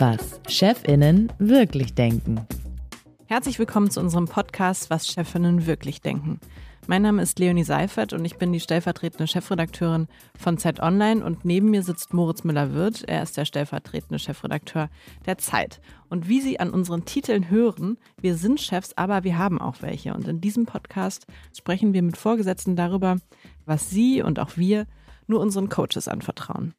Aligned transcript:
Was 0.00 0.40
Chefinnen 0.48 1.32
wirklich 1.38 1.94
denken. 1.94 2.40
Herzlich 3.26 3.60
willkommen 3.60 3.92
zu 3.92 4.00
unserem 4.00 4.24
Podcast 4.24 4.90
Was 4.90 5.06
Chefinnen 5.06 5.66
wirklich 5.66 6.00
denken. 6.00 6.40
Mein 6.86 7.02
Name 7.02 7.22
ist 7.22 7.38
Leonie 7.38 7.62
Seifert 7.62 8.12
und 8.12 8.24
ich 8.24 8.36
bin 8.36 8.52
die 8.52 8.58
stellvertretende 8.58 9.26
Chefredakteurin 9.26 10.08
von 10.36 10.58
Zeit 10.58 10.80
Online 10.80 11.24
und 11.24 11.44
neben 11.44 11.70
mir 11.70 11.82
sitzt 11.82 12.14
Moritz 12.14 12.42
Müller-Wirth. 12.42 13.04
Er 13.06 13.22
ist 13.22 13.36
der 13.36 13.44
stellvertretende 13.44 14.18
Chefredakteur 14.18 14.88
der 15.26 15.38
Zeit. 15.38 15.80
Und 16.08 16.28
wie 16.28 16.40
Sie 16.40 16.58
an 16.58 16.70
unseren 16.70 17.04
Titeln 17.04 17.50
hören, 17.50 17.98
wir 18.20 18.34
sind 18.34 18.60
Chefs, 18.60 18.96
aber 18.96 19.22
wir 19.24 19.38
haben 19.38 19.60
auch 19.60 19.82
welche. 19.82 20.14
Und 20.14 20.26
in 20.26 20.40
diesem 20.40 20.66
Podcast 20.66 21.26
sprechen 21.56 21.92
wir 21.92 22.02
mit 22.02 22.16
Vorgesetzten 22.16 22.74
darüber, 22.76 23.16
was 23.66 23.90
Sie 23.90 24.22
und 24.22 24.40
auch 24.40 24.56
wir 24.56 24.86
nur 25.26 25.40
unseren 25.40 25.68
Coaches 25.68 26.08
anvertrauen. 26.08 26.74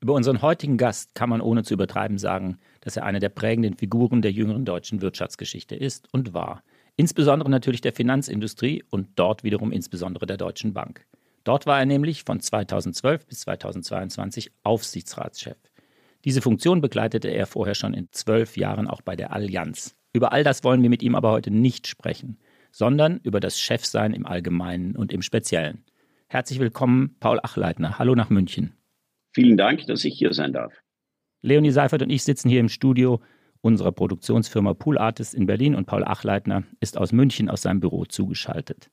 Über 0.00 0.12
unseren 0.12 0.42
heutigen 0.42 0.76
Gast 0.76 1.14
kann 1.14 1.30
man 1.30 1.40
ohne 1.40 1.62
zu 1.62 1.72
übertreiben 1.72 2.18
sagen, 2.18 2.58
dass 2.82 2.98
er 2.98 3.04
eine 3.04 3.20
der 3.20 3.30
prägenden 3.30 3.78
Figuren 3.78 4.20
der 4.20 4.32
jüngeren 4.32 4.66
deutschen 4.66 5.00
Wirtschaftsgeschichte 5.00 5.74
ist 5.74 6.12
und 6.12 6.34
war. 6.34 6.62
Insbesondere 6.96 7.50
natürlich 7.50 7.80
der 7.80 7.92
Finanzindustrie 7.92 8.84
und 8.88 9.08
dort 9.16 9.42
wiederum 9.42 9.72
insbesondere 9.72 10.26
der 10.26 10.36
Deutschen 10.36 10.74
Bank. 10.74 11.06
Dort 11.42 11.66
war 11.66 11.78
er 11.78 11.86
nämlich 11.86 12.22
von 12.22 12.40
2012 12.40 13.26
bis 13.26 13.40
2022 13.40 14.52
Aufsichtsratschef. 14.62 15.58
Diese 16.24 16.40
Funktion 16.40 16.80
begleitete 16.80 17.28
er 17.28 17.46
vorher 17.46 17.74
schon 17.74 17.94
in 17.94 18.08
zwölf 18.12 18.56
Jahren 18.56 18.86
auch 18.88 19.02
bei 19.02 19.16
der 19.16 19.32
Allianz. 19.32 19.96
Über 20.12 20.32
all 20.32 20.44
das 20.44 20.62
wollen 20.62 20.82
wir 20.82 20.88
mit 20.88 21.02
ihm 21.02 21.16
aber 21.16 21.32
heute 21.32 21.50
nicht 21.50 21.86
sprechen, 21.86 22.38
sondern 22.70 23.18
über 23.24 23.40
das 23.40 23.58
Chefsein 23.58 24.14
im 24.14 24.24
Allgemeinen 24.24 24.96
und 24.96 25.12
im 25.12 25.20
Speziellen. 25.20 25.84
Herzlich 26.28 26.60
willkommen, 26.60 27.16
Paul 27.18 27.40
Achleitner. 27.42 27.98
Hallo 27.98 28.14
nach 28.14 28.30
München. 28.30 28.74
Vielen 29.34 29.56
Dank, 29.56 29.86
dass 29.86 30.04
ich 30.04 30.16
hier 30.16 30.32
sein 30.32 30.52
darf. 30.52 30.72
Leonie 31.42 31.72
Seifert 31.72 32.02
und 32.02 32.10
ich 32.10 32.22
sitzen 32.22 32.48
hier 32.48 32.60
im 32.60 32.68
Studio 32.68 33.20
unserer 33.64 33.92
Produktionsfirma 33.92 34.74
Pool 34.74 34.98
Artists 34.98 35.32
in 35.32 35.46
Berlin 35.46 35.74
und 35.74 35.86
Paul 35.86 36.04
Achleitner 36.04 36.64
ist 36.80 36.98
aus 36.98 37.12
München 37.12 37.48
aus 37.48 37.62
seinem 37.62 37.80
Büro 37.80 38.04
zugeschaltet. 38.04 38.90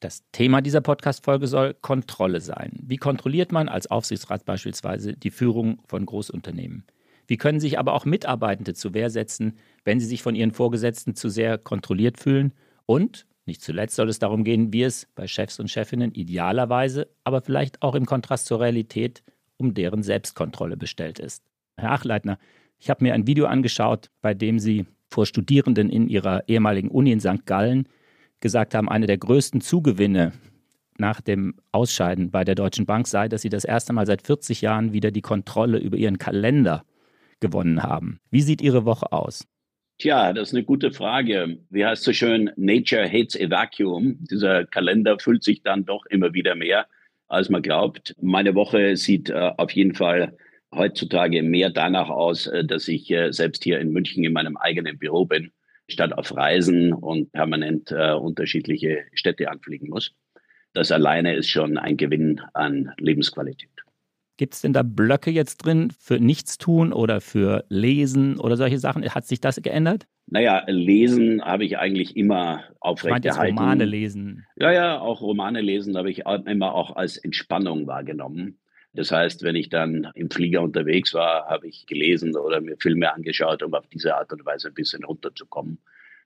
Das 0.00 0.24
Thema 0.32 0.60
dieser 0.60 0.80
Podcast-Folge 0.80 1.46
soll 1.46 1.74
Kontrolle 1.74 2.40
sein. 2.40 2.72
Wie 2.82 2.96
kontrolliert 2.96 3.52
man 3.52 3.68
als 3.68 3.88
Aufsichtsrat 3.88 4.44
beispielsweise 4.44 5.12
die 5.12 5.30
Führung 5.30 5.80
von 5.86 6.04
Großunternehmen? 6.04 6.84
Wie 7.28 7.36
können 7.36 7.60
sich 7.60 7.78
aber 7.78 7.92
auch 7.92 8.04
Mitarbeitende 8.04 8.74
zur 8.74 8.92
Wehr 8.92 9.08
setzen, 9.08 9.56
wenn 9.84 10.00
sie 10.00 10.06
sich 10.06 10.22
von 10.22 10.34
ihren 10.34 10.50
Vorgesetzten 10.50 11.14
zu 11.14 11.28
sehr 11.28 11.56
kontrolliert 11.56 12.18
fühlen? 12.18 12.54
Und, 12.86 13.26
nicht 13.46 13.62
zuletzt 13.62 13.94
soll 13.94 14.08
es 14.08 14.18
darum 14.18 14.42
gehen, 14.42 14.72
wie 14.72 14.82
es 14.82 15.06
bei 15.14 15.28
Chefs 15.28 15.60
und 15.60 15.70
Chefinnen 15.70 16.12
idealerweise, 16.12 17.08
aber 17.22 17.40
vielleicht 17.40 17.82
auch 17.82 17.94
im 17.94 18.06
Kontrast 18.06 18.46
zur 18.46 18.58
Realität 18.58 19.22
um 19.58 19.74
deren 19.74 20.02
Selbstkontrolle 20.02 20.76
bestellt 20.76 21.20
ist. 21.20 21.44
Herr 21.76 21.92
Achleitner, 21.92 22.38
ich 22.82 22.90
habe 22.90 23.04
mir 23.04 23.14
ein 23.14 23.28
Video 23.28 23.46
angeschaut, 23.46 24.10
bei 24.22 24.34
dem 24.34 24.58
Sie 24.58 24.86
vor 25.08 25.24
Studierenden 25.24 25.88
in 25.88 26.08
Ihrer 26.08 26.48
ehemaligen 26.48 26.88
Uni 26.88 27.12
in 27.12 27.20
St. 27.20 27.46
Gallen 27.46 27.88
gesagt 28.40 28.74
haben, 28.74 28.88
eine 28.88 29.06
der 29.06 29.18
größten 29.18 29.60
Zugewinne 29.60 30.32
nach 30.98 31.20
dem 31.20 31.54
Ausscheiden 31.70 32.32
bei 32.32 32.42
der 32.42 32.56
Deutschen 32.56 32.84
Bank 32.84 33.06
sei, 33.06 33.28
dass 33.28 33.42
Sie 33.42 33.50
das 33.50 33.64
erste 33.64 33.92
Mal 33.92 34.04
seit 34.06 34.22
40 34.22 34.62
Jahren 34.62 34.92
wieder 34.92 35.12
die 35.12 35.20
Kontrolle 35.20 35.78
über 35.78 35.96
Ihren 35.96 36.18
Kalender 36.18 36.84
gewonnen 37.38 37.84
haben. 37.84 38.18
Wie 38.30 38.42
sieht 38.42 38.60
Ihre 38.60 38.84
Woche 38.84 39.12
aus? 39.12 39.46
Tja, 39.98 40.32
das 40.32 40.48
ist 40.48 40.54
eine 40.54 40.64
gute 40.64 40.90
Frage. 40.90 41.58
Wie 41.70 41.86
heißt 41.86 42.02
so 42.02 42.12
schön, 42.12 42.50
Nature 42.56 43.08
hates 43.08 43.40
a 43.40 43.48
vacuum. 43.48 44.16
Dieser 44.28 44.64
Kalender 44.64 45.20
füllt 45.20 45.44
sich 45.44 45.62
dann 45.62 45.84
doch 45.84 46.04
immer 46.06 46.34
wieder 46.34 46.56
mehr 46.56 46.86
als 47.28 47.48
man 47.48 47.62
glaubt. 47.62 48.14
Meine 48.20 48.56
Woche 48.56 48.96
sieht 48.96 49.30
äh, 49.30 49.52
auf 49.56 49.70
jeden 49.70 49.94
Fall 49.94 50.36
heutzutage 50.74 51.42
mehr 51.42 51.70
danach 51.70 52.08
aus, 52.08 52.46
äh, 52.46 52.64
dass 52.64 52.88
ich 52.88 53.10
äh, 53.10 53.32
selbst 53.32 53.64
hier 53.64 53.80
in 53.80 53.92
München 53.92 54.24
in 54.24 54.32
meinem 54.32 54.56
eigenen 54.56 54.98
Büro 54.98 55.24
bin, 55.24 55.52
statt 55.88 56.12
auf 56.12 56.34
Reisen 56.34 56.92
und 56.92 57.32
permanent 57.32 57.90
äh, 57.92 58.12
unterschiedliche 58.12 59.04
Städte 59.12 59.50
anfliegen 59.50 59.88
muss. 59.88 60.12
Das 60.72 60.90
alleine 60.90 61.34
ist 61.34 61.50
schon 61.50 61.76
ein 61.76 61.96
Gewinn 61.96 62.40
an 62.54 62.92
Lebensqualität. 62.98 63.68
Gibt 64.38 64.54
es 64.54 64.62
denn 64.62 64.72
da 64.72 64.82
Blöcke 64.82 65.30
jetzt 65.30 65.58
drin 65.58 65.92
für 65.96 66.18
Nichtstun 66.18 66.92
oder 66.92 67.20
für 67.20 67.64
Lesen 67.68 68.40
oder 68.40 68.56
solche 68.56 68.78
Sachen? 68.78 69.04
Hat 69.04 69.26
sich 69.26 69.40
das 69.40 69.60
geändert? 69.60 70.06
Naja, 70.26 70.64
lesen 70.66 71.42
habe 71.44 71.64
ich 71.64 71.78
eigentlich 71.78 72.16
immer 72.16 72.64
aufrechterhalten. 72.80 73.58
Romane 73.58 73.84
lesen. 73.84 74.46
Ja, 74.56 74.72
ja, 74.72 74.98
auch 74.98 75.20
Romane 75.20 75.60
lesen 75.60 75.96
habe 75.96 76.10
ich 76.10 76.22
immer 76.46 76.74
auch 76.74 76.96
als 76.96 77.18
Entspannung 77.18 77.86
wahrgenommen. 77.86 78.58
Das 78.94 79.10
heißt, 79.10 79.42
wenn 79.42 79.56
ich 79.56 79.70
dann 79.70 80.10
im 80.14 80.30
Flieger 80.30 80.60
unterwegs 80.60 81.14
war, 81.14 81.46
habe 81.46 81.66
ich 81.66 81.86
gelesen 81.86 82.36
oder 82.36 82.60
mir 82.60 82.76
Filme 82.78 83.12
angeschaut, 83.12 83.62
um 83.62 83.72
auf 83.74 83.86
diese 83.86 84.14
Art 84.16 84.32
und 84.32 84.44
Weise 84.44 84.68
ein 84.68 84.74
bisschen 84.74 85.04
runterzukommen. 85.04 85.78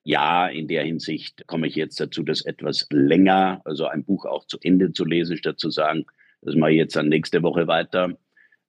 Ja, 0.02 0.46
in 0.48 0.68
der 0.68 0.84
Hinsicht 0.84 1.46
komme 1.46 1.68
ich 1.68 1.76
jetzt 1.76 1.98
dazu, 2.00 2.22
das 2.22 2.42
etwas 2.42 2.86
länger, 2.90 3.60
also 3.64 3.86
ein 3.86 4.04
Buch 4.04 4.24
auch 4.24 4.46
zu 4.46 4.58
Ende 4.62 4.92
zu 4.92 5.04
lesen, 5.04 5.36
statt 5.36 5.58
zu 5.58 5.70
sagen, 5.70 6.06
das 6.42 6.54
mache 6.54 6.72
ich 6.72 6.78
jetzt 6.78 6.96
dann 6.96 7.08
nächste 7.08 7.42
Woche 7.42 7.66
weiter. 7.66 8.16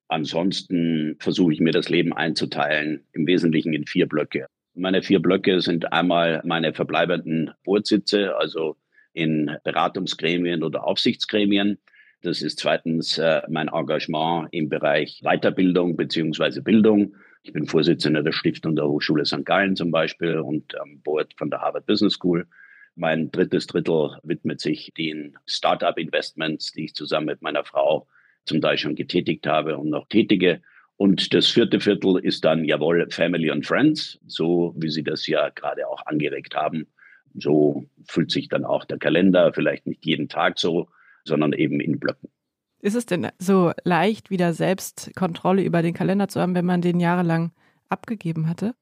Ansonsten 0.08 1.16
versuche 1.20 1.54
ich 1.54 1.60
mir 1.60 1.74
das 1.74 1.90
Leben 1.90 2.14
einzuteilen, 2.14 3.06
im 3.14 3.28
Wesentlichen 3.28 3.74
in 3.74 3.86
vier 3.86 4.08
Blöcke. 4.08 4.48
Meine 4.74 5.02
vier 5.02 5.20
Blöcke 5.20 5.60
sind 5.60 5.92
einmal 5.92 6.42
meine 6.46 6.74
verbleibenden 6.74 7.52
Boardsitze, 7.64 8.36
also 8.38 8.78
in 9.14 9.58
Beratungsgremien 9.64 10.64
oder 10.64 10.86
Aufsichtsgremien. 10.86 11.78
Das 12.22 12.42
ist 12.42 12.60
zweitens 12.60 13.18
äh, 13.20 13.42
mein 13.48 13.68
Engagement 13.68 14.50
im 14.52 14.70
Bereich 14.70 15.22
Weiterbildung 15.22 15.96
beziehungsweise 15.96 16.64
Bildung. 16.64 17.16
Ich 17.44 17.54
bin 17.54 17.68
Vorsitzender 17.68 18.24
der 18.24 18.32
Stiftung 18.32 18.76
der 18.76 18.88
Hochschule 18.88 19.26
St. 19.26 19.46
Gallen 19.46 19.76
zum 19.76 19.92
Beispiel 19.92 20.40
und 20.40 20.78
am 20.80 21.00
Board 21.02 21.34
von 21.38 21.52
der 21.52 21.62
Harvard 21.62 21.86
Business 21.86 22.14
School. 22.14 22.48
Mein 22.96 23.30
drittes 23.30 23.68
Drittel 23.68 24.18
widmet 24.24 24.60
sich 24.60 24.92
den 24.98 25.38
Startup-Investments, 25.46 26.72
die 26.72 26.86
ich 26.86 26.96
zusammen 26.96 27.28
mit 27.28 27.44
meiner 27.44 27.64
Frau 27.64 28.08
zum 28.46 28.62
Teil 28.62 28.80
schon 28.80 28.96
getätigt 28.96 29.46
habe 29.46 29.78
und 29.78 29.90
noch 29.90 30.08
tätige. 30.08 30.62
Und 30.96 31.36
das 31.36 31.48
vierte 31.48 31.80
Viertel 31.80 32.18
ist 32.18 32.44
dann, 32.44 32.66
jawohl, 32.66 33.08
Family 33.12 33.52
and 33.52 33.68
Friends, 33.68 34.20
so 34.26 34.74
wie 34.76 34.90
Sie 34.90 35.04
das 35.04 35.28
ja 35.28 35.50
gerade 35.50 35.88
auch 35.88 36.04
angeregt 36.08 36.56
haben. 36.56 36.88
So 37.36 37.86
fühlt 38.08 38.32
sich 38.32 38.50
dann 38.50 38.66
auch 38.66 38.86
der 38.86 38.98
Kalender, 38.98 39.54
vielleicht 39.54 39.86
nicht 39.86 40.04
jeden 40.04 40.28
Tag 40.28 40.58
so, 40.58 40.90
sondern 41.28 41.54
eben 41.54 41.80
in 41.80 42.00
Blöcken. 42.00 42.30
Ist 42.80 42.96
es 42.96 43.06
denn 43.06 43.28
so 43.40 43.72
leicht, 43.84 44.30
wieder 44.30 44.54
selbst 44.54 45.12
Kontrolle 45.16 45.64
über 45.64 45.82
den 45.82 45.94
Kalender 45.94 46.28
zu 46.28 46.40
haben, 46.40 46.56
wenn 46.56 46.66
man 46.66 46.82
den 46.82 47.00
jahrelang 47.00 47.52
abgegeben 47.90 48.48
hatte? 48.48 48.76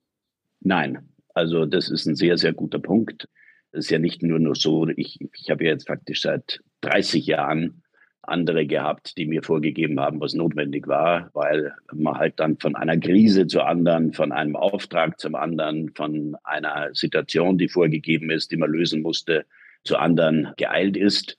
Nein, 0.60 1.10
also 1.34 1.66
das 1.66 1.90
ist 1.90 2.06
ein 2.06 2.16
sehr, 2.16 2.38
sehr 2.38 2.54
guter 2.54 2.80
Punkt. 2.80 3.28
Es 3.72 3.86
ist 3.86 3.92
ja 3.92 4.00
nicht 4.00 4.24
nur, 4.24 4.40
nur 4.40 4.56
so, 4.56 4.88
ich, 4.88 5.20
ich 5.34 5.50
habe 5.50 5.64
ja 5.66 5.72
jetzt 5.72 5.88
faktisch 5.88 6.22
seit 6.22 6.62
30 6.82 7.26
Jahren 7.26 7.84
andere 8.28 8.66
gehabt, 8.66 9.18
die 9.18 9.26
mir 9.26 9.44
vorgegeben 9.44 10.00
haben, 10.00 10.20
was 10.20 10.34
notwendig 10.34 10.88
war, 10.88 11.30
weil 11.34 11.74
man 11.94 12.18
halt 12.18 12.40
dann 12.40 12.58
von 12.58 12.76
einer 12.76 12.98
Krise 12.98 13.48
zur 13.48 13.68
anderen, 13.68 14.14
von 14.14 14.32
einem 14.32 14.56
Auftrag 14.56 15.20
zum 15.20 15.36
anderen, 15.36 15.92
von 15.94 16.36
einer 16.44 16.90
Situation, 16.94 17.58
die 17.58 17.70
vorgegeben 17.70 18.30
ist, 18.30 18.52
die 18.52 18.58
man 18.58 18.72
lösen 18.72 19.02
musste, 19.02 19.46
zu 19.84 19.98
anderen 19.98 20.54
geeilt 20.58 20.98
ist. 20.98 21.38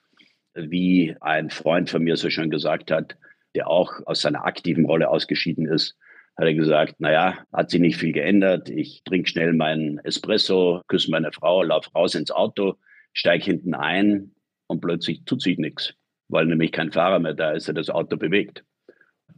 Wie 0.57 1.15
ein 1.21 1.51
Freund 1.51 1.91
von 1.91 2.03
mir 2.03 2.17
so 2.17 2.31
schön 2.31 2.51
gesagt 2.51 2.91
hat, 2.91 3.17
der 3.55 3.69
auch 3.69 3.93
aus 4.07 4.23
seiner 4.23 4.45
aktiven 4.45 4.87
Rolle 4.87 5.09
ausgeschieden 5.09 5.67
ist, 5.67 5.97
hat 6.37 6.47
er 6.47 6.55
gesagt, 6.55 7.01
naja, 7.01 7.39
hat 7.53 7.71
sich 7.71 7.81
nicht 7.81 7.97
viel 7.97 8.13
geändert. 8.13 8.69
Ich 8.69 9.03
trinke 9.05 9.29
schnell 9.29 9.53
meinen 9.53 9.99
Espresso, 9.99 10.83
küsse 10.89 11.11
meine 11.11 11.33
Frau, 11.33 11.63
laufe 11.63 11.91
raus 11.93 12.15
ins 12.15 12.31
Auto, 12.31 12.75
steige 13.13 13.45
hinten 13.45 13.75
ein 13.75 14.33
und 14.67 14.81
plötzlich 14.81 15.25
tut 15.25 15.41
sich 15.41 15.59
nichts 15.59 15.95
weil 16.29 16.47
nämlich 16.47 16.73
kein 16.73 16.93
Fahrer 16.93 17.19
mehr 17.19 17.35
da 17.35 17.53
ist, 17.53 17.69
der 17.69 17.75
das 17.75 17.91
Auto 17.91 18.17
bewegt. 18.17 18.65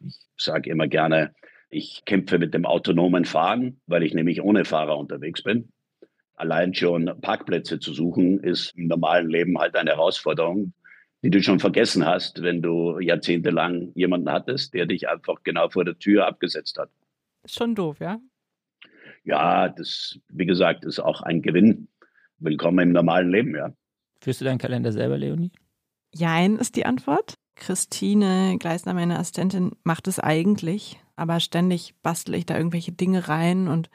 Ich 0.07 0.15
sage 0.37 0.71
immer 0.71 0.89
gerne, 0.89 1.35
ich 1.71 2.03
kämpfe 2.07 2.39
mit 2.39 2.55
dem 2.55 2.65
autonomen 2.65 3.25
Fahren, 3.25 3.81
weil 3.87 4.03
ich 4.03 4.15
nämlich 4.15 4.43
ohne 4.43 4.65
Fahrer 4.65 4.97
unterwegs 4.97 5.43
bin. 5.43 5.71
Allein 6.35 6.73
schon 6.73 7.13
Parkplätze 7.21 7.81
zu 7.81 7.93
suchen, 7.93 8.41
ist 8.41 8.73
im 8.77 8.87
normalen 8.87 9.29
Leben 9.29 9.59
halt 9.59 9.75
eine 9.75 9.91
Herausforderung, 9.91 10.73
die 11.23 11.31
du 11.31 11.43
schon 11.43 11.59
vergessen 11.59 12.07
hast, 12.07 12.43
wenn 12.43 12.63
du 12.63 12.99
jahrzehntelang 13.01 13.93
jemanden 13.95 14.31
hattest, 14.31 14.75
der 14.75 14.87
dich 14.87 15.09
einfach 15.09 15.43
genau 15.43 15.69
vor 15.69 15.85
der 15.85 15.99
Tür 15.99 16.27
abgesetzt 16.27 16.79
hat. 16.79 16.91
Ist 17.43 17.57
schon 17.57 17.75
doof, 17.75 17.99
ja? 18.01 18.21
Ja, 19.25 19.69
das, 19.69 20.19
wie 20.29 20.47
gesagt, 20.47 20.85
ist 20.85 21.01
auch 21.01 21.23
ein 21.23 21.43
Gewinn. 21.43 21.89
Willkommen 22.39 22.89
im 22.89 22.93
normalen 22.93 23.31
Leben, 23.31 23.55
ja. 23.55 23.73
Führst 24.21 24.41
du 24.41 24.45
deinen 24.45 24.59
Kalender 24.59 24.93
selber, 24.93 25.19
Leonie? 25.19 25.51
Jein 26.15 26.57
ist 26.57 26.77
die 26.77 26.87
Antwort. 26.87 27.35
Christine 27.57 28.57
Gleisner, 28.59 28.95
meine 28.95 29.19
Assistentin, 29.19 29.73
macht 29.83 30.07
es 30.07 30.21
eigentlich, 30.21 31.01
aber 31.17 31.41
ständig 31.41 31.95
bastel 32.03 32.37
ich 32.37 32.47
da 32.47 32.57
irgendwelche 32.57 32.93
Dinge 32.93 33.29
rein 33.29 33.67
und 33.67 33.91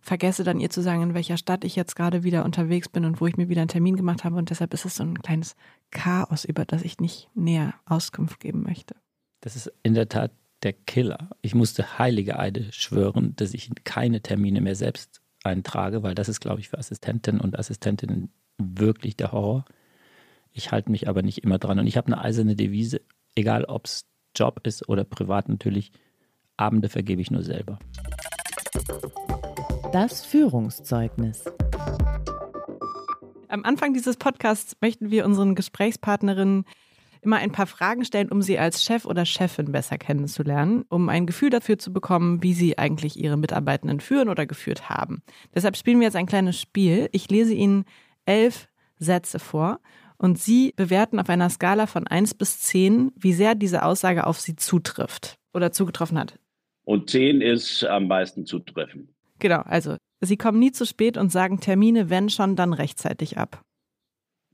vergesse 0.00 0.44
dann 0.44 0.60
ihr 0.60 0.70
zu 0.70 0.82
sagen, 0.82 1.02
in 1.02 1.14
welcher 1.14 1.36
Stadt 1.36 1.64
ich 1.64 1.76
jetzt 1.76 1.94
gerade 1.94 2.22
wieder 2.22 2.44
unterwegs 2.44 2.88
bin 2.88 3.04
und 3.04 3.20
wo 3.20 3.26
ich 3.26 3.36
mir 3.36 3.48
wieder 3.48 3.60
einen 3.60 3.68
Termin 3.68 3.96
gemacht 3.96 4.24
habe. 4.24 4.36
Und 4.36 4.50
deshalb 4.50 4.72
ist 4.74 4.84
es 4.84 4.96
so 4.96 5.04
ein 5.04 5.20
kleines 5.20 5.56
Chaos, 5.90 6.44
über 6.44 6.64
das 6.64 6.82
ich 6.82 7.00
nicht 7.00 7.28
näher 7.34 7.74
Auskunft 7.84 8.40
geben 8.40 8.62
möchte. 8.62 8.94
Das 9.40 9.56
ist 9.56 9.72
in 9.82 9.94
der 9.94 10.08
Tat 10.08 10.32
der 10.62 10.72
Killer. 10.72 11.30
Ich 11.42 11.54
musste 11.54 11.98
heilige 11.98 12.38
Eide 12.38 12.72
schwören, 12.72 13.34
dass 13.36 13.54
ich 13.54 13.70
keine 13.84 14.20
Termine 14.20 14.60
mehr 14.60 14.74
selbst 14.74 15.20
eintrage, 15.42 16.02
weil 16.02 16.14
das 16.14 16.28
ist, 16.28 16.40
glaube 16.40 16.60
ich, 16.60 16.68
für 16.68 16.78
Assistenten 16.78 17.40
und 17.40 17.58
Assistentinnen 17.58 18.30
wirklich 18.58 19.16
der 19.16 19.32
Horror. 19.32 19.64
Ich 20.52 20.72
halte 20.72 20.90
mich 20.90 21.08
aber 21.08 21.22
nicht 21.22 21.38
immer 21.44 21.58
dran. 21.58 21.78
Und 21.78 21.86
ich 21.86 21.96
habe 21.96 22.08
eine 22.08 22.22
eiserne 22.22 22.56
Devise, 22.56 23.00
egal 23.34 23.64
ob 23.64 23.86
es 23.86 24.06
Job 24.36 24.60
ist 24.64 24.88
oder 24.88 25.04
privat 25.04 25.48
natürlich, 25.48 25.92
Abende 26.56 26.88
vergebe 26.88 27.22
ich 27.22 27.30
nur 27.30 27.42
selber. 27.42 27.78
Das 29.92 30.24
Führungszeugnis. 30.24 31.44
Am 33.48 33.64
Anfang 33.64 33.92
dieses 33.92 34.16
Podcasts 34.16 34.76
möchten 34.80 35.10
wir 35.10 35.24
unseren 35.24 35.56
Gesprächspartnerinnen 35.56 36.64
immer 37.22 37.38
ein 37.38 37.50
paar 37.50 37.66
Fragen 37.66 38.04
stellen, 38.04 38.30
um 38.30 38.40
sie 38.40 38.56
als 38.56 38.84
Chef 38.84 39.04
oder 39.04 39.24
Chefin 39.24 39.72
besser 39.72 39.98
kennenzulernen, 39.98 40.84
um 40.90 41.08
ein 41.08 41.26
Gefühl 41.26 41.50
dafür 41.50 41.76
zu 41.76 41.92
bekommen, 41.92 42.40
wie 42.42 42.54
sie 42.54 42.78
eigentlich 42.78 43.18
ihre 43.18 43.36
Mitarbeitenden 43.36 43.98
führen 43.98 44.28
oder 44.28 44.46
geführt 44.46 44.88
haben. 44.88 45.22
Deshalb 45.54 45.76
spielen 45.76 45.98
wir 45.98 46.06
jetzt 46.06 46.16
ein 46.16 46.26
kleines 46.26 46.60
Spiel. 46.60 47.08
Ich 47.10 47.28
lese 47.28 47.54
Ihnen 47.54 47.84
elf 48.26 48.68
Sätze 48.96 49.40
vor 49.40 49.80
und 50.18 50.38
Sie 50.38 50.72
bewerten 50.76 51.18
auf 51.18 51.28
einer 51.28 51.50
Skala 51.50 51.88
von 51.88 52.06
1 52.06 52.34
bis 52.34 52.60
10, 52.60 53.10
wie 53.16 53.32
sehr 53.32 53.56
diese 53.56 53.84
Aussage 53.84 54.26
auf 54.28 54.38
Sie 54.38 54.54
zutrifft 54.54 55.38
oder 55.52 55.72
zugetroffen 55.72 56.18
hat. 56.18 56.38
Und 56.84 57.10
10 57.10 57.40
ist 57.40 57.84
am 57.84 58.06
meisten 58.06 58.46
zutreffen. 58.46 59.08
Genau, 59.40 59.60
also 59.62 59.96
Sie 60.22 60.36
kommen 60.36 60.58
nie 60.58 60.70
zu 60.70 60.84
spät 60.86 61.16
und 61.16 61.32
sagen 61.32 61.60
Termine, 61.60 62.10
wenn 62.10 62.28
schon, 62.28 62.54
dann 62.54 62.72
rechtzeitig 62.74 63.38
ab. 63.38 63.62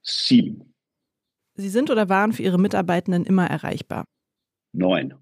7. 0.02 0.72
Sie 1.54 1.68
sind 1.68 1.90
oder 1.90 2.08
waren 2.08 2.32
für 2.32 2.42
Ihre 2.42 2.58
Mitarbeitenden 2.58 3.24
immer 3.24 3.46
erreichbar. 3.46 4.04
9. 4.72 5.14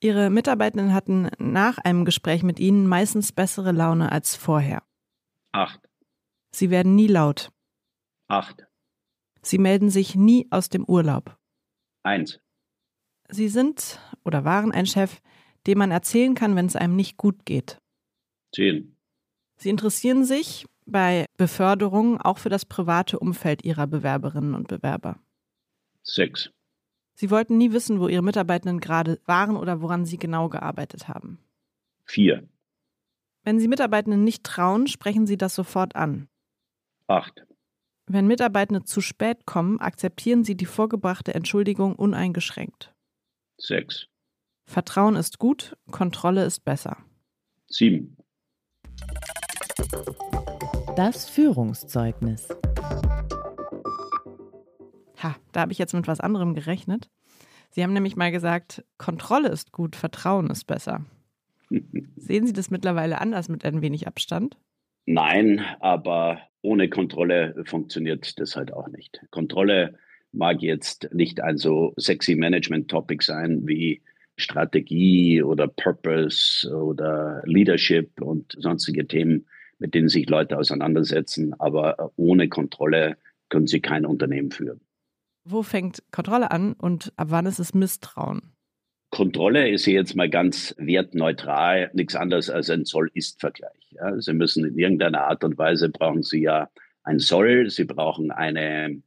Ihre 0.00 0.30
Mitarbeitenden 0.30 0.94
hatten 0.94 1.28
nach 1.38 1.78
einem 1.78 2.04
Gespräch 2.04 2.42
mit 2.42 2.58
Ihnen 2.58 2.86
meistens 2.86 3.32
bessere 3.32 3.72
Laune 3.72 4.12
als 4.12 4.34
vorher. 4.34 4.82
8. 5.52 5.80
Sie 6.52 6.70
werden 6.70 6.94
nie 6.94 7.08
laut. 7.08 7.50
8. 8.28 8.66
Sie 9.42 9.58
melden 9.58 9.90
sich 9.90 10.14
nie 10.14 10.46
aus 10.50 10.70
dem 10.70 10.84
Urlaub. 10.84 11.36
1. 12.02 12.40
Sie 13.28 13.48
sind 13.48 14.00
oder 14.24 14.44
waren 14.44 14.72
ein 14.72 14.86
Chef, 14.86 15.20
dem 15.66 15.78
man 15.78 15.90
erzählen 15.90 16.34
kann, 16.34 16.56
wenn 16.56 16.66
es 16.66 16.76
einem 16.76 16.96
nicht 16.96 17.16
gut 17.16 17.44
geht. 17.44 17.78
10. 18.56 18.96
Sie 19.58 19.68
interessieren 19.68 20.24
sich 20.24 20.64
bei 20.86 21.26
Beförderungen 21.36 22.18
auch 22.18 22.38
für 22.38 22.48
das 22.48 22.64
private 22.64 23.18
Umfeld 23.18 23.64
Ihrer 23.66 23.86
Bewerberinnen 23.86 24.54
und 24.54 24.66
Bewerber. 24.66 25.20
6. 26.04 26.50
Sie 27.16 27.30
wollten 27.30 27.58
nie 27.58 27.72
wissen, 27.72 28.00
wo 28.00 28.08
Ihre 28.08 28.22
Mitarbeitenden 28.22 28.80
gerade 28.80 29.20
waren 29.26 29.56
oder 29.58 29.82
woran 29.82 30.06
Sie 30.06 30.16
genau 30.16 30.48
gearbeitet 30.48 31.06
haben. 31.06 31.38
4. 32.06 32.48
Wenn 33.44 33.60
Sie 33.60 33.68
Mitarbeitenden 33.68 34.24
nicht 34.24 34.42
trauen, 34.42 34.86
sprechen 34.86 35.26
Sie 35.26 35.36
das 35.36 35.54
sofort 35.54 35.94
an. 35.94 36.28
8. 37.08 37.46
Wenn 38.06 38.26
Mitarbeitende 38.26 38.84
zu 38.84 39.02
spät 39.02 39.44
kommen, 39.44 39.80
akzeptieren 39.80 40.44
Sie 40.44 40.56
die 40.56 40.64
vorgebrachte 40.64 41.34
Entschuldigung 41.34 41.94
uneingeschränkt. 41.94 42.94
6. 43.58 44.06
Vertrauen 44.64 45.16
ist 45.16 45.38
gut, 45.38 45.76
Kontrolle 45.90 46.46
ist 46.46 46.64
besser. 46.64 46.96
7. 47.68 48.16
Das 50.96 51.28
Führungszeugnis. 51.28 52.48
Ha, 55.22 55.36
da 55.52 55.60
habe 55.60 55.72
ich 55.72 55.78
jetzt 55.78 55.94
mit 55.94 56.08
was 56.08 56.20
anderem 56.20 56.54
gerechnet. 56.54 57.10
Sie 57.70 57.82
haben 57.82 57.92
nämlich 57.92 58.16
mal 58.16 58.32
gesagt, 58.32 58.84
Kontrolle 58.96 59.48
ist 59.48 59.72
gut, 59.72 59.96
Vertrauen 59.96 60.48
ist 60.48 60.66
besser. 60.66 61.04
Sehen 62.16 62.46
Sie 62.46 62.52
das 62.52 62.70
mittlerweile 62.70 63.20
anders 63.20 63.48
mit 63.48 63.64
ein 63.64 63.82
wenig 63.82 64.06
Abstand? 64.06 64.56
Nein, 65.04 65.64
aber 65.80 66.40
ohne 66.62 66.88
Kontrolle 66.88 67.62
funktioniert 67.66 68.40
das 68.40 68.56
halt 68.56 68.72
auch 68.72 68.88
nicht. 68.88 69.20
Kontrolle 69.30 69.98
mag 70.32 70.62
jetzt 70.62 71.10
nicht 71.12 71.40
ein 71.40 71.58
so 71.58 71.94
sexy 71.96 72.34
Management-Topic 72.34 73.22
sein 73.24 73.66
wie 73.66 74.02
Strategie 74.36 75.42
oder 75.42 75.66
Purpose 75.66 76.68
oder 76.74 77.42
Leadership 77.44 78.20
und 78.20 78.54
sonstige 78.58 79.06
Themen, 79.06 79.46
mit 79.78 79.94
denen 79.94 80.08
sich 80.08 80.28
Leute 80.28 80.58
auseinandersetzen. 80.58 81.54
Aber 81.58 82.12
ohne 82.16 82.48
Kontrolle 82.48 83.16
können 83.48 83.66
sie 83.66 83.80
kein 83.80 84.06
Unternehmen 84.06 84.50
führen. 84.50 84.80
Wo 85.44 85.62
fängt 85.62 86.02
Kontrolle 86.10 86.50
an 86.50 86.72
und 86.74 87.12
ab 87.16 87.28
wann 87.30 87.46
ist 87.46 87.60
es 87.60 87.72
Misstrauen? 87.72 88.52
Kontrolle 89.10 89.70
ist 89.70 89.86
jetzt 89.86 90.16
mal 90.16 90.28
ganz 90.28 90.74
wertneutral, 90.78 91.90
nichts 91.94 92.16
anderes 92.16 92.50
als 92.50 92.68
ein 92.68 92.84
Soll-Ist-Vergleich. 92.84 93.92
Ja, 93.92 94.20
Sie 94.20 94.32
müssen 94.32 94.64
in 94.66 94.76
irgendeiner 94.76 95.22
Art 95.22 95.44
und 95.44 95.56
Weise 95.56 95.88
brauchen 95.88 96.22
Sie 96.22 96.42
ja 96.42 96.68
ein 97.04 97.20
Soll, 97.20 97.70
Sie 97.70 97.84
brauchen 97.84 98.32
eine 98.32 99.00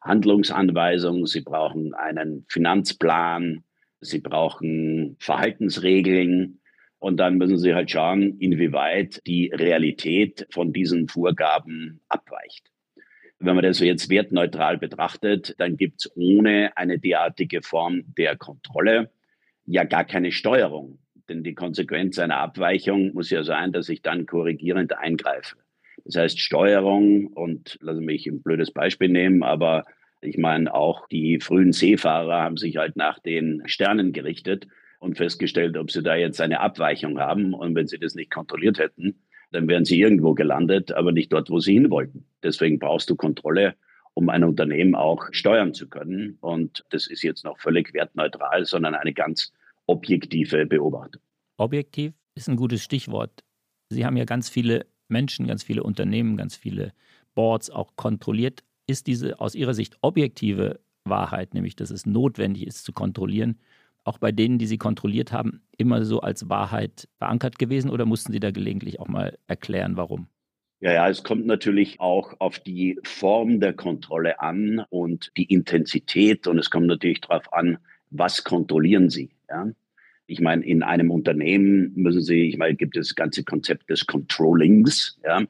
Handlungsanweisung, 0.00 1.26
Sie 1.26 1.42
brauchen 1.42 1.94
einen 1.94 2.44
Finanzplan, 2.48 3.62
Sie 4.02 4.18
brauchen 4.18 5.16
Verhaltensregeln 5.20 6.60
und 6.98 7.18
dann 7.18 7.38
müssen 7.38 7.56
Sie 7.56 7.72
halt 7.72 7.90
schauen, 7.90 8.38
inwieweit 8.38 9.22
die 9.26 9.50
Realität 9.54 10.46
von 10.50 10.72
diesen 10.72 11.08
Vorgaben 11.08 12.00
abweicht. 12.08 12.70
Wenn 13.38 13.54
man 13.54 13.64
das 13.64 13.80
jetzt 13.80 14.10
wertneutral 14.10 14.78
betrachtet, 14.78 15.54
dann 15.58 15.76
gibt 15.76 16.00
es 16.00 16.16
ohne 16.16 16.76
eine 16.76 16.98
derartige 16.98 17.62
Form 17.62 18.02
der 18.18 18.36
Kontrolle 18.36 19.10
ja 19.64 19.84
gar 19.84 20.04
keine 20.04 20.32
Steuerung. 20.32 20.98
Denn 21.28 21.44
die 21.44 21.54
Konsequenz 21.54 22.18
einer 22.18 22.38
Abweichung 22.38 23.12
muss 23.14 23.30
ja 23.30 23.44
sein, 23.44 23.72
dass 23.72 23.88
ich 23.88 24.02
dann 24.02 24.26
korrigierend 24.26 24.98
eingreife. 24.98 25.56
Das 26.04 26.16
heißt, 26.16 26.40
Steuerung 26.40 27.28
und 27.28 27.78
lassen 27.80 28.04
mich 28.04 28.26
ein 28.26 28.42
blödes 28.42 28.72
Beispiel 28.72 29.08
nehmen, 29.08 29.42
aber 29.42 29.84
ich 30.22 30.38
meine, 30.38 30.72
auch 30.72 31.08
die 31.08 31.40
frühen 31.40 31.72
Seefahrer 31.72 32.42
haben 32.42 32.56
sich 32.56 32.76
halt 32.76 32.96
nach 32.96 33.18
den 33.18 33.62
Sternen 33.66 34.12
gerichtet 34.12 34.68
und 35.00 35.16
festgestellt, 35.16 35.76
ob 35.76 35.90
sie 35.90 36.02
da 36.02 36.14
jetzt 36.14 36.40
eine 36.40 36.60
Abweichung 36.60 37.18
haben. 37.18 37.54
Und 37.54 37.74
wenn 37.74 37.88
sie 37.88 37.98
das 37.98 38.14
nicht 38.14 38.30
kontrolliert 38.30 38.78
hätten, 38.78 39.20
dann 39.50 39.68
wären 39.68 39.84
sie 39.84 40.00
irgendwo 40.00 40.34
gelandet, 40.34 40.92
aber 40.92 41.12
nicht 41.12 41.32
dort, 41.32 41.50
wo 41.50 41.58
sie 41.58 41.74
hin 41.74 41.90
wollten. 41.90 42.24
Deswegen 42.42 42.78
brauchst 42.78 43.10
du 43.10 43.16
Kontrolle, 43.16 43.74
um 44.14 44.28
ein 44.28 44.44
Unternehmen 44.44 44.94
auch 44.94 45.26
steuern 45.32 45.74
zu 45.74 45.88
können. 45.88 46.38
Und 46.40 46.84
das 46.90 47.08
ist 47.08 47.22
jetzt 47.22 47.44
noch 47.44 47.58
völlig 47.58 47.92
wertneutral, 47.92 48.64
sondern 48.64 48.94
eine 48.94 49.12
ganz 49.12 49.52
objektive 49.86 50.66
Beobachtung. 50.66 51.20
Objektiv 51.56 52.12
ist 52.36 52.48
ein 52.48 52.56
gutes 52.56 52.82
Stichwort. 52.82 53.42
Sie 53.90 54.06
haben 54.06 54.16
ja 54.16 54.24
ganz 54.24 54.48
viele 54.48 54.86
Menschen, 55.08 55.48
ganz 55.48 55.64
viele 55.64 55.82
Unternehmen, 55.82 56.36
ganz 56.36 56.56
viele 56.56 56.92
Boards 57.34 57.70
auch 57.70 57.96
kontrolliert. 57.96 58.62
Ist 58.86 59.06
diese 59.06 59.40
aus 59.40 59.54
Ihrer 59.54 59.74
Sicht 59.74 59.96
objektive 60.00 60.80
Wahrheit, 61.04 61.54
nämlich 61.54 61.76
dass 61.76 61.90
es 61.90 62.06
notwendig 62.06 62.66
ist 62.66 62.84
zu 62.84 62.92
kontrollieren, 62.92 63.58
auch 64.04 64.18
bei 64.18 64.32
denen, 64.32 64.58
die 64.58 64.66
Sie 64.66 64.78
kontrolliert 64.78 65.32
haben, 65.32 65.62
immer 65.76 66.04
so 66.04 66.20
als 66.20 66.48
Wahrheit 66.48 67.08
verankert 67.18 67.58
gewesen 67.58 67.90
oder 67.90 68.04
mussten 68.04 68.32
Sie 68.32 68.40
da 68.40 68.50
gelegentlich 68.50 68.98
auch 69.00 69.08
mal 69.08 69.38
erklären, 69.46 69.96
warum? 69.96 70.26
Ja, 70.80 70.92
ja, 70.92 71.08
es 71.08 71.22
kommt 71.22 71.46
natürlich 71.46 72.00
auch 72.00 72.34
auf 72.40 72.58
die 72.58 72.98
Form 73.04 73.60
der 73.60 73.72
Kontrolle 73.72 74.40
an 74.40 74.84
und 74.90 75.30
die 75.36 75.44
Intensität 75.44 76.48
und 76.48 76.58
es 76.58 76.70
kommt 76.70 76.88
natürlich 76.88 77.20
darauf 77.20 77.52
an, 77.52 77.78
was 78.10 78.42
kontrollieren 78.42 79.08
Sie. 79.08 79.30
Ja? 79.48 79.70
Ich 80.26 80.40
meine, 80.40 80.64
in 80.64 80.82
einem 80.82 81.12
Unternehmen 81.12 81.92
müssen 81.94 82.20
Sie, 82.20 82.48
ich 82.48 82.58
meine, 82.58 82.74
gibt 82.74 82.96
es 82.96 83.08
das 83.08 83.14
ganze 83.14 83.44
Konzept 83.44 83.90
des 83.90 84.06
Controllings. 84.06 85.20
Ja? 85.24 85.42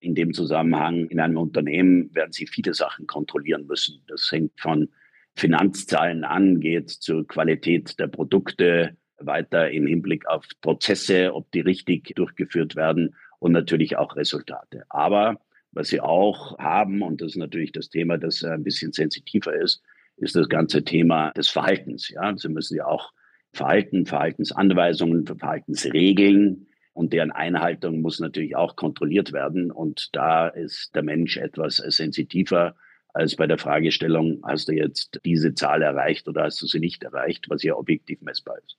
In 0.00 0.14
dem 0.14 0.32
Zusammenhang, 0.32 1.06
in 1.06 1.20
einem 1.20 1.36
Unternehmen 1.36 2.14
werden 2.14 2.32
Sie 2.32 2.46
viele 2.46 2.74
Sachen 2.74 3.06
kontrollieren 3.06 3.66
müssen. 3.66 4.02
Das 4.08 4.28
hängt 4.32 4.58
von 4.58 4.88
Finanzzahlen 5.36 6.24
an, 6.24 6.60
geht 6.60 6.90
zur 6.90 7.26
Qualität 7.26 7.98
der 7.98 8.08
Produkte, 8.08 8.96
weiter 9.18 9.70
im 9.70 9.86
Hinblick 9.86 10.26
auf 10.26 10.46
Prozesse, 10.62 11.34
ob 11.34 11.50
die 11.52 11.60
richtig 11.60 12.14
durchgeführt 12.16 12.74
werden 12.76 13.14
und 13.38 13.52
natürlich 13.52 13.96
auch 13.96 14.16
Resultate. 14.16 14.84
Aber 14.88 15.38
was 15.72 15.88
sie 15.88 16.00
auch 16.00 16.58
haben, 16.58 17.02
und 17.02 17.20
das 17.20 17.32
ist 17.32 17.36
natürlich 17.36 17.72
das 17.72 17.90
Thema, 17.90 18.18
das 18.18 18.42
ein 18.42 18.64
bisschen 18.64 18.92
sensitiver 18.92 19.54
ist, 19.54 19.82
ist 20.16 20.36
das 20.36 20.48
ganze 20.48 20.84
Thema 20.84 21.30
des 21.32 21.48
Verhaltens. 21.48 22.08
Ja, 22.08 22.36
sie 22.36 22.48
müssen 22.48 22.76
ja 22.76 22.86
auch 22.86 23.12
Verhalten, 23.52 24.06
Verhaltensanweisungen, 24.06 25.26
Verhaltensregeln 25.26 26.66
und 27.00 27.14
deren 27.14 27.32
Einhaltung 27.32 28.02
muss 28.02 28.20
natürlich 28.20 28.56
auch 28.56 28.76
kontrolliert 28.76 29.32
werden. 29.32 29.70
Und 29.70 30.10
da 30.12 30.48
ist 30.48 30.94
der 30.94 31.02
Mensch 31.02 31.38
etwas 31.38 31.76
sensitiver 31.76 32.76
als 33.14 33.36
bei 33.36 33.46
der 33.46 33.56
Fragestellung, 33.56 34.42
hast 34.44 34.68
du 34.68 34.72
jetzt 34.72 35.18
diese 35.24 35.54
Zahl 35.54 35.80
erreicht 35.80 36.28
oder 36.28 36.44
hast 36.44 36.60
du 36.60 36.66
sie 36.66 36.78
nicht 36.78 37.02
erreicht, 37.02 37.48
was 37.48 37.62
ja 37.62 37.74
objektiv 37.74 38.20
messbar 38.20 38.58
ist. 38.58 38.76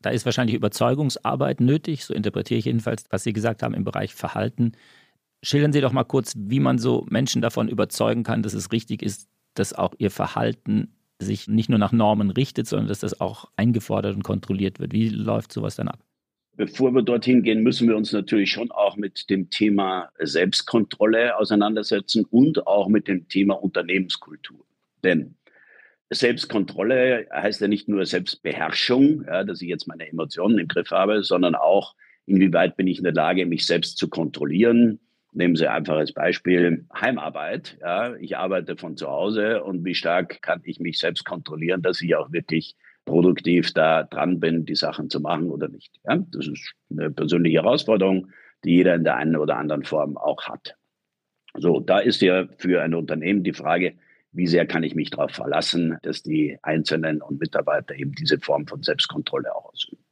Da 0.00 0.10
ist 0.10 0.24
wahrscheinlich 0.24 0.54
Überzeugungsarbeit 0.54 1.60
nötig, 1.60 2.04
so 2.04 2.14
interpretiere 2.14 2.58
ich 2.58 2.66
jedenfalls, 2.66 3.06
was 3.10 3.24
Sie 3.24 3.32
gesagt 3.32 3.64
haben 3.64 3.74
im 3.74 3.82
Bereich 3.82 4.14
Verhalten. 4.14 4.72
Schildern 5.42 5.72
Sie 5.72 5.80
doch 5.80 5.92
mal 5.92 6.04
kurz, 6.04 6.34
wie 6.36 6.60
man 6.60 6.78
so 6.78 7.06
Menschen 7.10 7.42
davon 7.42 7.68
überzeugen 7.68 8.22
kann, 8.22 8.44
dass 8.44 8.54
es 8.54 8.70
richtig 8.70 9.02
ist, 9.02 9.28
dass 9.54 9.72
auch 9.72 9.94
ihr 9.98 10.12
Verhalten 10.12 10.94
sich 11.18 11.48
nicht 11.48 11.68
nur 11.68 11.80
nach 11.80 11.90
Normen 11.90 12.30
richtet, 12.30 12.68
sondern 12.68 12.86
dass 12.86 13.00
das 13.00 13.20
auch 13.20 13.50
eingefordert 13.56 14.14
und 14.14 14.22
kontrolliert 14.22 14.78
wird. 14.78 14.92
Wie 14.92 15.08
läuft 15.08 15.52
sowas 15.52 15.74
dann 15.74 15.88
ab? 15.88 15.98
Bevor 16.58 16.92
wir 16.92 17.02
dorthin 17.02 17.44
gehen, 17.44 17.62
müssen 17.62 17.88
wir 17.88 17.96
uns 17.96 18.12
natürlich 18.12 18.50
schon 18.50 18.72
auch 18.72 18.96
mit 18.96 19.30
dem 19.30 19.48
Thema 19.48 20.10
Selbstkontrolle 20.18 21.36
auseinandersetzen 21.36 22.24
und 22.24 22.66
auch 22.66 22.88
mit 22.88 23.06
dem 23.06 23.28
Thema 23.28 23.54
Unternehmenskultur. 23.54 24.66
Denn 25.04 25.36
Selbstkontrolle 26.10 27.28
heißt 27.32 27.60
ja 27.60 27.68
nicht 27.68 27.88
nur 27.88 28.04
Selbstbeherrschung, 28.04 29.24
ja, 29.24 29.44
dass 29.44 29.62
ich 29.62 29.68
jetzt 29.68 29.86
meine 29.86 30.08
Emotionen 30.08 30.58
im 30.58 30.66
Griff 30.66 30.90
habe, 30.90 31.22
sondern 31.22 31.54
auch, 31.54 31.94
inwieweit 32.26 32.76
bin 32.76 32.88
ich 32.88 32.98
in 32.98 33.04
der 33.04 33.14
Lage, 33.14 33.46
mich 33.46 33.64
selbst 33.64 33.96
zu 33.96 34.08
kontrollieren. 34.08 34.98
Nehmen 35.30 35.54
Sie 35.54 35.70
einfach 35.70 35.94
als 35.94 36.12
Beispiel 36.12 36.86
Heimarbeit. 36.92 37.78
Ja, 37.80 38.16
ich 38.16 38.36
arbeite 38.36 38.76
von 38.76 38.96
zu 38.96 39.06
Hause 39.06 39.62
und 39.62 39.84
wie 39.84 39.94
stark 39.94 40.42
kann 40.42 40.60
ich 40.64 40.80
mich 40.80 40.98
selbst 40.98 41.24
kontrollieren, 41.24 41.82
dass 41.82 42.02
ich 42.02 42.16
auch 42.16 42.32
wirklich 42.32 42.74
produktiv 43.08 43.72
da 43.72 44.04
dran 44.04 44.38
bin, 44.38 44.64
die 44.66 44.76
Sachen 44.76 45.10
zu 45.10 45.20
machen 45.20 45.50
oder 45.50 45.68
nicht. 45.68 45.98
Ja, 46.04 46.18
das 46.30 46.46
ist 46.46 46.74
eine 46.90 47.10
persönliche 47.10 47.62
Herausforderung, 47.62 48.28
die 48.64 48.76
jeder 48.76 48.94
in 48.94 49.04
der 49.04 49.16
einen 49.16 49.36
oder 49.36 49.56
anderen 49.56 49.84
Form 49.84 50.16
auch 50.16 50.46
hat. 50.46 50.76
So, 51.56 51.80
da 51.80 51.98
ist 51.98 52.20
ja 52.20 52.46
für 52.58 52.82
ein 52.82 52.94
Unternehmen 52.94 53.42
die 53.42 53.54
Frage, 53.54 53.94
wie 54.32 54.46
sehr 54.46 54.66
kann 54.66 54.82
ich 54.82 54.94
mich 54.94 55.10
darauf 55.10 55.32
verlassen, 55.32 55.96
dass 56.02 56.22
die 56.22 56.58
Einzelnen 56.62 57.22
und 57.22 57.40
Mitarbeiter 57.40 57.96
eben 57.96 58.12
diese 58.12 58.38
Form 58.38 58.66
von 58.66 58.82
Selbstkontrolle 58.82 59.54
auch 59.54 59.72
ausüben. 59.72 60.04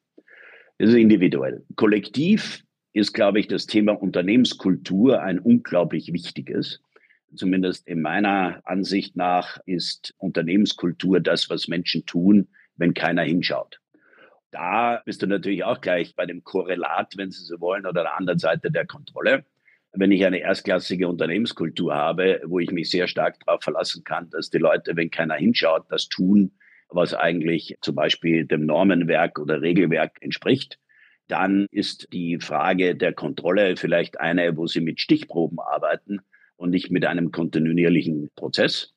Das 0.78 0.90
ist 0.90 0.96
individuell. 0.96 1.64
Kollektiv 1.76 2.64
ist, 2.92 3.12
glaube 3.12 3.40
ich, 3.40 3.46
das 3.46 3.66
Thema 3.66 3.92
Unternehmenskultur 3.92 5.22
ein 5.22 5.38
unglaublich 5.38 6.12
wichtiges. 6.12 6.80
Zumindest 7.34 7.86
in 7.86 8.00
meiner 8.00 8.62
Ansicht 8.64 9.16
nach 9.16 9.58
ist 9.66 10.14
Unternehmenskultur 10.16 11.20
das, 11.20 11.50
was 11.50 11.68
Menschen 11.68 12.06
tun, 12.06 12.48
wenn 12.76 12.94
keiner 12.94 13.22
hinschaut. 13.22 13.80
Da 14.50 15.02
bist 15.04 15.22
du 15.22 15.26
natürlich 15.26 15.64
auch 15.64 15.80
gleich 15.80 16.14
bei 16.14 16.26
dem 16.26 16.44
Korrelat, 16.44 17.14
wenn 17.16 17.30
Sie 17.30 17.44
so 17.44 17.60
wollen, 17.60 17.86
oder 17.86 18.02
der 18.02 18.16
anderen 18.16 18.38
Seite 18.38 18.70
der 18.70 18.86
Kontrolle 18.86 19.44
wenn 19.98 20.12
ich 20.12 20.24
eine 20.24 20.38
erstklassige 20.38 21.08
Unternehmenskultur 21.08 21.94
habe, 21.94 22.40
wo 22.44 22.58
ich 22.58 22.70
mich 22.70 22.90
sehr 22.90 23.08
stark 23.08 23.40
darauf 23.44 23.62
verlassen 23.62 24.04
kann, 24.04 24.30
dass 24.30 24.50
die 24.50 24.58
Leute, 24.58 24.96
wenn 24.96 25.10
keiner 25.10 25.34
hinschaut, 25.34 25.86
das 25.88 26.08
tun, 26.08 26.52
was 26.88 27.14
eigentlich 27.14 27.76
zum 27.80 27.94
Beispiel 27.94 28.46
dem 28.46 28.66
Normenwerk 28.66 29.38
oder 29.38 29.60
Regelwerk 29.62 30.18
entspricht, 30.20 30.78
dann 31.28 31.66
ist 31.70 32.08
die 32.12 32.38
Frage 32.38 32.94
der 32.94 33.12
Kontrolle 33.12 33.76
vielleicht 33.76 34.20
eine, 34.20 34.56
wo 34.56 34.66
Sie 34.66 34.80
mit 34.80 35.00
Stichproben 35.00 35.58
arbeiten 35.58 36.20
und 36.56 36.70
nicht 36.70 36.90
mit 36.90 37.04
einem 37.04 37.32
kontinuierlichen 37.32 38.30
Prozess. 38.36 38.94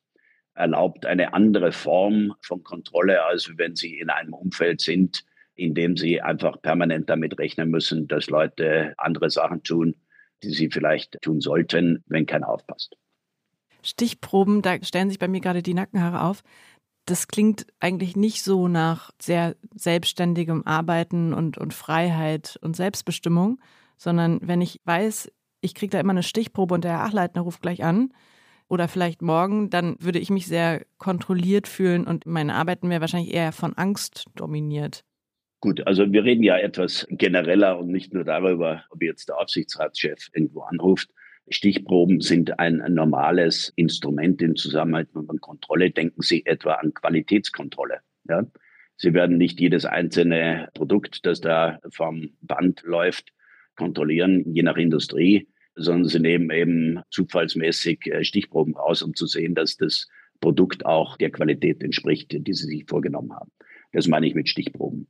Erlaubt 0.54 1.06
eine 1.06 1.32
andere 1.32 1.72
Form 1.72 2.34
von 2.42 2.62
Kontrolle, 2.62 3.24
als 3.24 3.50
wenn 3.56 3.76
Sie 3.76 3.98
in 3.98 4.10
einem 4.10 4.34
Umfeld 4.34 4.80
sind, 4.80 5.24
in 5.54 5.74
dem 5.74 5.96
Sie 5.96 6.20
einfach 6.20 6.60
permanent 6.60 7.08
damit 7.08 7.38
rechnen 7.38 7.70
müssen, 7.70 8.08
dass 8.08 8.28
Leute 8.28 8.94
andere 8.98 9.30
Sachen 9.30 9.62
tun, 9.62 9.94
die 10.42 10.50
sie 10.50 10.70
vielleicht 10.70 11.20
tun 11.22 11.40
sollten, 11.40 12.02
wenn 12.06 12.26
keiner 12.26 12.48
aufpasst. 12.48 12.96
Stichproben, 13.82 14.62
da 14.62 14.82
stellen 14.82 15.08
sich 15.08 15.18
bei 15.18 15.28
mir 15.28 15.40
gerade 15.40 15.62
die 15.62 15.74
Nackenhaare 15.74 16.22
auf. 16.22 16.42
Das 17.06 17.28
klingt 17.28 17.66
eigentlich 17.80 18.14
nicht 18.14 18.42
so 18.42 18.68
nach 18.68 19.10
sehr 19.20 19.56
selbstständigem 19.74 20.66
Arbeiten 20.66 21.32
und, 21.32 21.58
und 21.58 21.74
Freiheit 21.74 22.58
und 22.62 22.76
Selbstbestimmung, 22.76 23.60
sondern 23.96 24.38
wenn 24.42 24.60
ich 24.60 24.80
weiß, 24.84 25.32
ich 25.62 25.74
kriege 25.74 25.90
da 25.90 26.00
immer 26.00 26.12
eine 26.12 26.22
Stichprobe 26.22 26.74
und 26.74 26.84
der 26.84 26.92
Herr 26.92 27.04
Achleitner 27.04 27.42
ruft 27.42 27.62
gleich 27.62 27.82
an 27.82 28.12
oder 28.70 28.88
vielleicht 28.88 29.20
morgen, 29.20 29.68
dann 29.68 29.96
würde 29.98 30.20
ich 30.20 30.30
mich 30.30 30.46
sehr 30.46 30.86
kontrolliert 30.96 31.66
fühlen 31.66 32.06
und 32.06 32.24
meine 32.24 32.54
Arbeiten 32.54 32.88
wäre 32.88 33.00
wahrscheinlich 33.00 33.34
eher 33.34 33.52
von 33.52 33.74
Angst 33.74 34.26
dominiert. 34.36 35.04
Gut, 35.60 35.86
also 35.86 36.10
wir 36.10 36.24
reden 36.24 36.44
ja 36.44 36.56
etwas 36.56 37.06
genereller 37.10 37.78
und 37.78 37.88
nicht 37.88 38.14
nur 38.14 38.24
darüber, 38.24 38.84
ob 38.90 39.02
jetzt 39.02 39.28
der 39.28 39.38
Aufsichtsratschef 39.38 40.28
irgendwo 40.32 40.60
anruft. 40.62 41.10
Stichproben 41.50 42.20
sind 42.20 42.60
ein, 42.60 42.76
normales 42.88 43.72
Instrument 43.74 44.40
im 44.40 44.54
Zusammenhang 44.54 45.06
mit 45.14 45.40
Kontrolle. 45.40 45.90
Denken 45.90 46.22
Sie 46.22 46.46
etwa 46.46 46.74
an 46.74 46.94
Qualitätskontrolle. 46.94 47.98
Ja? 48.28 48.46
Sie 48.96 49.12
werden 49.12 49.36
nicht 49.36 49.60
jedes 49.60 49.84
einzelne 49.84 50.68
Produkt, 50.74 51.26
das 51.26 51.40
da 51.40 51.80
vom 51.90 52.30
Band 52.40 52.82
läuft, 52.84 53.32
kontrollieren, 53.76 54.44
je 54.54 54.62
nach 54.62 54.76
Industrie, 54.76 55.48
sondern 55.74 56.08
Sie 56.08 56.20
nehmen 56.20 56.50
eben 56.50 57.00
zufallsmäßig 57.10 58.06
äh, 58.06 58.24
Stichproben 58.24 58.76
raus, 58.76 59.02
um 59.02 59.14
zu 59.14 59.26
sehen, 59.26 59.54
dass 59.54 59.76
das 59.76 60.08
Produkt 60.40 60.86
auch 60.86 61.16
der 61.16 61.30
Qualität 61.30 61.82
entspricht, 61.82 62.32
die 62.32 62.52
Sie 62.54 62.66
sich 62.66 62.84
vorgenommen 62.88 63.32
haben. 63.32 63.50
Das 63.92 64.08
meine 64.08 64.26
ich 64.26 64.34
mit 64.34 64.48
Stichproben. 64.48 65.08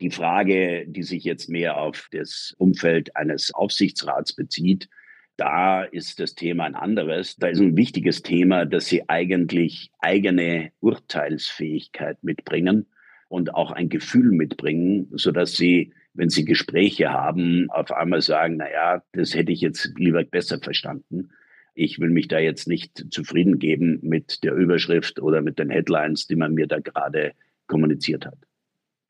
Die 0.00 0.10
Frage, 0.10 0.84
die 0.86 1.02
sich 1.02 1.24
jetzt 1.24 1.48
mehr 1.48 1.78
auf 1.78 2.08
das 2.12 2.54
Umfeld 2.58 3.14
eines 3.16 3.54
Aufsichtsrats 3.54 4.34
bezieht, 4.34 4.88
da 5.36 5.82
ist 5.82 6.20
das 6.20 6.34
Thema 6.34 6.64
ein 6.64 6.74
anderes. 6.74 7.36
Da 7.36 7.48
ist 7.48 7.60
ein 7.60 7.76
wichtiges 7.76 8.22
Thema, 8.22 8.66
dass 8.66 8.86
sie 8.86 9.08
eigentlich 9.08 9.90
eigene 9.98 10.72
Urteilsfähigkeit 10.80 12.22
mitbringen 12.22 12.86
und 13.28 13.54
auch 13.54 13.70
ein 13.70 13.88
Gefühl 13.88 14.30
mitbringen, 14.30 15.08
sodass 15.12 15.54
sie, 15.54 15.94
wenn 16.14 16.28
sie 16.28 16.44
Gespräche 16.44 17.10
haben, 17.10 17.70
auf 17.70 17.90
einmal 17.92 18.20
sagen, 18.20 18.56
na 18.58 18.70
ja, 18.70 19.02
das 19.12 19.34
hätte 19.34 19.52
ich 19.52 19.60
jetzt 19.60 19.92
lieber 19.96 20.22
besser 20.24 20.58
verstanden. 20.58 21.30
Ich 21.74 21.98
will 21.98 22.10
mich 22.10 22.28
da 22.28 22.38
jetzt 22.38 22.68
nicht 22.68 23.06
zufrieden 23.10 23.58
geben 23.58 23.98
mit 24.02 24.44
der 24.44 24.54
Überschrift 24.54 25.20
oder 25.20 25.40
mit 25.40 25.58
den 25.58 25.70
Headlines, 25.70 26.26
die 26.26 26.36
man 26.36 26.52
mir 26.52 26.66
da 26.66 26.80
gerade 26.80 27.32
kommuniziert 27.66 28.26
hat. 28.26 28.38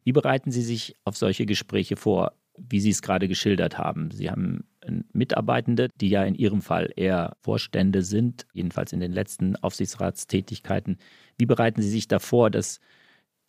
Wie 0.04 0.12
bereiten 0.12 0.52
Sie 0.52 0.62
sich 0.62 0.96
auf 1.04 1.16
solche 1.16 1.46
Gespräche 1.46 1.96
vor, 1.96 2.32
wie 2.56 2.80
Sie 2.80 2.90
es 2.90 3.02
gerade 3.02 3.28
geschildert 3.28 3.78
haben? 3.78 4.10
Sie 4.12 4.30
haben 4.30 4.64
Mitarbeitende, 5.12 5.88
die 6.00 6.08
ja 6.08 6.24
in 6.24 6.34
Ihrem 6.34 6.60
Fall 6.60 6.92
eher 6.96 7.36
Vorstände 7.40 8.02
sind, 8.02 8.46
jedenfalls 8.52 8.92
in 8.92 9.00
den 9.00 9.12
letzten 9.12 9.56
Aufsichtsratstätigkeiten. 9.56 10.98
Wie 11.38 11.46
bereiten 11.46 11.82
Sie 11.82 11.90
sich 11.90 12.08
davor, 12.08 12.50
dass 12.50 12.80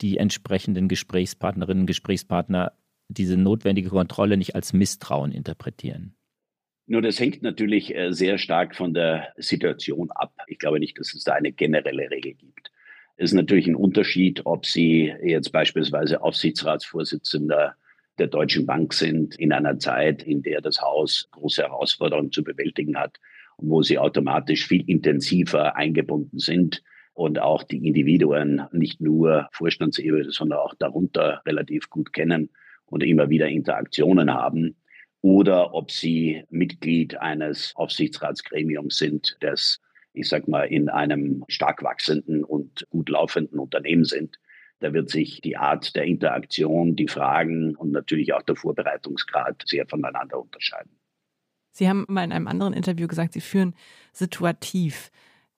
die 0.02 0.18
entsprechenden 0.18 0.88
Gesprächspartnerinnen 0.88 1.82
und 1.82 1.88
Gesprächspartner 1.88 2.74
diese 3.18 3.38
notwendige 3.38 3.90
Kontrolle 3.90 4.38
nicht 4.38 4.56
als 4.56 4.74
Misstrauen 4.74 5.32
interpretieren? 5.32 6.16
Nur 6.86 7.02
das 7.02 7.20
hängt 7.20 7.42
natürlich 7.42 7.96
äh, 7.96 8.12
sehr 8.12 8.38
stark 8.38 8.76
von 8.76 8.94
der 8.94 9.34
Situation 9.38 10.12
ab. 10.12 10.34
Ich 10.48 10.60
glaube 10.60 10.80
nicht, 10.80 11.00
dass 11.00 11.14
es 11.14 11.24
da 11.24 11.34
eine 11.34 11.52
generelle 11.52 12.10
Regel 12.12 12.34
gibt 12.34 12.72
ist 13.18 13.34
natürlich 13.34 13.68
ein 13.68 13.76
Unterschied, 13.76 14.46
ob 14.46 14.66
Sie 14.66 15.14
jetzt 15.24 15.52
beispielsweise 15.52 16.22
Aufsichtsratsvorsitzender 16.22 17.76
der 18.20 18.28
Deutschen 18.28 18.66
Bank 18.66 18.94
sind 18.94 19.36
in 19.36 19.52
einer 19.54 19.80
Zeit, 19.80 20.24
in 20.24 20.42
der 20.42 20.62
das 20.62 20.82
Haus 20.82 21.28
große 21.32 21.64
Herausforderungen 21.64 22.32
zu 22.32 22.44
bewältigen 22.44 22.98
hat 22.98 23.20
und 23.58 23.70
wo 23.70 23.82
Sie 23.82 23.98
automatisch 23.98 24.68
viel 24.68 24.88
intensiver 24.90 25.76
eingebunden 25.76 26.40
sind 26.40 26.84
und 27.14 27.40
auch 27.40 27.64
die 27.64 27.88
Individuen 27.88 28.64
nicht 28.72 29.00
nur 29.00 29.48
Vorstandsebene, 29.52 30.32
sondern 30.32 30.60
auch 30.60 30.74
darunter 30.76 31.42
relativ 31.46 31.90
gut 31.90 32.14
kennen 32.14 32.50
und 32.94 33.04
immer 33.04 33.30
wieder 33.30 33.48
Interaktionen 33.48 34.34
haben. 34.34 34.76
Oder 35.22 35.74
ob 35.74 35.92
Sie 35.92 36.44
Mitglied 36.50 37.18
eines 37.18 37.74
Aufsichtsratsgremiums 37.76 38.98
sind, 38.98 39.38
das 39.40 39.80
ich 40.14 40.30
sag 40.30 40.48
mal, 40.48 40.66
in 40.66 40.90
einem 40.90 41.44
stark 41.48 41.84
wachsenden 41.84 42.44
und 42.44 42.86
gut 42.90 43.10
laufenden 43.10 43.60
Unternehmen 43.60 44.06
sind. 44.06 44.40
Da 44.80 44.94
wird 44.94 45.10
sich 45.10 45.42
die 45.42 45.58
Art 45.58 45.96
der 45.96 46.04
Interaktion, 46.04 46.96
die 46.96 47.08
Fragen 47.08 47.76
und 47.76 47.92
natürlich 47.92 48.34
auch 48.34 48.44
der 48.44 48.56
Vorbereitungsgrad 48.56 49.64
sehr 49.66 49.88
voneinander 49.88 50.40
unterscheiden. 50.40 50.92
Sie 51.72 51.90
haben 51.90 52.06
mal 52.08 52.24
in 52.24 52.32
einem 52.32 52.48
anderen 52.48 52.74
Interview 52.74 53.08
gesagt, 53.08 53.34
Sie 53.34 53.42
führen 53.42 53.74
situativ. 54.12 55.10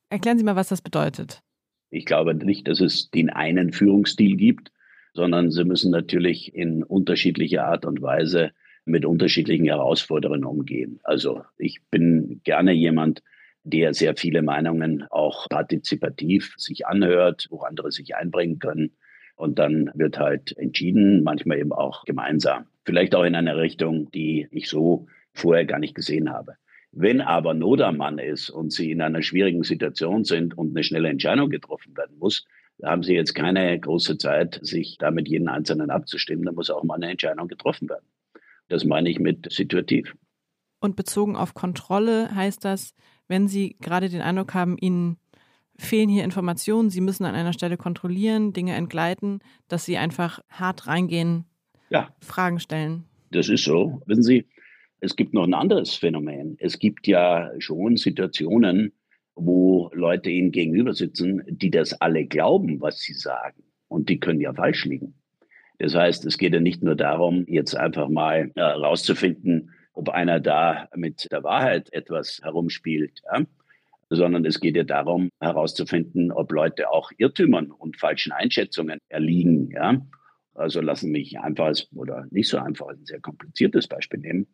Erklären 0.09 0.37
Sie 0.37 0.45
mal, 0.45 0.55
was 0.55 0.69
das 0.69 0.81
bedeutet. 0.81 1.41
Ich 1.89 2.05
glaube 2.05 2.33
nicht, 2.33 2.67
dass 2.67 2.79
es 2.79 3.09
den 3.09 3.29
einen 3.29 3.73
Führungsstil 3.73 4.37
gibt, 4.37 4.71
sondern 5.15 5.49
Sie 5.49 5.63
müssen 5.63 5.91
natürlich 5.91 6.53
in 6.53 6.83
unterschiedlicher 6.83 7.65
Art 7.65 7.85
und 7.85 8.01
Weise 8.01 8.51
mit 8.83 9.05
unterschiedlichen 9.05 9.65
Herausforderungen 9.65 10.43
umgehen. 10.43 10.99
Also 11.03 11.43
ich 11.57 11.79
bin 11.89 12.41
gerne 12.43 12.73
jemand, 12.73 13.23
der 13.63 13.93
sehr 13.93 14.15
viele 14.15 14.43
Meinungen 14.43 15.05
auch 15.09 15.47
partizipativ 15.49 16.53
sich 16.57 16.85
anhört, 16.85 17.47
wo 17.49 17.61
andere 17.61 17.91
sich 17.91 18.15
einbringen 18.15 18.59
können. 18.59 18.91
Und 19.35 19.57
dann 19.57 19.89
wird 19.95 20.19
halt 20.19 20.55
entschieden, 20.57 21.23
manchmal 21.23 21.59
eben 21.59 21.71
auch 21.71 22.03
gemeinsam. 22.03 22.67
Vielleicht 22.85 23.15
auch 23.15 23.23
in 23.23 23.35
einer 23.35 23.57
Richtung, 23.57 24.11
die 24.11 24.47
ich 24.51 24.69
so 24.69 25.07
vorher 25.33 25.65
gar 25.65 25.79
nicht 25.79 25.95
gesehen 25.95 26.31
habe. 26.31 26.55
Wenn 26.91 27.21
aber 27.21 27.53
Not 27.53 27.81
am 27.81 27.97
Mann 27.97 28.19
ist 28.19 28.49
und 28.49 28.71
Sie 28.71 28.91
in 28.91 29.01
einer 29.01 29.21
schwierigen 29.21 29.63
Situation 29.63 30.23
sind 30.23 30.57
und 30.57 30.75
eine 30.75 30.83
schnelle 30.83 31.09
Entscheidung 31.09 31.49
getroffen 31.49 31.97
werden 31.97 32.17
muss, 32.19 32.45
Da 32.77 32.91
haben 32.91 33.03
Sie 33.03 33.13
jetzt 33.13 33.33
keine 33.33 33.79
große 33.79 34.17
Zeit, 34.17 34.59
sich 34.61 34.97
da 34.97 35.11
mit 35.11 35.27
jedem 35.27 35.47
Einzelnen 35.47 35.89
abzustimmen. 35.89 36.45
Da 36.45 36.51
muss 36.51 36.69
auch 36.69 36.83
mal 36.83 36.95
eine 36.95 37.09
Entscheidung 37.09 37.47
getroffen 37.47 37.89
werden. 37.89 38.05
Das 38.67 38.83
meine 38.83 39.09
ich 39.09 39.19
mit 39.19 39.51
situativ. 39.51 40.15
Und 40.79 40.95
bezogen 40.95 41.35
auf 41.35 41.53
Kontrolle 41.53 42.33
heißt 42.35 42.65
das, 42.65 42.93
wenn 43.27 43.47
Sie 43.47 43.77
gerade 43.79 44.09
den 44.09 44.21
Eindruck 44.21 44.53
haben, 44.53 44.77
Ihnen 44.77 45.17
fehlen 45.77 46.09
hier 46.09 46.23
Informationen, 46.23 46.89
Sie 46.89 47.01
müssen 47.01 47.25
an 47.25 47.35
einer 47.35 47.53
Stelle 47.53 47.77
kontrollieren, 47.77 48.53
Dinge 48.53 48.73
entgleiten, 48.73 49.39
dass 49.67 49.85
Sie 49.85 49.97
einfach 49.97 50.39
hart 50.49 50.87
reingehen, 50.87 51.45
ja. 51.89 52.13
Fragen 52.19 52.59
stellen. 52.59 53.05
Das 53.31 53.49
ist 53.49 53.63
so. 53.63 54.01
Wissen 54.05 54.23
Sie, 54.23 54.47
es 54.99 55.15
gibt 55.15 55.33
noch 55.33 55.43
ein 55.43 55.53
anderes 55.53 55.93
Phänomen. 55.95 56.57
Es 56.59 56.79
gibt 56.79 57.07
ja 57.07 57.51
schon 57.59 57.97
Situationen, 57.97 58.93
wo 59.35 59.89
Leute 59.93 60.29
ihnen 60.29 60.51
gegenüber 60.51 60.93
sitzen, 60.93 61.43
die 61.47 61.69
das 61.69 61.93
alle 62.01 62.25
glauben, 62.25 62.81
was 62.81 62.99
sie 62.99 63.13
sagen. 63.13 63.63
Und 63.87 64.09
die 64.09 64.19
können 64.19 64.41
ja 64.41 64.53
falsch 64.53 64.85
liegen. 64.85 65.15
Das 65.79 65.93
heißt, 65.93 66.25
es 66.25 66.37
geht 66.37 66.53
ja 66.53 66.59
nicht 66.59 66.83
nur 66.83 66.95
darum, 66.95 67.45
jetzt 67.47 67.75
einfach 67.75 68.07
mal 68.09 68.51
herauszufinden, 68.55 69.69
äh, 69.69 69.71
ob 69.93 70.09
einer 70.09 70.39
da 70.39 70.89
mit 70.95 71.27
der 71.31 71.43
Wahrheit 71.43 71.91
etwas 71.93 72.41
herumspielt, 72.43 73.21
ja? 73.31 73.45
sondern 74.09 74.45
es 74.45 74.59
geht 74.59 74.75
ja 74.75 74.83
darum, 74.83 75.29
herauszufinden, 75.39 76.31
ob 76.31 76.51
Leute 76.51 76.89
auch 76.91 77.11
Irrtümern 77.17 77.71
und 77.71 77.97
falschen 77.97 78.31
Einschätzungen 78.31 78.99
erliegen. 79.09 79.71
Ja? 79.71 80.05
Also 80.53 80.81
lassen 80.81 81.11
mich 81.11 81.39
einfach 81.39 81.73
oder 81.93 82.25
nicht 82.29 82.49
so 82.49 82.57
einfach 82.57 82.87
ein 82.87 83.05
sehr 83.05 83.19
kompliziertes 83.19 83.87
Beispiel 83.87 84.19
nehmen. 84.19 84.47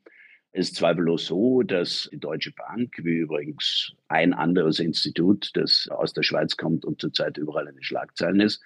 Es 0.53 0.67
ist 0.67 0.75
zweifellos 0.75 1.27
so, 1.27 1.63
dass 1.63 2.09
die 2.11 2.19
Deutsche 2.19 2.51
Bank, 2.51 2.99
wie 3.03 3.19
übrigens 3.19 3.93
ein 4.09 4.33
anderes 4.33 4.79
Institut, 4.79 5.51
das 5.53 5.87
aus 5.89 6.11
der 6.11 6.23
Schweiz 6.23 6.57
kommt 6.57 6.83
und 6.83 6.99
zurzeit 6.99 7.37
überall 7.37 7.67
in 7.67 7.75
den 7.75 7.83
Schlagzeilen 7.83 8.41
ist, 8.41 8.61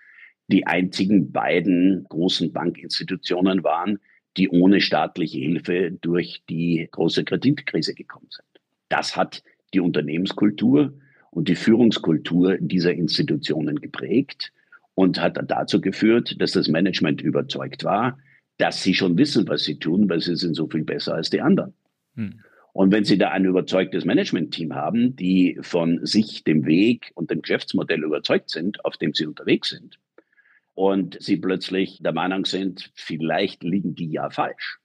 die 0.47 0.65
einzigen 0.65 1.31
beiden 1.31 2.05
großen 2.09 2.51
Bankinstitutionen 2.51 3.63
waren, 3.63 3.99
die 4.37 4.49
ohne 4.49 4.81
staatliche 4.81 5.37
Hilfe 5.37 5.91
durch 6.01 6.43
die 6.49 6.87
große 6.91 7.23
Kreditkrise 7.23 7.93
gekommen 7.93 8.27
sind. 8.29 8.47
Das 8.89 9.15
hat 9.15 9.43
die 9.73 9.79
Unternehmenskultur 9.79 10.93
und 11.29 11.47
die 11.47 11.55
Führungskultur 11.55 12.57
dieser 12.59 12.93
Institutionen 12.93 13.79
geprägt 13.79 14.51
und 14.95 15.21
hat 15.21 15.39
dazu 15.49 15.81
geführt, 15.81 16.41
dass 16.41 16.53
das 16.53 16.67
Management 16.67 17.21
überzeugt 17.21 17.83
war, 17.83 18.17
dass 18.57 18.81
sie 18.81 18.93
schon 18.93 19.17
wissen, 19.17 19.47
was 19.47 19.63
sie 19.63 19.79
tun, 19.79 20.09
weil 20.09 20.21
sie 20.21 20.35
sind 20.35 20.55
so 20.55 20.67
viel 20.67 20.83
besser 20.83 21.15
als 21.15 21.29
die 21.29 21.41
anderen. 21.41 21.73
Hm. 22.15 22.39
Und 22.75 22.91
wenn 22.91 23.05
Sie 23.05 23.17
da 23.17 23.29
ein 23.29 23.45
überzeugtes 23.45 24.03
Management-Team 24.03 24.75
haben, 24.75 25.15
die 25.15 25.57
von 25.61 26.05
sich, 26.05 26.43
dem 26.43 26.65
Weg 26.65 27.13
und 27.15 27.31
dem 27.31 27.41
Geschäftsmodell 27.41 28.03
überzeugt 28.03 28.49
sind, 28.49 28.83
auf 28.83 28.97
dem 28.97 29.13
sie 29.13 29.25
unterwegs 29.25 29.69
sind, 29.69 29.97
und 30.73 31.15
Sie 31.21 31.37
plötzlich 31.37 32.01
der 32.03 32.11
Meinung 32.11 32.43
sind, 32.43 32.91
vielleicht 32.93 33.63
liegen 33.63 33.95
die 33.95 34.11
ja 34.11 34.29
falsch, 34.29 34.79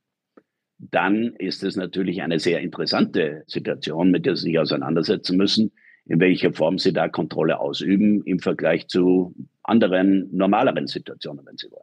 dann 0.79 1.35
ist 1.35 1.65
es 1.65 1.75
natürlich 1.75 2.23
eine 2.23 2.39
sehr 2.39 2.61
interessante 2.61 3.43
Situation, 3.49 4.13
mit 4.13 4.25
der 4.25 4.37
Sie 4.37 4.51
sich 4.51 4.59
auseinandersetzen 4.61 5.37
müssen, 5.37 5.73
in 6.07 6.21
welcher 6.21 6.53
Form 6.53 6.79
Sie 6.79 6.93
da 6.93 7.09
Kontrolle 7.09 7.59
ausüben 7.59 8.23
im 8.23 8.39
Vergleich 8.39 8.87
zu 8.87 9.35
anderen, 9.65 10.29
normaleren 10.31 10.87
Situationen, 10.87 11.45
wenn 11.45 11.57
Sie 11.57 11.69
wollen. 11.73 11.83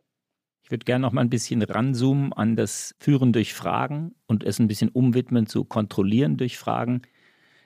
Ich 0.68 0.72
würde 0.72 0.84
gerne 0.84 1.04
noch 1.04 1.14
mal 1.14 1.22
ein 1.22 1.30
bisschen 1.30 1.62
ranzoomen 1.62 2.34
an 2.34 2.58
das 2.58 2.94
Führen 3.00 3.32
durch 3.32 3.54
Fragen 3.54 4.16
und 4.26 4.44
es 4.44 4.60
ein 4.60 4.68
bisschen 4.68 4.90
umwidmen 4.90 5.48
zu 5.48 5.64
Kontrollieren 5.64 6.36
durch 6.36 6.58
Fragen. 6.58 7.04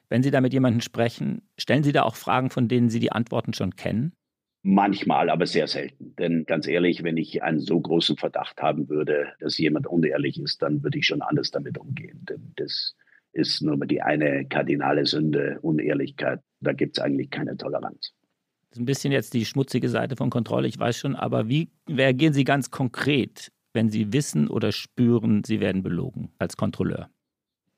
Wenn 0.07 0.21
Sie 0.21 0.29
da 0.29 0.39
mit 0.39 0.53
jemandem 0.53 0.81
sprechen, 0.81 1.41
stellen 1.57 1.81
Sie 1.81 1.93
da 1.93 2.03
auch 2.03 2.13
Fragen, 2.15 2.51
von 2.51 2.67
denen 2.67 2.91
Sie 2.91 2.99
die 2.99 3.11
Antworten 3.11 3.55
schon 3.55 3.75
kennen? 3.75 4.13
Manchmal, 4.61 5.31
aber 5.31 5.47
sehr 5.47 5.65
selten. 5.65 6.15
Denn 6.17 6.45
ganz 6.45 6.67
ehrlich, 6.67 7.01
wenn 7.01 7.17
ich 7.17 7.41
einen 7.41 7.59
so 7.59 7.81
großen 7.81 8.17
Verdacht 8.17 8.61
haben 8.61 8.87
würde, 8.87 9.33
dass 9.39 9.57
jemand 9.57 9.87
unehrlich 9.87 10.39
ist, 10.39 10.61
dann 10.61 10.83
würde 10.83 10.99
ich 10.99 11.07
schon 11.07 11.23
anders 11.23 11.49
damit 11.49 11.79
umgehen. 11.79 12.23
Denn 12.29 12.53
das 12.57 12.95
ist 13.31 13.63
nur 13.63 13.77
mal 13.77 13.87
die 13.87 14.03
eine 14.03 14.45
kardinale 14.45 15.07
Sünde, 15.07 15.57
Unehrlichkeit. 15.63 16.41
Da 16.59 16.73
gibt 16.73 16.99
es 16.99 17.03
eigentlich 17.03 17.31
keine 17.31 17.57
Toleranz. 17.57 18.13
Ist 18.71 18.79
ein 18.79 18.85
bisschen 18.85 19.11
jetzt 19.11 19.33
die 19.33 19.43
schmutzige 19.43 19.89
Seite 19.89 20.15
von 20.15 20.29
Kontrolle, 20.29 20.65
ich 20.65 20.79
weiß 20.79 20.97
schon, 20.97 21.17
aber 21.17 21.49
wie 21.49 21.69
reagieren 21.89 22.33
Sie 22.33 22.45
ganz 22.45 22.71
konkret, 22.71 23.51
wenn 23.73 23.89
Sie 23.89 24.13
wissen 24.13 24.47
oder 24.47 24.71
spüren, 24.71 25.43
Sie 25.43 25.59
werden 25.59 25.83
belogen 25.83 26.31
als 26.39 26.55
Kontrolleur? 26.55 27.09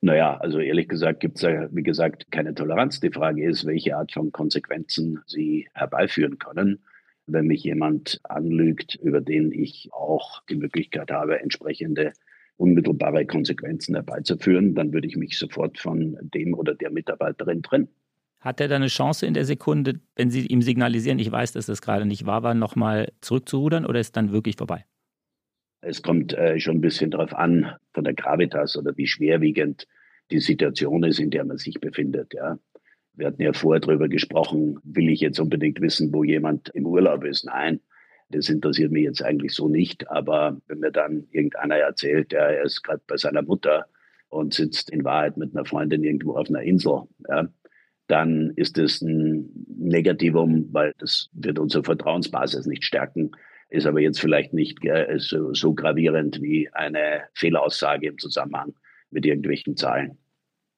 Naja, 0.02 0.38
also 0.38 0.60
ehrlich 0.60 0.88
gesagt 0.88 1.22
gibt 1.22 1.38
es 1.38 1.42
ja, 1.42 1.68
wie 1.72 1.82
gesagt, 1.82 2.30
keine 2.30 2.54
Toleranz. 2.54 3.00
Die 3.00 3.10
Frage 3.10 3.44
ist, 3.44 3.66
welche 3.66 3.98
Art 3.98 4.12
von 4.12 4.32
Konsequenzen 4.32 5.22
Sie 5.26 5.68
herbeiführen 5.74 6.38
können. 6.38 6.84
Wenn 7.26 7.48
mich 7.48 7.64
jemand 7.64 8.20
anlügt, 8.24 8.94
über 8.96 9.22
den 9.22 9.52
ich 9.52 9.90
auch 9.94 10.44
die 10.50 10.58
Möglichkeit 10.58 11.10
habe, 11.10 11.40
entsprechende 11.40 12.14
unmittelbare 12.58 13.26
Konsequenzen 13.26 13.96
herbeizuführen, 13.96 14.76
dann 14.76 14.94
würde 14.94 15.08
ich 15.08 15.16
mich 15.16 15.40
sofort 15.40 15.80
von 15.80 16.18
dem 16.22 16.54
oder 16.54 16.76
der 16.76 16.92
Mitarbeiterin 16.92 17.64
trennen. 17.64 17.88
Hat 18.44 18.60
er 18.60 18.68
da 18.68 18.76
eine 18.76 18.88
Chance 18.88 19.26
in 19.26 19.34
der 19.34 19.46
Sekunde, 19.46 20.02
wenn 20.18 20.30
Sie 20.30 20.46
ihm 20.46 20.62
signalisieren, 20.62 21.18
ich 21.18 21.32
weiß, 21.32 21.54
dass 21.54 21.66
das 21.66 21.82
gerade 21.82 22.06
nicht 22.06 22.26
wahr 22.26 22.44
war, 22.44 22.54
nochmal 22.54 23.14
zurückzurudern 23.22 23.86
oder 23.86 24.02
ist 24.02 24.18
dann 24.18 24.34
wirklich 24.34 24.58
vorbei? 24.58 24.84
Es 25.80 26.02
kommt 26.02 26.34
äh, 26.34 26.60
schon 26.60 26.78
ein 26.78 26.82
bisschen 26.82 27.10
darauf 27.10 27.34
an, 27.34 27.74
von 27.94 28.04
der 28.04 28.14
Gravitas 28.14 28.76
oder 28.76 28.98
wie 28.98 29.08
schwerwiegend 29.08 29.88
die 30.30 30.42
Situation 30.42 31.04
ist, 31.06 31.20
in 31.20 31.30
der 31.30 31.46
man 31.46 31.58
sich 31.58 31.80
befindet. 31.80 32.34
Ja. 32.34 32.60
Wir 33.14 33.28
hatten 33.28 33.42
ja 33.42 33.54
vorher 33.54 33.80
darüber 33.80 34.10
gesprochen, 34.10 34.78
will 34.84 35.08
ich 35.08 35.22
jetzt 35.22 35.40
unbedingt 35.40 35.80
wissen, 35.80 36.14
wo 36.14 36.26
jemand 36.26 36.68
im 36.74 36.86
Urlaub 36.86 37.24
ist? 37.24 37.46
Nein, 37.46 37.80
das 38.28 38.50
interessiert 38.50 38.92
mich 38.92 39.04
jetzt 39.04 39.24
eigentlich 39.24 39.54
so 39.54 39.70
nicht. 39.70 40.10
Aber 40.10 40.60
wenn 40.68 40.80
mir 40.80 40.92
dann 40.92 41.28
irgendeiner 41.32 41.78
erzählt, 41.78 42.34
ja, 42.34 42.48
er 42.48 42.64
ist 42.64 42.84
gerade 42.84 43.04
bei 43.08 43.16
seiner 43.16 43.42
Mutter 43.42 43.86
und 44.28 44.54
sitzt 44.54 44.90
in 44.90 45.06
Wahrheit 45.06 45.38
mit 45.38 45.56
einer 45.56 45.64
Freundin 45.64 46.04
irgendwo 46.04 46.36
auf 46.36 46.50
einer 46.50 46.64
Insel, 46.64 47.04
ja, 47.30 47.48
dann 48.08 48.52
ist 48.56 48.78
es 48.78 49.02
ein 49.02 49.50
Negativum, 49.78 50.68
weil 50.72 50.94
das 50.98 51.30
wird 51.34 51.60
unsere 51.60 51.84
Vertrauensbasis 51.84 52.66
nicht 52.66 52.84
stärken, 52.84 53.32
ist 53.70 53.88
aber 53.88 54.02
jetzt 54.02 54.20
vielleicht 54.20 54.54
nicht 54.54 54.84
äh, 54.86 55.18
so, 55.18 55.54
so 55.54 55.74
gravierend 55.74 56.42
wie 56.42 56.70
eine 56.74 57.24
Fehlaussage 57.34 58.08
im 58.08 58.18
Zusammenhang 58.18 58.74
mit 59.10 59.26
irgendwelchen 59.26 59.76
Zahlen. 59.76 60.18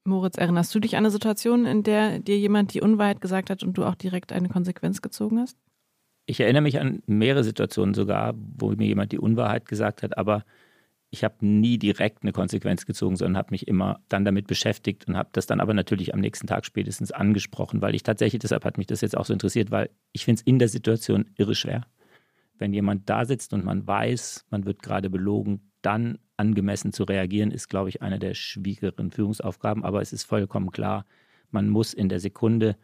Moritz, 0.07 0.37
erinnerst 0.37 0.73
du 0.75 0.79
dich 0.79 0.95
an 0.95 0.99
eine 0.99 1.09
Situation, 1.09 1.65
in 1.65 1.81
der 1.81 2.19
dir 2.19 2.37
jemand 2.37 2.73
die 2.73 2.81
Unwahrheit 2.81 3.21
gesagt 3.21 3.49
hat 3.49 3.63
und 3.63 3.75
du 3.77 3.83
auch 3.83 3.95
direkt 3.95 4.31
eine 4.31 4.49
Konsequenz 4.49 5.01
gezogen 5.01 5.39
hast? 5.39 5.57
Ich 6.27 6.39
erinnere 6.39 6.61
mich 6.61 6.79
an 6.79 7.01
mehrere 7.07 7.43
Situationen 7.43 7.93
sogar, 7.95 8.33
wo 8.37 8.69
mir 8.69 8.87
jemand 8.87 9.11
die 9.11 9.19
Unwahrheit 9.19 9.65
gesagt 9.65 10.03
hat, 10.03 10.17
aber 10.17 10.43
ich 11.15 11.23
habe 11.23 11.45
nie 11.45 11.77
direkt 11.77 12.23
eine 12.23 12.33
Konsequenz 12.33 12.85
gezogen, 12.85 13.15
sondern 13.15 13.37
habe 13.37 13.51
mich 13.51 13.69
immer 13.69 14.01
dann 14.09 14.25
damit 14.25 14.47
beschäftigt 14.47 15.07
und 15.07 15.15
habe 15.15 15.29
das 15.31 15.45
dann 15.45 15.61
aber 15.61 15.73
natürlich 15.73 16.13
am 16.13 16.19
nächsten 16.19 16.45
Tag 16.45 16.65
spätestens 16.65 17.13
angesprochen, 17.13 17.81
weil 17.81 17.95
ich 17.95 18.03
tatsächlich, 18.03 18.41
deshalb 18.41 18.65
hat 18.65 18.77
mich 18.77 18.87
das 18.87 18.99
jetzt 18.99 19.15
auch 19.15 19.25
so 19.25 19.31
interessiert, 19.31 19.71
weil 19.71 19.89
ich 20.11 20.25
finde 20.25 20.41
es 20.41 20.45
in 20.45 20.59
der 20.59 20.67
Situation 20.67 21.29
irre 21.37 21.55
schwer. 21.55 21.85
Wenn 22.57 22.73
jemand 22.73 23.09
da 23.09 23.23
sitzt 23.23 23.53
und 23.53 23.63
man 23.63 23.87
weiß, 23.87 24.45
man 24.49 24.65
wird 24.65 24.83
gerade 24.83 25.09
belogen, 25.09 25.71
dann 25.81 26.17
angemessen 26.35 26.91
zu 26.91 27.03
reagieren, 27.03 27.51
ist, 27.51 27.69
glaube 27.69 27.89
ich, 27.89 28.01
eine 28.01 28.19
der 28.19 28.33
schwierigeren 28.33 29.11
Führungsaufgaben. 29.11 29.85
Aber 29.85 30.01
es 30.01 30.11
ist 30.11 30.23
vollkommen 30.23 30.71
klar, 30.71 31.05
man 31.49 31.69
muss 31.69 31.93
in 31.93 32.09
der 32.09 32.19
Sekunde 32.19 32.75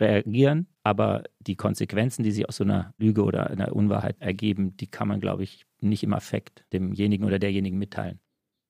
reagieren, 0.00 0.66
aber 0.82 1.24
die 1.40 1.56
Konsequenzen, 1.56 2.22
die 2.22 2.32
sich 2.32 2.48
aus 2.48 2.56
so 2.56 2.64
einer 2.64 2.94
Lüge 2.98 3.22
oder 3.24 3.50
einer 3.50 3.74
Unwahrheit 3.74 4.16
ergeben, 4.20 4.76
die 4.76 4.86
kann 4.86 5.08
man, 5.08 5.20
glaube 5.20 5.42
ich, 5.42 5.66
nicht 5.80 6.02
im 6.02 6.12
Affekt 6.12 6.64
demjenigen 6.72 7.26
oder 7.26 7.38
derjenigen 7.38 7.78
mitteilen. 7.78 8.20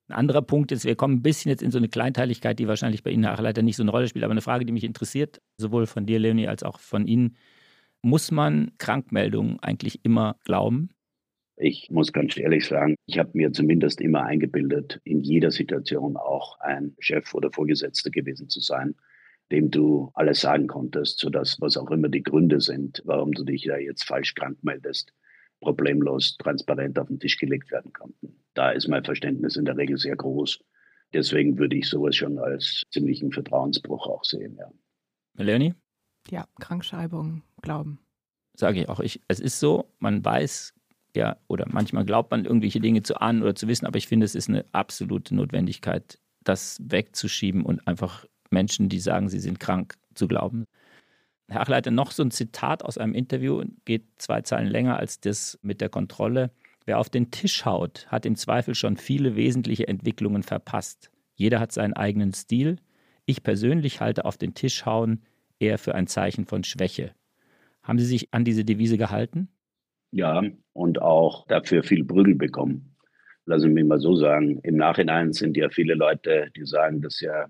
Ein 0.09 0.15
anderer 0.19 0.43
Punkt 0.43 0.71
ist, 0.71 0.85
wir 0.85 0.95
kommen 0.95 1.17
ein 1.17 1.23
bisschen 1.23 1.51
jetzt 1.51 1.63
in 1.63 1.73
so 1.73 1.79
eine 1.79 1.89
Kleinteiligkeit, 1.89 2.59
die 2.59 2.69
wahrscheinlich 2.69 3.03
bei 3.03 3.11
Ihnen 3.11 3.25
leider 3.25 3.63
nicht 3.63 3.77
so 3.77 3.83
eine 3.83 3.91
Rolle 3.91 4.07
spielt, 4.07 4.25
aber 4.25 4.33
eine 4.33 4.41
Frage, 4.41 4.65
die 4.65 4.73
mich 4.73 4.85
interessiert, 4.85 5.41
sowohl 5.59 5.87
von 5.87 6.07
dir, 6.07 6.21
Leonie, 6.21 6.47
als 6.47 6.63
auch 6.63 6.79
von 6.79 7.07
Ihnen. 7.07 7.37
Muss 8.03 8.31
man 8.31 8.71
Krankmeldungen 8.79 9.59
eigentlich 9.61 10.05
immer 10.05 10.37
glauben? 10.45 10.91
Ich 11.57 11.91
muss 11.91 12.13
ganz 12.13 12.37
ehrlich 12.37 12.67
sagen, 12.67 12.95
ich 13.07 13.19
habe 13.19 13.31
mir 13.33 13.51
zumindest 13.51 14.01
immer 14.01 14.23
eingebildet, 14.23 15.01
in 15.05 15.23
jeder 15.23 15.51
Situation 15.51 16.17
auch 16.17 16.61
ein 16.61 16.95
Chef 17.01 17.35
oder 17.35 17.51
Vorgesetzter 17.51 18.11
gewesen 18.11 18.49
zu 18.49 18.61
sein, 18.61 18.95
dem 19.53 19.71
du 19.71 20.11
alles 20.15 20.41
sagen 20.41 20.67
konntest, 20.67 21.19
sodass 21.19 21.61
was 21.61 21.77
auch 21.77 21.91
immer 21.91 22.09
die 22.09 22.23
Gründe 22.23 22.61
sind, 22.61 23.03
warum 23.05 23.33
du 23.33 23.45
dich 23.45 23.65
da 23.65 23.77
jetzt 23.77 24.05
falsch 24.05 24.35
krank 24.35 24.59
meldest, 24.63 25.13
problemlos 25.61 26.37
transparent 26.37 26.99
auf 26.99 27.09
den 27.09 27.21
Tisch 27.21 27.39
gelegt 27.39 27.71
werden 27.71 27.93
konnten. 27.93 28.37
Da 28.55 28.71
ist 28.71 28.89
mein 28.89 29.05
Verständnis 29.05 29.57
in 29.57 29.65
der 29.65 29.77
Regel 29.77 29.99
sehr 29.99 30.17
groß. 30.17 30.59
Deswegen 31.13 31.59
würde 31.59 31.77
ich 31.77 31.89
sowas 31.89 32.17
schon 32.17 32.39
als 32.39 32.83
ziemlichen 32.91 33.31
Vertrauensbruch 33.31 34.07
auch 34.07 34.25
sehen. 34.25 34.57
Ja. 34.59 34.71
Leonie? 35.45 35.75
Ja, 36.29 36.47
Krankschreibung, 36.59 37.43
Glauben. 37.63 38.01
Sage 38.55 38.81
ich 38.81 38.89
auch. 38.89 39.01
Ich, 39.01 39.21
es 39.29 39.39
ist 39.39 39.61
so, 39.61 39.93
man 39.99 40.25
weiß, 40.25 40.75
ja, 41.15 41.37
oder 41.47 41.67
manchmal 41.69 42.05
glaubt 42.05 42.31
man 42.31 42.45
irgendwelche 42.45 42.81
Dinge 42.81 43.03
zu 43.03 43.21
ahnen 43.21 43.43
oder 43.43 43.55
zu 43.55 43.69
wissen, 43.69 43.87
aber 43.87 43.99
ich 43.99 44.09
finde, 44.09 44.25
es 44.25 44.35
ist 44.35 44.49
eine 44.49 44.65
absolute 44.73 45.35
Notwendigkeit, 45.35 46.19
das 46.43 46.81
wegzuschieben 46.83 47.65
und 47.65 47.87
einfach 47.87 48.27
Menschen, 48.51 48.89
die 48.89 49.01
sagen, 49.01 49.29
sie 49.29 49.41
sind 49.41 49.61
krank, 49.61 49.95
zu 50.15 50.29
glauben. 50.29 50.67
Herr 51.49 51.61
Achleiter, 51.61 51.91
noch 51.91 52.11
so 52.11 52.23
ein 52.25 52.31
Zitat 52.31 52.85
aus 52.85 52.99
einem 52.99 53.15
Interview, 53.15 53.63
geht 53.85 54.05
zwei 54.17 54.43
Zeilen 54.43 54.67
länger 54.67 54.97
als 54.97 55.21
das 55.21 55.59
mit 55.63 55.81
der 55.81 55.89
Kontrolle. 55.89 56.51
Wer 56.87 56.99
auf 56.99 57.09
den 57.09 57.31
Tisch 57.31 57.65
haut, 57.65 58.07
hat 58.09 58.27
im 58.27 58.37
Zweifel 58.37 58.75
schon 58.75 58.97
viele 58.97 59.37
wesentliche 59.37 59.87
Entwicklungen 59.87 60.43
verpasst. 60.43 61.11
Jeder 61.35 61.61
hat 61.61 61.73
seinen 61.73 61.93
eigenen 61.93 62.33
Stil. 62.33 62.77
Ich 63.27 63.43
persönlich 63.43 64.01
halte 64.01 64.25
auf 64.25 64.37
den 64.39 64.55
Tisch 64.55 64.87
hauen 64.87 65.23
eher 65.59 65.79
für 65.79 65.95
ein 65.95 66.07
Zeichen 66.07 66.47
von 66.47 66.65
Schwäche. 66.65 67.13
Haben 67.83 67.99
Sie 67.99 68.07
sich 68.07 68.33
an 68.33 68.45
diese 68.45 68.65
Devise 68.65 68.99
gehalten? 68.99 69.49
Ja, 70.11 70.43
und 70.73 71.01
auch 71.01 71.47
dafür 71.47 71.83
viel 71.83 72.05
Prügel 72.05 72.35
bekommen. 72.35 72.97
Lassen 73.45 73.69
Sie 73.69 73.75
mich 73.75 73.85
mal 73.85 74.01
so 74.01 74.17
sagen. 74.17 74.61
Im 74.63 74.77
Nachhinein 74.77 75.33
sind 75.33 75.57
ja 75.57 75.69
viele 75.69 75.95
Leute, 75.95 76.51
die 76.57 76.65
sagen, 76.65 77.03
das 77.03 77.15
ist 77.15 77.21
ja 77.21 77.47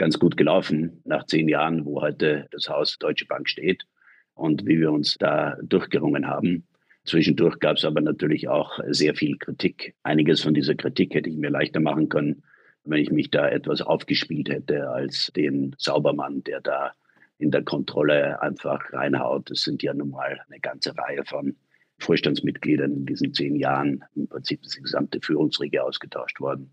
ganz 0.00 0.18
gut 0.18 0.38
gelaufen 0.38 1.02
nach 1.04 1.26
zehn 1.26 1.46
Jahren, 1.46 1.84
wo 1.84 2.00
heute 2.00 2.48
das 2.52 2.70
Haus 2.70 2.98
Deutsche 2.98 3.26
Bank 3.26 3.50
steht 3.50 3.84
und 4.32 4.64
wie 4.64 4.80
wir 4.80 4.90
uns 4.90 5.18
da 5.18 5.58
durchgerungen 5.62 6.26
haben. 6.26 6.66
Zwischendurch 7.04 7.58
gab 7.58 7.76
es 7.76 7.84
aber 7.84 8.00
natürlich 8.00 8.48
auch 8.48 8.80
sehr 8.88 9.14
viel 9.14 9.36
Kritik. 9.36 9.94
Einiges 10.02 10.40
von 10.40 10.54
dieser 10.54 10.74
Kritik 10.74 11.14
hätte 11.14 11.28
ich 11.28 11.36
mir 11.36 11.50
leichter 11.50 11.80
machen 11.80 12.08
können, 12.08 12.42
wenn 12.84 13.02
ich 13.02 13.10
mich 13.10 13.30
da 13.30 13.46
etwas 13.46 13.82
aufgespielt 13.82 14.48
hätte 14.48 14.88
als 14.88 15.30
den 15.36 15.76
Saubermann, 15.76 16.42
der 16.44 16.62
da 16.62 16.92
in 17.36 17.50
der 17.50 17.62
Kontrolle 17.62 18.40
einfach 18.40 18.80
reinhaut. 18.94 19.50
Es 19.50 19.64
sind 19.64 19.82
ja 19.82 19.92
nun 19.92 20.12
mal 20.12 20.40
eine 20.48 20.60
ganze 20.60 20.96
Reihe 20.96 21.26
von 21.26 21.56
Vorstandsmitgliedern 21.98 22.90
in 22.90 23.04
diesen 23.04 23.34
zehn 23.34 23.54
Jahren. 23.54 24.02
Im 24.16 24.28
Prinzip 24.28 24.62
ist 24.62 24.78
die 24.78 24.82
gesamte 24.82 25.20
Führungsriege 25.20 25.84
ausgetauscht 25.84 26.40
worden 26.40 26.70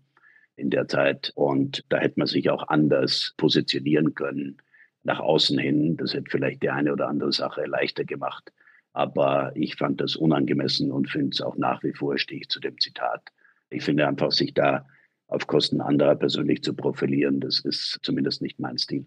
in 0.58 0.70
der 0.70 0.88
Zeit. 0.88 1.32
Und 1.34 1.84
da 1.88 1.98
hätte 1.98 2.18
man 2.18 2.26
sich 2.26 2.50
auch 2.50 2.68
anders 2.68 3.34
positionieren 3.36 4.14
können 4.14 4.58
nach 5.02 5.20
außen 5.20 5.58
hin. 5.58 5.96
Das 5.96 6.14
hätte 6.14 6.30
vielleicht 6.30 6.62
die 6.62 6.70
eine 6.70 6.92
oder 6.92 7.08
andere 7.08 7.32
Sache 7.32 7.64
leichter 7.64 8.04
gemacht. 8.04 8.52
Aber 8.92 9.52
ich 9.54 9.76
fand 9.76 10.00
das 10.00 10.16
unangemessen 10.16 10.90
und 10.90 11.08
finde 11.08 11.30
es 11.30 11.40
auch 11.40 11.56
nach 11.56 11.82
wie 11.82 11.92
vor, 11.92 12.18
stehe 12.18 12.40
ich 12.40 12.48
zu 12.48 12.60
dem 12.60 12.78
Zitat. 12.78 13.22
Ich 13.70 13.84
finde 13.84 14.08
einfach, 14.08 14.32
sich 14.32 14.54
da 14.54 14.86
auf 15.28 15.46
Kosten 15.46 15.80
anderer 15.80 16.16
persönlich 16.16 16.62
zu 16.62 16.74
profilieren, 16.74 17.38
das 17.38 17.60
ist 17.60 17.98
zumindest 18.02 18.40
nicht 18.40 18.58
mein 18.58 18.78
Stil. 18.78 19.06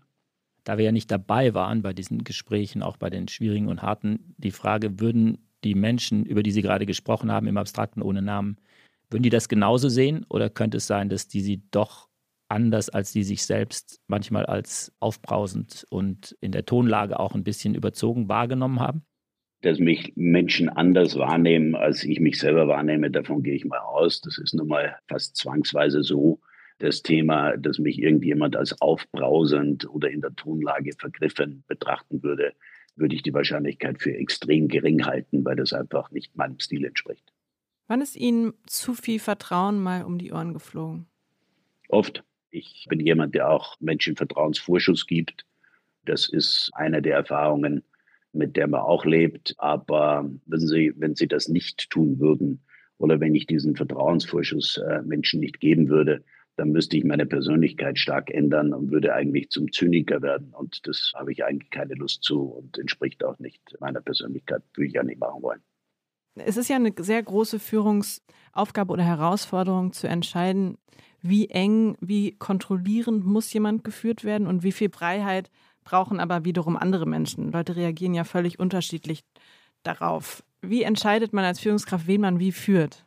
Da 0.63 0.77
wir 0.77 0.85
ja 0.85 0.91
nicht 0.91 1.09
dabei 1.09 1.55
waren 1.55 1.81
bei 1.81 1.93
diesen 1.93 2.23
Gesprächen, 2.23 2.83
auch 2.83 2.97
bei 2.97 3.09
den 3.09 3.27
schwierigen 3.27 3.67
und 3.67 3.81
harten, 3.81 4.35
die 4.37 4.51
Frage, 4.51 4.99
würden 4.99 5.39
die 5.63 5.73
Menschen, 5.73 6.25
über 6.25 6.43
die 6.43 6.51
Sie 6.51 6.61
gerade 6.61 6.85
gesprochen 6.85 7.31
haben, 7.31 7.47
im 7.47 7.57
Abstrakten 7.57 8.03
ohne 8.03 8.21
Namen, 8.21 8.57
würden 9.11 9.23
die 9.23 9.29
das 9.29 9.49
genauso 9.49 9.89
sehen 9.89 10.25
oder 10.29 10.49
könnte 10.49 10.77
es 10.77 10.87
sein, 10.87 11.09
dass 11.09 11.27
die 11.27 11.41
sie 11.41 11.63
doch 11.71 12.09
anders 12.47 12.89
als 12.89 13.11
die 13.11 13.23
sich 13.23 13.43
selbst 13.43 14.01
manchmal 14.07 14.45
als 14.45 14.93
aufbrausend 14.99 15.85
und 15.89 16.35
in 16.41 16.51
der 16.51 16.65
Tonlage 16.65 17.19
auch 17.19 17.33
ein 17.33 17.43
bisschen 17.43 17.75
überzogen 17.75 18.27
wahrgenommen 18.29 18.79
haben? 18.79 19.03
Dass 19.61 19.79
mich 19.79 20.13
Menschen 20.15 20.69
anders 20.69 21.17
wahrnehmen, 21.17 21.75
als 21.75 22.03
ich 22.03 22.19
mich 22.19 22.39
selber 22.39 22.67
wahrnehme, 22.67 23.11
davon 23.11 23.43
gehe 23.43 23.53
ich 23.53 23.65
mal 23.65 23.79
aus. 23.79 24.21
Das 24.21 24.37
ist 24.37 24.53
nun 24.53 24.67
mal 24.67 24.97
fast 25.07 25.35
zwangsweise 25.35 26.03
so. 26.03 26.39
Das 26.79 27.03
Thema, 27.03 27.57
dass 27.57 27.77
mich 27.77 27.99
irgendjemand 27.99 28.55
als 28.55 28.81
aufbrausend 28.81 29.87
oder 29.87 30.09
in 30.09 30.21
der 30.21 30.35
Tonlage 30.35 30.93
vergriffen 30.97 31.63
betrachten 31.67 32.23
würde, 32.23 32.53
würde 32.95 33.15
ich 33.15 33.21
die 33.21 33.33
Wahrscheinlichkeit 33.33 34.01
für 34.01 34.15
extrem 34.15 34.67
gering 34.67 35.05
halten, 35.05 35.45
weil 35.45 35.55
das 35.55 35.73
einfach 35.73 36.11
nicht 36.11 36.35
meinem 36.35 36.59
Stil 36.59 36.83
entspricht. 36.85 37.31
Wann 37.91 37.99
ist 37.99 38.15
Ihnen 38.15 38.53
zu 38.67 38.93
viel 38.93 39.19
Vertrauen 39.19 39.77
mal 39.77 40.05
um 40.05 40.17
die 40.17 40.31
Ohren 40.31 40.53
geflogen? 40.53 41.07
Oft. 41.89 42.23
Ich 42.49 42.85
bin 42.87 43.01
jemand, 43.01 43.35
der 43.35 43.49
auch 43.49 43.75
Menschen 43.81 44.15
Vertrauensvorschuss 44.15 45.05
gibt. 45.07 45.45
Das 46.05 46.29
ist 46.29 46.71
eine 46.73 47.01
der 47.01 47.15
Erfahrungen, 47.15 47.83
mit 48.31 48.55
der 48.55 48.67
man 48.67 48.79
auch 48.79 49.03
lebt. 49.03 49.55
Aber 49.57 50.31
wissen 50.45 50.69
Sie, 50.69 50.93
wenn 50.95 51.15
Sie 51.15 51.27
das 51.27 51.49
nicht 51.49 51.89
tun 51.89 52.17
würden 52.21 52.61
oder 52.97 53.19
wenn 53.19 53.35
ich 53.35 53.45
diesen 53.45 53.75
Vertrauensvorschuss 53.75 54.77
äh, 54.77 55.01
Menschen 55.01 55.41
nicht 55.41 55.59
geben 55.59 55.89
würde, 55.89 56.23
dann 56.55 56.71
müsste 56.71 56.95
ich 56.95 57.03
meine 57.03 57.25
Persönlichkeit 57.25 57.99
stark 57.99 58.29
ändern 58.29 58.73
und 58.73 58.89
würde 58.91 59.13
eigentlich 59.13 59.49
zum 59.49 59.69
Zyniker 59.69 60.21
werden. 60.21 60.53
Und 60.53 60.87
das 60.87 61.11
habe 61.13 61.33
ich 61.33 61.43
eigentlich 61.43 61.71
keine 61.71 61.95
Lust 61.95 62.23
zu 62.23 62.43
und 62.43 62.77
entspricht 62.77 63.21
auch 63.25 63.37
nicht 63.39 63.75
meiner 63.81 63.99
Persönlichkeit, 63.99 64.61
würde 64.75 64.87
ich 64.87 64.93
ja 64.93 65.03
nicht 65.03 65.19
machen 65.19 65.43
wollen 65.43 65.61
es 66.35 66.57
ist 66.57 66.69
ja 66.69 66.75
eine 66.75 66.93
sehr 66.97 67.21
große 67.21 67.59
Führungsaufgabe 67.59 68.93
oder 68.93 69.03
Herausforderung 69.03 69.93
zu 69.93 70.07
entscheiden, 70.07 70.77
wie 71.21 71.49
eng, 71.49 71.97
wie 71.99 72.31
kontrollierend 72.37 73.25
muss 73.25 73.51
jemand 73.53 73.83
geführt 73.83 74.23
werden 74.23 74.47
und 74.47 74.63
wie 74.63 74.71
viel 74.71 74.89
Freiheit 74.89 75.51
brauchen 75.83 76.19
aber 76.19 76.45
wiederum 76.45 76.77
andere 76.77 77.05
Menschen. 77.05 77.51
Leute 77.51 77.75
reagieren 77.75 78.13
ja 78.13 78.23
völlig 78.23 78.59
unterschiedlich 78.59 79.23
darauf. 79.83 80.43
Wie 80.61 80.83
entscheidet 80.83 81.33
man 81.33 81.43
als 81.43 81.59
Führungskraft, 81.59 82.07
wen 82.07 82.21
man 82.21 82.39
wie 82.39 82.51
führt? 82.51 83.05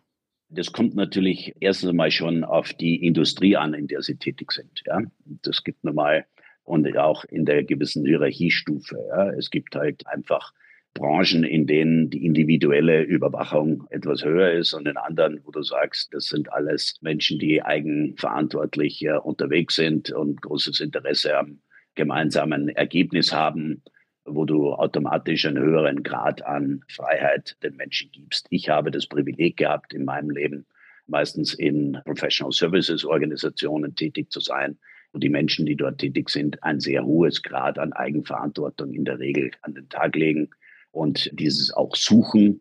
Das 0.49 0.73
kommt 0.73 0.95
natürlich 0.95 1.55
erstens 1.61 1.91
einmal 1.91 2.11
schon 2.11 2.45
auf 2.45 2.73
die 2.75 3.05
Industrie 3.05 3.57
an, 3.57 3.75
in 3.75 3.87
der 3.87 4.03
sie 4.03 4.17
tätig 4.17 4.53
sind. 4.53 4.83
Ja? 4.87 5.01
Das 5.25 5.65
gibt 5.65 5.85
normal 5.85 6.27
und 6.63 6.97
auch 6.97 7.25
in 7.25 7.45
der 7.45 7.65
gewissen 7.65 8.05
Hierarchiestufe. 8.05 8.99
Ja? 9.09 9.31
Es 9.31 9.51
gibt 9.51 9.75
halt 9.75 10.07
einfach 10.07 10.53
Branchen, 10.95 11.43
in 11.43 11.67
denen 11.67 12.09
die 12.09 12.25
individuelle 12.25 13.03
Überwachung 13.03 13.85
etwas 13.91 14.25
höher 14.25 14.53
ist 14.53 14.73
und 14.73 14.87
in 14.87 14.97
anderen, 14.97 15.41
wo 15.45 15.51
du 15.51 15.63
sagst, 15.63 16.15
das 16.15 16.27
sind 16.27 16.53
alles 16.53 16.99
Menschen, 17.03 17.39
die 17.39 17.63
eigenverantwortlich 17.63 19.05
unterwegs 19.23 19.75
sind 19.75 20.11
und 20.13 20.41
großes 20.41 20.81
Interesse 20.81 21.37
am 21.37 21.59
gemeinsamen 21.97 22.69
Ergebnis 22.69 23.33
haben, 23.33 23.83
wo 24.25 24.45
du 24.45 24.73
automatisch 24.73 25.45
einen 25.47 25.59
höheren 25.59 26.03
Grad 26.03 26.47
an 26.47 26.83
Freiheit 26.89 27.57
den 27.63 27.77
Menschen 27.77 28.11
gibst. 28.13 28.47
Ich 28.51 28.69
habe 28.69 28.91
das 28.91 29.07
Privileg 29.07 29.57
gehabt, 29.57 29.93
in 29.93 30.05
meinem 30.05 30.31
Leben 30.31 30.67
meistens 31.07 31.55
in 31.55 31.99
Professional 32.05 32.53
Services 32.53 33.05
Organisationen 33.05 33.95
tätig 33.95 34.31
zu 34.31 34.41
sein, 34.41 34.79
wo 35.13 35.19
die 35.19 35.29
Menschen, 35.29 35.67
die 35.67 35.77
dort 35.77 35.99
tätig 35.99 36.31
sind, 36.31 36.63
ein 36.63 36.81
sehr 36.81 37.05
hohes 37.05 37.43
Grad 37.43 37.79
an 37.79 37.93
Eigenverantwortung 37.93 38.93
in 38.93 39.05
der 39.05 39.19
Regel 39.19 39.51
an 39.63 39.75
den 39.75 39.89
Tag 39.89 40.17
legen 40.17 40.51
und 40.95 41.31
dieses 41.33 41.73
auch 41.73 41.97
Suchen 41.97 42.61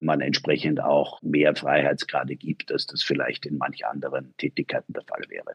man 0.00 0.20
entsprechend 0.20 0.80
auch 0.80 1.20
mehr 1.22 1.54
Freiheitsgrade 1.54 2.36
gibt, 2.36 2.72
als 2.72 2.86
das 2.86 3.02
vielleicht 3.02 3.46
in 3.46 3.58
manch 3.58 3.84
anderen 3.84 4.34
Tätigkeiten 4.38 4.92
der 4.92 5.02
Fall 5.02 5.24
wäre. 5.28 5.54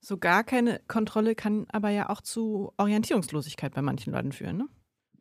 So 0.00 0.18
gar 0.18 0.44
keine 0.44 0.80
Kontrolle 0.88 1.34
kann 1.34 1.66
aber 1.70 1.90
ja 1.90 2.10
auch 2.10 2.20
zu 2.20 2.72
Orientierungslosigkeit 2.76 3.74
bei 3.74 3.82
manchen 3.82 4.12
Leuten 4.12 4.32
führen, 4.32 4.58
ne? 4.58 4.68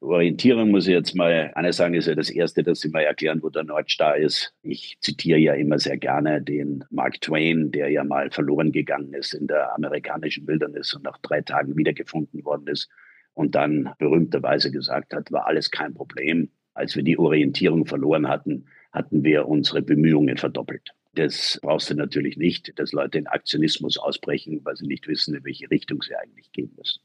Orientierung 0.02 0.72
muss 0.72 0.86
ich 0.86 0.92
jetzt 0.94 1.16
mal, 1.16 1.54
eines 1.56 1.78
sagen, 1.78 1.94
ist 1.94 2.08
ja 2.08 2.16
das 2.16 2.30
Erste, 2.30 2.62
dass 2.62 2.82
Sie 2.82 2.90
mal 2.90 3.04
erklären, 3.04 3.42
wo 3.42 3.50
der 3.50 3.64
Nordstar 3.64 4.18
ist. 4.18 4.54
Ich 4.62 4.98
zitiere 5.00 5.40
ja 5.40 5.54
immer 5.54 5.80
sehr 5.80 5.96
gerne 5.96 6.42
den 6.42 6.84
Mark 6.90 7.22
Twain, 7.22 7.72
der 7.72 7.90
ja 7.90 8.04
mal 8.04 8.30
verloren 8.30 8.74
gegangen 8.74 9.14
ist 9.14 9.34
in 9.34 9.48
der 9.48 9.74
amerikanischen 9.74 10.46
Wildnis 10.46 10.94
und 10.94 11.06
nach 11.06 11.18
drei 11.20 11.40
Tagen 11.40 11.78
wiedergefunden 11.78 12.44
worden 12.44 12.68
ist 12.68 12.90
und 13.34 13.56
dann 13.56 13.90
berühmterweise 13.98 14.72
gesagt 14.72 15.14
hat, 15.14 15.32
war 15.32 15.48
alles 15.48 15.72
kein 15.72 15.94
Problem. 15.94 16.50
Als 16.74 16.96
wir 16.96 17.04
die 17.04 17.18
Orientierung 17.18 17.86
verloren 17.86 18.28
hatten, 18.28 18.66
hatten 18.92 19.24
wir 19.24 19.48
unsere 19.48 19.82
Bemühungen 19.82 20.38
verdoppelt. 20.38 20.92
Das 21.16 21.60
brauchst 21.62 21.90
du 21.90 21.96
natürlich 21.96 22.38
nicht, 22.38 22.78
dass 22.80 22.92
Leute 22.92 23.20
in 23.20 23.28
Aktionismus 23.28 23.98
ausbrechen, 23.98 24.62
weil 24.64 24.76
sie 24.76 24.88
nicht 24.88 25.08
wissen, 25.08 25.36
in 25.36 25.44
welche 25.44 25.70
Richtung 25.70 26.02
sie 26.02 26.16
eigentlich 26.16 26.52
gehen 26.52 26.72
müssen. 26.76 27.02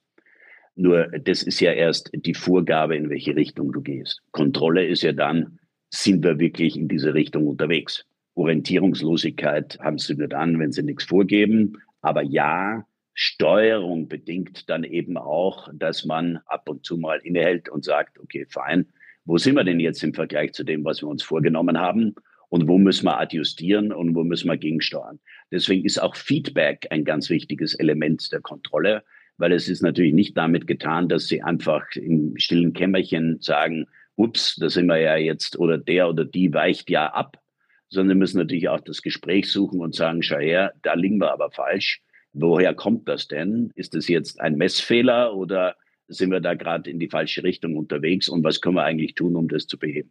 Nur 0.77 1.09
das 1.09 1.43
ist 1.43 1.61
ja 1.61 1.73
erst 1.73 2.11
die 2.15 2.35
Vorgabe, 2.35 2.97
in 2.97 3.11
welche 3.11 3.35
Richtung 3.37 3.73
du 3.73 3.83
gehst. 3.83 4.23
Kontrolle 4.31 4.87
ist 4.87 5.03
ja 5.03 5.13
dann, 5.13 5.59
sind 5.91 6.23
wir 6.23 6.39
wirklich 6.39 6.77
in 6.77 6.89
diese 6.89 7.15
Richtung 7.15 7.47
unterwegs. 7.47 8.07
Orientierungslosigkeit 8.35 9.79
haben 9.81 9.99
sie 9.99 10.15
nur 10.15 10.29
dann, 10.29 10.59
wenn 10.59 10.73
sie 10.73 10.83
nichts 10.83 11.05
vorgeben. 11.05 11.79
Aber 12.01 12.23
ja, 12.23 12.87
Steuerung 13.21 14.07
bedingt 14.07 14.71
dann 14.71 14.85
eben 14.85 15.17
auch, 15.17 15.69
dass 15.75 16.05
man 16.05 16.39
ab 16.47 16.69
und 16.69 16.87
zu 16.87 16.97
mal 16.97 17.19
innehält 17.19 17.69
und 17.69 17.85
sagt, 17.85 18.17
okay, 18.21 18.47
fein, 18.49 18.87
wo 19.25 19.39
sind 19.39 19.57
wir 19.57 19.65
denn 19.65 19.81
jetzt 19.81 20.05
im 20.05 20.15
Vergleich 20.15 20.53
zu 20.53 20.63
dem, 20.63 20.85
was 20.85 21.03
wir 21.03 21.09
uns 21.09 21.25
vorgenommen 21.25 21.79
haben? 21.79 22.15
Und 22.49 22.69
wo 22.69 22.79
müssen 22.79 23.07
wir 23.07 23.19
adjustieren 23.19 23.91
und 23.91 24.15
wo 24.15 24.23
müssen 24.23 24.47
wir 24.47 24.57
gegensteuern? 24.57 25.19
Deswegen 25.51 25.85
ist 25.85 25.99
auch 25.99 26.15
Feedback 26.15 26.87
ein 26.91 27.05
ganz 27.05 27.29
wichtiges 27.29 27.75
Element 27.75 28.31
der 28.31 28.41
Kontrolle, 28.41 29.03
weil 29.37 29.51
es 29.51 29.69
ist 29.69 29.83
natürlich 29.83 30.15
nicht 30.15 30.37
damit 30.37 30.69
getan, 30.69 31.09
dass 31.09 31.27
sie 31.27 31.43
einfach 31.43 31.85
im 31.97 32.37
stillen 32.37 32.73
Kämmerchen 32.73 33.39
sagen, 33.41 33.87
ups, 34.15 34.55
da 34.61 34.71
sind 34.71 34.87
wir 34.87 34.99
ja 34.99 35.17
jetzt 35.17 35.59
oder 35.59 35.77
der 35.77 36.09
oder 36.09 36.25
die 36.25 36.55
weicht 36.55 36.89
ja 36.89 37.13
ab, 37.13 37.43
sondern 37.89 38.11
wir 38.11 38.21
müssen 38.21 38.39
natürlich 38.39 38.69
auch 38.69 38.81
das 38.81 39.03
Gespräch 39.03 39.51
suchen 39.51 39.81
und 39.81 39.97
sagen, 39.97 40.23
schau 40.23 40.39
her, 40.39 40.73
da 40.83 40.95
liegen 40.95 41.19
wir 41.19 41.33
aber 41.33 41.51
falsch 41.51 42.01
Woher 42.41 42.73
kommt 42.73 43.09
das 43.09 43.27
denn? 43.27 43.73
Ist 43.75 43.97
es 43.97 44.07
jetzt 44.07 44.41
ein 44.41 44.57
Messfehler 44.57 45.35
oder 45.35 45.75
sind 46.07 46.31
wir 46.31 46.41
da 46.41 46.55
gerade 46.55 46.89
in 46.89 47.01
die 47.01 47.09
falsche 47.09 47.43
Richtung 47.43 47.77
unterwegs 47.77 48.29
und 48.29 48.45
was 48.45 48.61
können 48.61 48.77
wir 48.77 48.85
eigentlich 48.85 49.15
tun, 49.15 49.35
um 49.35 49.49
das 49.49 49.67
zu 49.67 49.77
beheben? 49.77 50.11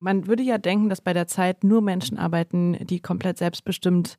Man 0.00 0.26
würde 0.26 0.42
ja 0.42 0.58
denken, 0.58 0.88
dass 0.88 1.00
bei 1.00 1.12
der 1.12 1.28
Zeit 1.28 1.62
nur 1.62 1.80
Menschen 1.80 2.18
arbeiten, 2.18 2.76
die 2.86 3.00
komplett 3.00 3.38
selbstbestimmt 3.38 4.18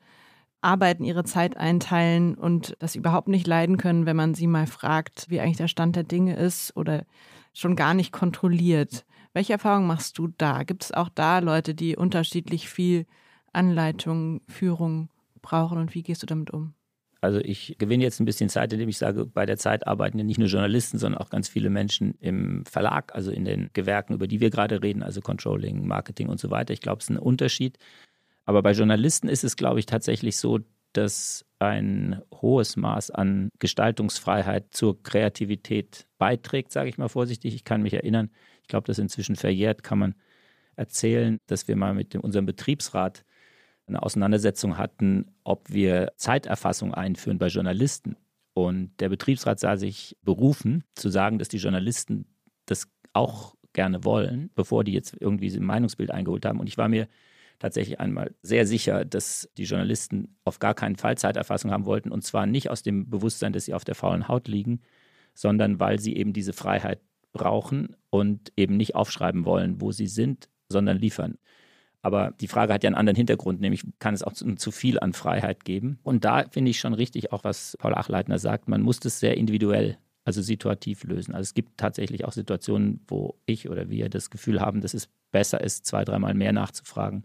arbeiten, 0.62 1.04
ihre 1.04 1.26
Zeit 1.26 1.58
einteilen 1.58 2.36
und 2.36 2.76
das 2.80 2.96
überhaupt 2.96 3.28
nicht 3.28 3.48
leiden 3.48 3.78
können, 3.78 4.06
wenn 4.06 4.16
man 4.16 4.34
sie 4.34 4.48
mal 4.48 4.68
fragt, 4.68 5.26
wie 5.28 5.42
eigentlich 5.42 5.58
der 5.58 5.68
Stand 5.68 5.96
der 5.96 6.04
Dinge 6.04 6.38
ist 6.38 6.76
oder 6.78 7.06
schon 7.54 7.76
gar 7.76 7.94
nicht 7.94 8.14
kontrolliert. 8.14 9.06
Welche 9.34 9.54
Erfahrungen 9.54 9.88
machst 9.88 10.18
du 10.18 10.30
da? 10.38 10.64
Gibt 10.64 10.86
es 10.86 10.92
auch 10.94 11.10
da 11.10 11.40
Leute, 11.40 11.74
die 11.74 11.98
unterschiedlich 11.98 12.70
viel 12.70 13.06
Anleitung, 13.52 14.42
Führung 14.48 15.10
brauchen 15.42 15.80
und 15.80 15.96
wie 15.96 16.04
gehst 16.04 16.22
du 16.22 16.28
damit 16.28 16.52
um? 16.52 16.76
Also 17.22 17.40
ich 17.40 17.76
gewinne 17.78 18.04
jetzt 18.04 18.20
ein 18.20 18.26
bisschen 18.26 18.50
Zeit, 18.50 18.74
indem 18.74 18.90
ich 18.90 18.98
sage, 18.98 19.28
bei 19.28 19.46
der 19.46 19.58
Zeit 19.58 19.86
arbeiten 19.86 20.18
ja 20.18 20.24
nicht 20.24 20.40
nur 20.40 20.48
Journalisten, 20.48 20.98
sondern 20.98 21.22
auch 21.22 21.30
ganz 21.30 21.48
viele 21.48 21.70
Menschen 21.70 22.16
im 22.20 22.66
Verlag, 22.66 23.14
also 23.14 23.32
in 23.32 23.46
den 23.46 23.70
Gewerken, 23.74 24.16
über 24.16 24.28
die 24.28 24.40
wir 24.42 24.50
gerade 24.50 24.82
reden, 24.82 25.04
also 25.04 25.22
Controlling, 25.22 25.88
Marketing 25.88 26.30
und 26.30 26.40
so 26.40 26.50
weiter. 26.50 26.74
Ich 26.74 26.82
glaube, 26.82 26.98
es 26.98 27.06
ist 27.06 27.12
ein 27.12 27.20
Unterschied. 27.20 27.78
Aber 28.46 28.64
bei 28.64 28.72
Journalisten 28.72 29.30
ist 29.30 29.44
es, 29.44 29.56
glaube 29.56 29.80
ich, 29.80 29.86
tatsächlich 29.86 30.38
so, 30.38 30.60
dass 30.94 31.46
ein 31.60 32.22
hohes 32.34 32.76
Maß 32.76 33.12
an 33.12 33.50
Gestaltungsfreiheit 33.60 34.74
zur 34.74 35.02
Kreativität 35.04 36.08
beiträgt, 36.18 36.72
sage 36.72 36.90
ich 36.90 36.98
mal 36.98 37.08
vorsichtig. 37.08 37.54
Ich 37.54 37.64
kann 37.64 37.84
mich 37.84 37.94
erinnern, 37.94 38.32
ich 38.64 38.68
glaube, 38.68 38.88
das 38.88 38.98
ist 38.98 39.04
inzwischen 39.04 39.36
verjährt, 39.36 39.84
kann 39.84 40.00
man 40.00 40.16
erzählen, 40.76 41.38
dass 41.46 41.68
wir 41.68 41.76
mal 41.76 41.94
mit 41.94 42.16
unserem 42.16 42.48
Betriebsrat 42.48 43.24
eine 43.88 44.04
Auseinandersetzung 44.04 44.78
hatten, 44.78 45.32
ob 45.44 45.72
wir 45.72 46.14
Zeiterfassung 46.16 46.94
einführen 46.94 47.40
bei 47.40 47.48
Journalisten. 47.48 48.16
Und 48.54 48.92
der 49.00 49.10
Betriebsrat 49.10 49.60
sah 49.60 49.78
sich 49.78 50.18
berufen, 50.24 50.84
zu 50.96 51.10
sagen, 51.10 51.40
dass 51.40 51.48
die 51.48 51.58
Journalisten 51.58 52.26
das 52.66 52.88
auch 53.14 53.56
gerne 53.74 54.04
wollen, 54.04 54.50
bevor 54.56 54.84
die 54.84 54.94
jetzt 54.94 55.16
irgendwie 55.20 55.50
ein 55.50 55.64
Meinungsbild 55.64 56.12
eingeholt 56.12 56.46
haben. 56.46 56.60
Und 56.60 56.68
ich 56.68 56.78
war 56.78 56.90
mir 56.90 57.08
tatsächlich 57.60 58.00
einmal 58.00 58.34
sehr 58.42 58.66
sicher, 58.66 59.06
dass 59.06 59.50
die 59.58 59.64
Journalisten 59.64 60.36
auf 60.44 60.60
gar 60.60 60.74
keinen 60.74 60.96
Fall 60.96 61.18
Zeiterfassung 61.18 61.72
haben 61.72 61.86
wollten. 61.86 62.12
Und 62.12 62.24
zwar 62.24 62.46
nicht 62.46 62.70
aus 62.70 62.82
dem 62.82 63.10
Bewusstsein, 63.10 63.54
dass 63.54 63.66
sie 63.66 63.74
auf 63.74 63.86
der 63.86 63.96
faulen 63.96 64.28
Haut 64.28 64.48
liegen, 64.48 64.82
sondern 65.34 65.80
weil 65.80 66.00
sie 66.00 66.16
eben 66.16 66.34
diese 66.34 66.54
Freiheit 66.54 67.00
brauchen 67.34 67.96
und 68.10 68.52
eben 68.58 68.78
nicht 68.78 68.96
aufschreiben 68.96 69.46
wollen, 69.46 69.80
wo 69.80 69.92
sie 69.92 70.08
sind, 70.08 70.50
sondern 70.70 70.98
liefern. 70.98 71.38
Aber 72.02 72.32
die 72.40 72.48
Frage 72.48 72.74
hat 72.74 72.84
ja 72.84 72.88
einen 72.88 72.96
anderen 72.96 73.16
Hintergrund, 73.16 73.62
nämlich 73.62 73.86
kann 74.00 74.14
es 74.14 74.24
auch 74.24 74.34
zu, 74.34 74.56
zu 74.56 74.72
viel 74.72 75.00
an 75.00 75.14
Freiheit 75.14 75.66
geben. 75.66 76.00
Und 76.04 76.26
da 76.26 76.46
finde 76.50 76.72
ich 76.72 76.80
schon 76.80 76.94
richtig, 76.94 77.32
auch 77.32 77.44
was 77.44 77.78
Paul 77.80 77.94
Achleitner 77.94 78.40
sagt, 78.40 78.68
man 78.68 78.82
muss 78.82 79.00
das 79.00 79.20
sehr 79.20 79.38
individuell, 79.38 79.98
also 80.24 80.42
situativ 80.42 81.04
lösen. 81.04 81.34
Also 81.34 81.44
es 81.44 81.54
gibt 81.54 81.78
tatsächlich 81.78 82.26
auch 82.26 82.32
Situationen, 82.32 83.02
wo 83.08 83.36
ich 83.46 83.70
oder 83.70 83.90
wir 83.90 84.10
das 84.10 84.32
Gefühl 84.32 84.62
haben, 84.62 84.82
dass 84.82 84.96
es 84.96 85.10
besser 85.32 85.62
ist, 85.62 85.86
zwei, 85.86 86.04
dreimal 86.04 86.34
mehr 86.34 86.54
nachzufragen. 86.54 87.24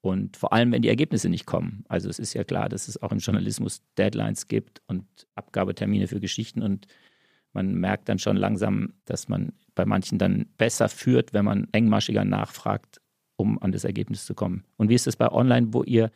Und 0.00 0.36
vor 0.36 0.52
allem, 0.52 0.70
wenn 0.70 0.82
die 0.82 0.88
Ergebnisse 0.88 1.28
nicht 1.28 1.46
kommen. 1.46 1.84
Also 1.88 2.08
es 2.08 2.20
ist 2.20 2.32
ja 2.32 2.44
klar, 2.44 2.68
dass 2.68 2.86
es 2.86 3.02
auch 3.02 3.10
im 3.10 3.18
Journalismus 3.18 3.82
Deadlines 3.98 4.46
gibt 4.46 4.80
und 4.86 5.04
Abgabetermine 5.34 6.06
für 6.06 6.20
Geschichten. 6.20 6.62
Und 6.62 6.86
man 7.52 7.74
merkt 7.74 8.08
dann 8.08 8.20
schon 8.20 8.36
langsam, 8.36 8.92
dass 9.04 9.28
man 9.28 9.52
bei 9.74 9.84
manchen 9.84 10.18
dann 10.18 10.46
besser 10.58 10.88
führt, 10.88 11.32
wenn 11.32 11.44
man 11.44 11.66
engmaschiger 11.72 12.24
nachfragt, 12.24 13.00
um 13.36 13.60
an 13.62 13.72
das 13.72 13.84
Ergebnis 13.84 14.24
zu 14.24 14.34
kommen. 14.34 14.64
Und 14.76 14.88
wie 14.88 14.94
ist 14.94 15.06
es 15.06 15.16
bei 15.16 15.30
Online, 15.30 15.68
wo 15.72 15.82
ihr 15.82 16.10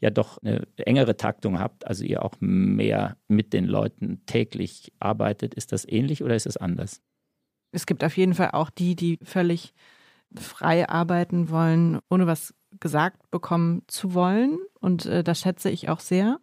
ja 0.00 0.10
doch 0.10 0.38
eine 0.38 0.66
engere 0.76 1.16
Taktung 1.16 1.58
habt, 1.58 1.86
also 1.86 2.04
ihr 2.04 2.24
auch 2.24 2.34
mehr 2.40 3.16
mit 3.28 3.52
den 3.52 3.66
Leuten 3.66 4.22
täglich 4.26 4.92
arbeitet? 4.98 5.54
Ist 5.54 5.72
das 5.72 5.86
ähnlich 5.86 6.22
oder 6.22 6.34
ist 6.34 6.46
es 6.46 6.56
anders? 6.56 7.02
Es 7.72 7.86
gibt 7.86 8.02
auf 8.02 8.16
jeden 8.16 8.34
Fall 8.34 8.50
auch 8.52 8.70
die, 8.70 8.96
die 8.96 9.18
völlig 9.22 9.74
frei 10.34 10.88
arbeiten 10.88 11.50
wollen, 11.50 11.98
ohne 12.08 12.26
was 12.26 12.54
gesagt 12.78 13.30
bekommen 13.30 13.82
zu 13.86 14.14
wollen. 14.14 14.58
Und 14.80 15.06
äh, 15.06 15.24
das 15.24 15.40
schätze 15.40 15.70
ich 15.70 15.88
auch 15.88 16.00
sehr. 16.00 16.40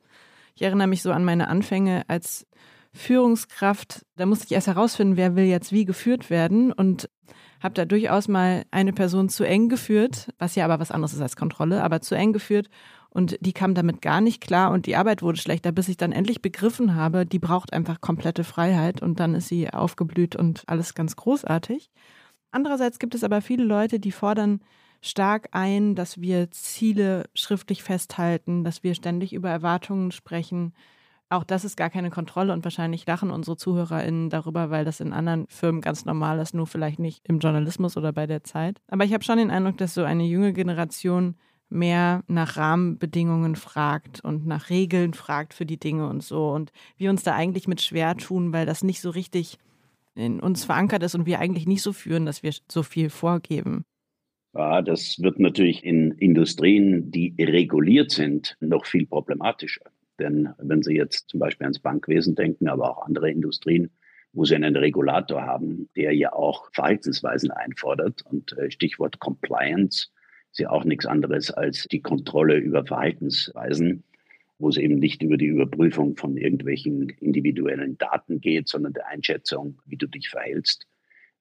Ich 0.55 0.61
erinnere 0.61 0.87
mich 0.87 1.01
so 1.01 1.11
an 1.11 1.23
meine 1.23 1.47
Anfänge 1.47 2.03
als 2.07 2.47
Führungskraft. 2.93 4.05
Da 4.15 4.25
musste 4.25 4.45
ich 4.45 4.51
erst 4.51 4.67
herausfinden, 4.67 5.17
wer 5.17 5.35
will 5.35 5.45
jetzt 5.45 5.71
wie 5.71 5.85
geführt 5.85 6.29
werden. 6.29 6.71
Und 6.71 7.09
habe 7.59 7.73
da 7.73 7.85
durchaus 7.85 8.27
mal 8.27 8.65
eine 8.71 8.93
Person 8.93 9.29
zu 9.29 9.43
eng 9.43 9.69
geführt, 9.69 10.33
was 10.37 10.55
ja 10.55 10.65
aber 10.65 10.79
was 10.79 10.91
anderes 10.91 11.13
ist 11.13 11.21
als 11.21 11.35
Kontrolle, 11.35 11.83
aber 11.83 12.01
zu 12.01 12.15
eng 12.15 12.33
geführt 12.33 12.69
und 13.09 13.37
die 13.41 13.53
kam 13.53 13.73
damit 13.73 14.01
gar 14.01 14.21
nicht 14.21 14.41
klar 14.41 14.71
und 14.71 14.85
die 14.85 14.95
Arbeit 14.95 15.21
wurde 15.21 15.39
schlechter, 15.39 15.71
bis 15.71 15.87
ich 15.87 15.97
dann 15.97 16.11
endlich 16.11 16.41
begriffen 16.41 16.95
habe, 16.95 17.25
die 17.25 17.39
braucht 17.39 17.73
einfach 17.73 17.99
komplette 17.99 18.43
Freiheit 18.43 19.01
und 19.01 19.19
dann 19.19 19.33
ist 19.33 19.47
sie 19.47 19.69
aufgeblüht 19.71 20.35
und 20.35 20.63
alles 20.67 20.93
ganz 20.93 21.15
großartig. 21.15 21.89
Andererseits 22.51 22.99
gibt 22.99 23.15
es 23.15 23.23
aber 23.23 23.41
viele 23.41 23.63
Leute, 23.63 23.99
die 23.99 24.11
fordern 24.11 24.61
stark 25.01 25.49
ein, 25.51 25.95
dass 25.95 26.21
wir 26.21 26.51
Ziele 26.51 27.29
schriftlich 27.33 27.83
festhalten, 27.83 28.63
dass 28.63 28.83
wir 28.83 28.93
ständig 28.93 29.33
über 29.33 29.49
Erwartungen 29.49 30.11
sprechen, 30.11 30.73
auch 31.29 31.43
das 31.43 31.65
ist 31.65 31.75
gar 31.75 31.89
keine 31.89 32.09
Kontrolle 32.09 32.53
und 32.53 32.63
wahrscheinlich 32.63 33.05
lachen 33.05 33.31
unsere 33.31 33.57
ZuhörerInnen 33.57 34.29
darüber, 34.29 34.69
weil 34.69 34.85
das 34.85 34.99
in 34.99 35.13
anderen 35.13 35.45
Firmen 35.47 35.81
ganz 35.81 36.05
normal 36.05 36.39
ist, 36.39 36.53
nur 36.53 36.67
vielleicht 36.67 36.99
nicht 36.99 37.21
im 37.27 37.39
Journalismus 37.39 37.97
oder 37.97 38.13
bei 38.13 38.27
der 38.27 38.43
Zeit. 38.43 38.79
Aber 38.87 39.03
ich 39.03 39.13
habe 39.13 39.23
schon 39.23 39.37
den 39.37 39.51
Eindruck, 39.51 39.77
dass 39.77 39.93
so 39.93 40.03
eine 40.03 40.23
junge 40.23 40.53
Generation 40.53 41.35
mehr 41.69 42.23
nach 42.27 42.55
Rahmenbedingungen 42.55 43.55
fragt 43.55 44.23
und 44.23 44.47
nach 44.47 44.69
Regeln 44.69 45.13
fragt 45.13 45.53
für 45.53 45.65
die 45.65 45.79
Dinge 45.79 46.07
und 46.07 46.23
so. 46.23 46.49
Und 46.51 46.71
wir 46.97 47.09
uns 47.09 47.23
da 47.23 47.35
eigentlich 47.35 47.67
mit 47.67 47.81
schwer 47.81 48.15
tun, 48.15 48.53
weil 48.53 48.65
das 48.65 48.83
nicht 48.83 49.01
so 49.01 49.09
richtig 49.09 49.57
in 50.15 50.39
uns 50.39 50.63
verankert 50.63 51.03
ist 51.03 51.15
und 51.15 51.25
wir 51.25 51.39
eigentlich 51.39 51.67
nicht 51.67 51.81
so 51.81 51.93
führen, 51.93 52.25
dass 52.25 52.41
wir 52.41 52.53
so 52.71 52.83
viel 52.83 53.09
vorgeben. 53.09 53.83
Ja, 54.53 54.81
das 54.81 55.21
wird 55.21 55.39
natürlich 55.39 55.83
in 55.83 56.11
Industrien, 56.13 57.11
die 57.11 57.35
reguliert 57.37 58.11
sind, 58.11 58.57
noch 58.59 58.85
viel 58.85 59.05
problematischer. 59.05 59.91
Denn 60.19 60.49
wenn 60.57 60.83
Sie 60.83 60.95
jetzt 60.95 61.29
zum 61.29 61.39
Beispiel 61.39 61.65
ans 61.65 61.79
Bankwesen 61.79 62.35
denken, 62.35 62.67
aber 62.67 62.89
auch 62.89 63.05
andere 63.05 63.29
Industrien, 63.29 63.91
wo 64.33 64.45
Sie 64.45 64.55
einen 64.55 64.75
Regulator 64.75 65.43
haben, 65.43 65.89
der 65.95 66.13
ja 66.13 66.33
auch 66.33 66.69
Verhaltensweisen 66.73 67.51
einfordert 67.51 68.23
und 68.23 68.57
äh, 68.57 68.69
Stichwort 68.71 69.19
Compliance 69.19 70.07
ist 70.51 70.59
ja 70.59 70.69
auch 70.69 70.85
nichts 70.85 71.05
anderes 71.05 71.51
als 71.51 71.85
die 71.91 72.01
Kontrolle 72.01 72.57
über 72.57 72.85
Verhaltensweisen, 72.85 74.03
wo 74.59 74.69
es 74.69 74.77
eben 74.77 74.95
nicht 74.95 75.21
über 75.21 75.37
die 75.37 75.45
Überprüfung 75.45 76.15
von 76.15 76.35
irgendwelchen 76.35 77.09
individuellen 77.09 77.97
Daten 77.97 78.41
geht, 78.41 78.67
sondern 78.67 78.93
der 78.93 79.07
Einschätzung, 79.07 79.79
wie 79.85 79.97
du 79.97 80.07
dich 80.07 80.29
verhältst 80.29 80.87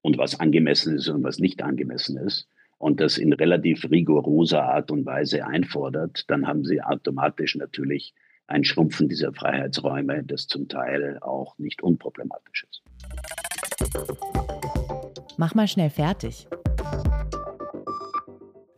und 0.02 0.18
was 0.18 0.38
angemessen 0.38 0.96
ist 0.96 1.08
und 1.08 1.22
was 1.22 1.38
nicht 1.38 1.62
angemessen 1.62 2.18
ist. 2.18 2.48
Und 2.78 3.00
das 3.00 3.16
in 3.16 3.32
relativ 3.32 3.90
rigoroser 3.90 4.62
Art 4.62 4.90
und 4.90 5.06
Weise 5.06 5.46
einfordert, 5.46 6.24
dann 6.28 6.46
haben 6.46 6.64
sie 6.64 6.82
automatisch 6.82 7.56
natürlich 7.56 8.14
ein 8.46 8.64
Schrumpfen 8.64 9.08
dieser 9.08 9.32
Freiheitsräume, 9.32 10.22
das 10.24 10.46
zum 10.46 10.68
Teil 10.68 11.18
auch 11.20 11.58
nicht 11.58 11.82
unproblematisch 11.82 12.66
ist. 12.70 12.82
Mach 15.36 15.54
mal 15.54 15.68
schnell 15.68 15.90
fertig. 15.90 16.48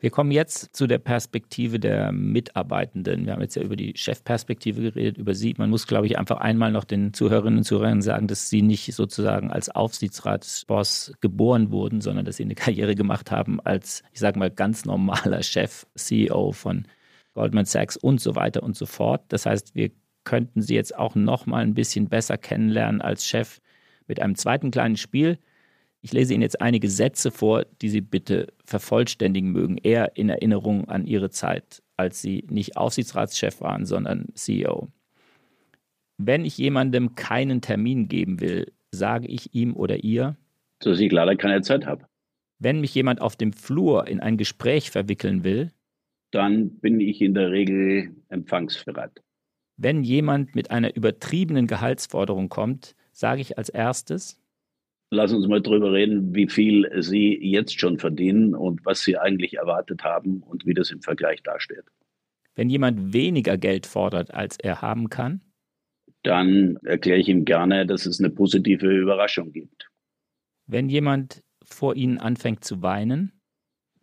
Wir 0.00 0.10
kommen 0.10 0.30
jetzt 0.30 0.76
zu 0.76 0.86
der 0.86 0.98
Perspektive 0.98 1.80
der 1.80 2.12
Mitarbeitenden. 2.12 3.26
Wir 3.26 3.32
haben 3.32 3.42
jetzt 3.42 3.56
ja 3.56 3.62
über 3.62 3.74
die 3.74 3.94
Chefperspektive 3.96 4.80
geredet, 4.80 5.18
über 5.18 5.34
Sie. 5.34 5.56
Man 5.58 5.70
muss, 5.70 5.88
glaube 5.88 6.06
ich, 6.06 6.18
einfach 6.18 6.38
einmal 6.38 6.70
noch 6.70 6.84
den 6.84 7.12
Zuhörerinnen 7.12 7.58
und 7.58 7.64
Zuhörern 7.64 8.00
sagen, 8.00 8.28
dass 8.28 8.48
Sie 8.48 8.62
nicht 8.62 8.94
sozusagen 8.94 9.50
als 9.50 9.68
Aufsichtsratsboss 9.68 11.14
geboren 11.20 11.72
wurden, 11.72 12.00
sondern 12.00 12.24
dass 12.24 12.36
Sie 12.36 12.44
eine 12.44 12.54
Karriere 12.54 12.94
gemacht 12.94 13.32
haben 13.32 13.58
als, 13.60 14.04
ich 14.12 14.20
sage 14.20 14.38
mal, 14.38 14.52
ganz 14.52 14.84
normaler 14.84 15.42
Chef, 15.42 15.84
CEO 15.96 16.52
von 16.52 16.86
Goldman 17.38 17.66
Sachs 17.66 17.96
und 17.96 18.20
so 18.20 18.34
weiter 18.34 18.64
und 18.64 18.76
so 18.76 18.84
fort. 18.84 19.22
Das 19.28 19.46
heißt, 19.46 19.76
wir 19.76 19.92
könnten 20.24 20.60
sie 20.60 20.74
jetzt 20.74 20.98
auch 20.98 21.14
noch 21.14 21.46
mal 21.46 21.62
ein 21.62 21.74
bisschen 21.74 22.08
besser 22.08 22.36
kennenlernen 22.36 23.00
als 23.00 23.24
Chef 23.24 23.60
mit 24.08 24.20
einem 24.20 24.34
zweiten 24.34 24.72
kleinen 24.72 24.96
Spiel. 24.96 25.38
Ich 26.00 26.12
lese 26.12 26.34
Ihnen 26.34 26.42
jetzt 26.42 26.60
einige 26.60 26.90
Sätze 26.90 27.30
vor, 27.30 27.64
die 27.80 27.90
Sie 27.90 28.00
bitte 28.00 28.48
vervollständigen 28.64 29.52
mögen, 29.52 29.78
eher 29.78 30.16
in 30.16 30.30
Erinnerung 30.30 30.88
an 30.88 31.06
Ihre 31.06 31.30
Zeit, 31.30 31.80
als 31.96 32.20
Sie 32.20 32.44
nicht 32.50 32.76
Aufsichtsratschef 32.76 33.60
waren, 33.60 33.86
sondern 33.86 34.26
CEO. 34.34 34.88
Wenn 36.16 36.44
ich 36.44 36.58
jemandem 36.58 37.14
keinen 37.14 37.60
Termin 37.60 38.08
geben 38.08 38.40
will, 38.40 38.72
sage 38.90 39.28
ich 39.28 39.54
ihm 39.54 39.76
oder 39.76 40.02
ihr, 40.02 40.36
dass 40.80 40.98
ich 40.98 41.12
leider 41.12 41.36
keine 41.36 41.62
Zeit 41.62 41.86
habe. 41.86 42.04
Wenn 42.58 42.80
mich 42.80 42.92
jemand 42.96 43.20
auf 43.20 43.36
dem 43.36 43.52
Flur 43.52 44.08
in 44.08 44.18
ein 44.18 44.36
Gespräch 44.36 44.90
verwickeln 44.90 45.44
will, 45.44 45.70
dann 46.30 46.78
bin 46.78 47.00
ich 47.00 47.20
in 47.20 47.34
der 47.34 47.50
Regel 47.50 48.14
empfangsbereit. 48.28 49.22
Wenn 49.76 50.02
jemand 50.02 50.54
mit 50.54 50.70
einer 50.70 50.94
übertriebenen 50.96 51.66
Gehaltsforderung 51.66 52.48
kommt, 52.48 52.94
sage 53.12 53.40
ich 53.40 53.58
als 53.58 53.68
erstes, 53.68 54.40
Lass 55.10 55.32
uns 55.32 55.46
mal 55.46 55.62
drüber 55.62 55.92
reden, 55.92 56.34
wie 56.34 56.48
viel 56.48 56.90
Sie 57.00 57.38
jetzt 57.40 57.80
schon 57.80 57.98
verdienen 57.98 58.54
und 58.54 58.84
was 58.84 59.00
Sie 59.00 59.16
eigentlich 59.16 59.54
erwartet 59.54 60.04
haben 60.04 60.42
und 60.42 60.66
wie 60.66 60.74
das 60.74 60.90
im 60.90 61.00
Vergleich 61.00 61.42
dasteht. 61.42 61.84
Wenn 62.54 62.68
jemand 62.68 63.14
weniger 63.14 63.56
Geld 63.56 63.86
fordert, 63.86 64.34
als 64.34 64.58
er 64.58 64.82
haben 64.82 65.08
kann, 65.08 65.40
dann 66.24 66.76
erkläre 66.82 67.20
ich 67.20 67.28
ihm 67.28 67.44
gerne, 67.46 67.86
dass 67.86 68.04
es 68.04 68.18
eine 68.18 68.28
positive 68.30 68.86
Überraschung 68.86 69.52
gibt. 69.52 69.88
Wenn 70.66 70.90
jemand 70.90 71.42
vor 71.62 71.94
Ihnen 71.94 72.18
anfängt 72.18 72.64
zu 72.64 72.82
weinen, 72.82 73.37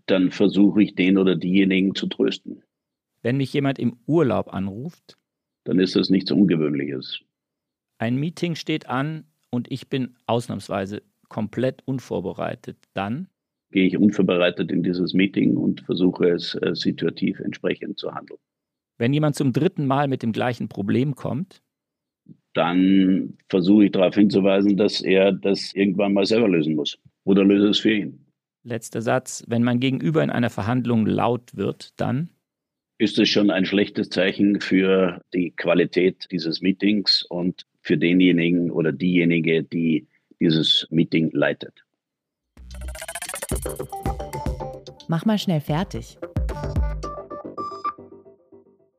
dann 0.05 0.31
versuche 0.31 0.83
ich 0.83 0.95
den 0.95 1.17
oder 1.17 1.35
diejenigen 1.35 1.95
zu 1.95 2.07
trösten. 2.07 2.63
Wenn 3.21 3.37
mich 3.37 3.53
jemand 3.53 3.79
im 3.79 3.97
Urlaub 4.05 4.53
anruft, 4.53 5.17
dann 5.63 5.79
ist 5.79 5.95
das 5.95 6.09
nichts 6.09 6.31
Ungewöhnliches. 6.31 7.21
Ein 7.97 8.17
Meeting 8.17 8.55
steht 8.55 8.87
an 8.87 9.25
und 9.49 9.71
ich 9.71 9.89
bin 9.89 10.15
ausnahmsweise 10.27 11.01
komplett 11.27 11.81
unvorbereitet, 11.85 12.77
dann 12.93 13.27
gehe 13.71 13.87
ich 13.87 13.97
unvorbereitet 13.97 14.71
in 14.71 14.83
dieses 14.83 15.13
Meeting 15.13 15.57
und 15.57 15.81
versuche 15.81 16.29
es 16.29 16.55
äh, 16.55 16.75
situativ 16.75 17.39
entsprechend 17.39 17.99
zu 17.99 18.13
handeln. 18.13 18.39
Wenn 18.97 19.11
jemand 19.11 19.35
zum 19.35 19.51
dritten 19.51 19.85
Mal 19.85 20.07
mit 20.07 20.23
dem 20.23 20.31
gleichen 20.31 20.69
Problem 20.69 21.15
kommt, 21.15 21.61
dann 22.53 23.37
versuche 23.49 23.85
ich 23.85 23.91
darauf 23.91 24.15
hinzuweisen, 24.15 24.77
dass 24.77 25.01
er 25.01 25.33
das 25.33 25.73
irgendwann 25.73 26.13
mal 26.13 26.25
selber 26.25 26.47
lösen 26.47 26.75
muss 26.75 26.97
oder 27.25 27.43
löse 27.43 27.69
es 27.69 27.79
für 27.79 27.91
ihn. 27.91 28.24
Letzter 28.65 29.01
Satz. 29.01 29.43
Wenn 29.47 29.63
mein 29.63 29.79
Gegenüber 29.79 30.23
in 30.23 30.31
einer 30.31 30.49
Verhandlung 30.49 31.05
laut 31.05 31.55
wird, 31.55 31.93
dann 31.97 32.29
ist 32.97 33.19
es 33.19 33.29
schon 33.29 33.51
ein 33.51 33.65
schlechtes 33.65 34.09
Zeichen 34.09 34.59
für 34.59 35.21
die 35.33 35.51
Qualität 35.51 36.25
dieses 36.31 36.61
Meetings 36.61 37.23
und 37.29 37.65
für 37.81 37.97
denjenigen 37.97 38.71
oder 38.71 38.91
diejenige, 38.91 39.63
die 39.63 40.07
dieses 40.39 40.87
Meeting 40.89 41.29
leitet. 41.31 41.85
Mach 45.07 45.25
mal 45.25 45.37
schnell 45.37 45.61
fertig. 45.61 46.17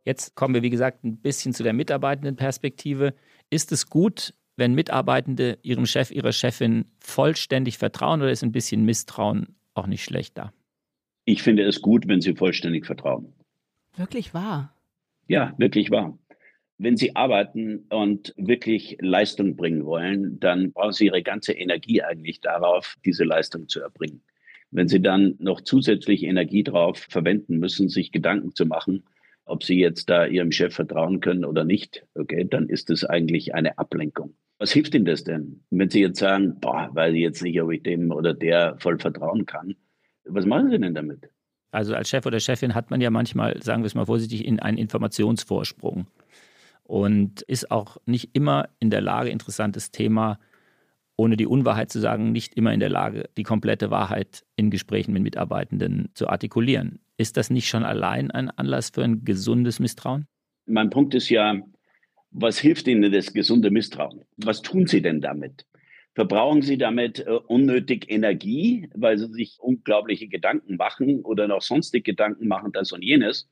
Jetzt 0.05 0.37
kommen 0.37 0.55
wir, 0.55 0.63
wie 0.63 0.71
gesagt, 0.71 1.03
ein 1.03 1.17
bisschen 1.17 1.53
zu 1.53 1.65
der 1.65 1.73
Mitarbeitendenperspektive. 1.73 3.15
Ist 3.51 3.73
es 3.73 3.91
gut, 3.91 4.33
wenn 4.57 4.75
Mitarbeitende 4.75 5.59
ihrem 5.63 5.87
Chef, 5.87 6.11
ihrer 6.11 6.33
Chefin 6.33 6.87
vollständig 6.99 7.79
vertrauen 7.79 8.23
oder 8.23 8.31
ist 8.31 8.43
ein 8.43 8.53
bisschen 8.53 8.85
Misstrauen 8.85 9.57
auch 9.75 9.87
nicht 9.87 10.05
schlecht 10.05 10.37
da? 10.39 10.53
Ich 11.25 11.43
finde 11.43 11.65
es 11.65 11.83
gut, 11.83 12.09
wenn 12.09 12.21
sie 12.21 12.35
vollständig 12.35 12.87
vertrauen. 12.87 13.33
Wirklich 13.97 14.35
wahr? 14.35 14.75
Ja, 15.29 15.55
wirklich 15.59 15.91
wahr. 15.91 16.19
Wenn 16.79 16.99
Sie 16.99 17.17
arbeiten 17.17 17.87
und 17.89 18.35
wirklich 18.37 18.99
Leistung 19.01 19.57
bringen 19.57 19.87
wollen, 19.87 20.39
dann 20.41 20.73
brauchen 20.73 20.93
Sie 20.93 21.07
Ihre 21.07 21.23
ganze 21.23 21.53
Energie 21.53 22.03
eigentlich 22.03 22.43
darauf, 22.43 22.97
diese 23.05 23.25
Leistung 23.25 23.67
zu 23.69 23.81
erbringen. 23.81 24.23
Wenn 24.71 24.87
Sie 24.87 25.01
dann 25.01 25.37
noch 25.39 25.63
zusätzlich 25.63 26.23
Energie 26.23 26.65
darauf 26.65 26.99
verwenden 26.99 27.59
müssen, 27.59 27.89
sich 27.89 28.13
Gedanken 28.13 28.55
zu 28.55 28.67
machen, 28.67 29.05
ob 29.47 29.65
Sie 29.65 29.79
jetzt 29.79 30.11
da 30.11 30.27
Ihrem 30.27 30.53
Chef 30.53 30.75
vertrauen 30.75 31.21
können 31.21 31.47
oder 31.47 31.65
nicht, 31.65 32.05
okay, 32.15 32.47
dann 32.49 32.69
ist 32.69 32.91
es 32.91 33.05
eigentlich 33.05 33.55
eine 33.55 33.79
Ablenkung. 33.79 34.35
Was 34.59 34.73
hilft 34.73 34.95
Ihnen 34.95 35.05
das 35.05 35.25
denn? 35.25 35.63
Wenn 35.71 35.91
Sie 35.91 36.01
jetzt 36.01 36.19
sagen, 36.19 36.59
boah, 36.61 36.89
weiß 36.93 37.15
ich 37.15 37.21
jetzt 37.21 37.43
nicht, 37.43 37.61
ob 37.61 37.71
ich 37.73 37.83
dem 37.83 38.11
oder 38.11 38.33
der 38.33 38.77
voll 38.79 38.99
vertrauen 38.99 39.45
kann, 39.45 39.77
was 40.25 40.47
machen 40.47 40.71
Sie 40.71 40.79
denn 40.79 40.95
damit? 40.95 41.29
Also 41.71 41.95
als 41.95 42.09
Chef 42.09 42.25
oder 42.25 42.41
Chefin 42.41 42.75
hat 42.75 42.91
man 42.91 43.01
ja 43.01 43.11
manchmal, 43.11 43.63
sagen 43.63 43.83
wir 43.83 43.87
es 43.87 43.95
mal 43.95 44.07
vorsichtig, 44.07 44.45
in 44.47 44.61
einen 44.61 44.79
Informationsvorsprung 44.79 46.07
und 46.85 47.43
ist 47.43 47.71
auch 47.71 47.99
nicht 48.07 48.31
immer 48.33 48.69
in 48.79 48.91
der 48.91 49.01
Lage, 49.03 49.31
interessantes 49.31 49.91
Thema, 49.91 50.39
ohne 51.17 51.37
die 51.37 51.47
Unwahrheit 51.47 51.91
zu 51.91 51.99
sagen, 52.01 52.33
nicht 52.33 52.55
immer 52.55 52.73
in 52.73 52.81
der 52.81 52.89
Lage, 52.89 53.29
die 53.37 53.43
komplette 53.43 53.91
Wahrheit 53.91 54.45
in 54.55 54.71
Gesprächen 54.71 55.13
mit 55.13 55.23
Mitarbeitenden 55.23 56.11
zu 56.15 56.29
artikulieren. 56.29 57.01
Ist 57.17 57.37
das 57.37 57.51
nicht 57.51 57.69
schon 57.69 57.85
allein 57.85 58.31
ein 58.31 58.51
Anlass 58.51 58.91
für 58.91 59.03
ein 59.03 59.25
gesundes 59.25 59.81
Misstrauen? 59.81 60.27
Mein 60.67 60.91
Punkt 60.91 61.15
ist 61.15 61.29
ja, 61.29 61.61
was 62.39 62.59
hilft 62.59 62.87
Ihnen 62.87 63.11
das 63.11 63.33
gesunde 63.33 63.71
Misstrauen? 63.71 64.21
Was 64.37 64.61
tun 64.63 64.87
Sie 64.87 65.01
denn 65.01 65.21
damit? 65.21 65.65
Verbrauchen 66.15 66.63
Sie 66.63 66.79
damit 66.79 67.21
äh, 67.21 67.31
unnötig 67.31 68.11
Energie, 68.11 68.89
weil 68.95 69.19
Sie 69.19 69.33
sich 69.33 69.57
unglaubliche 69.59 70.29
Gedanken 70.29 70.77
machen 70.77 71.23
oder 71.23 71.49
noch 71.49 71.63
sonstig 71.63 72.05
Gedanken 72.05 72.47
machen, 72.47 72.73
das 72.73 72.93
und 72.93 73.03
jenes? 73.03 73.49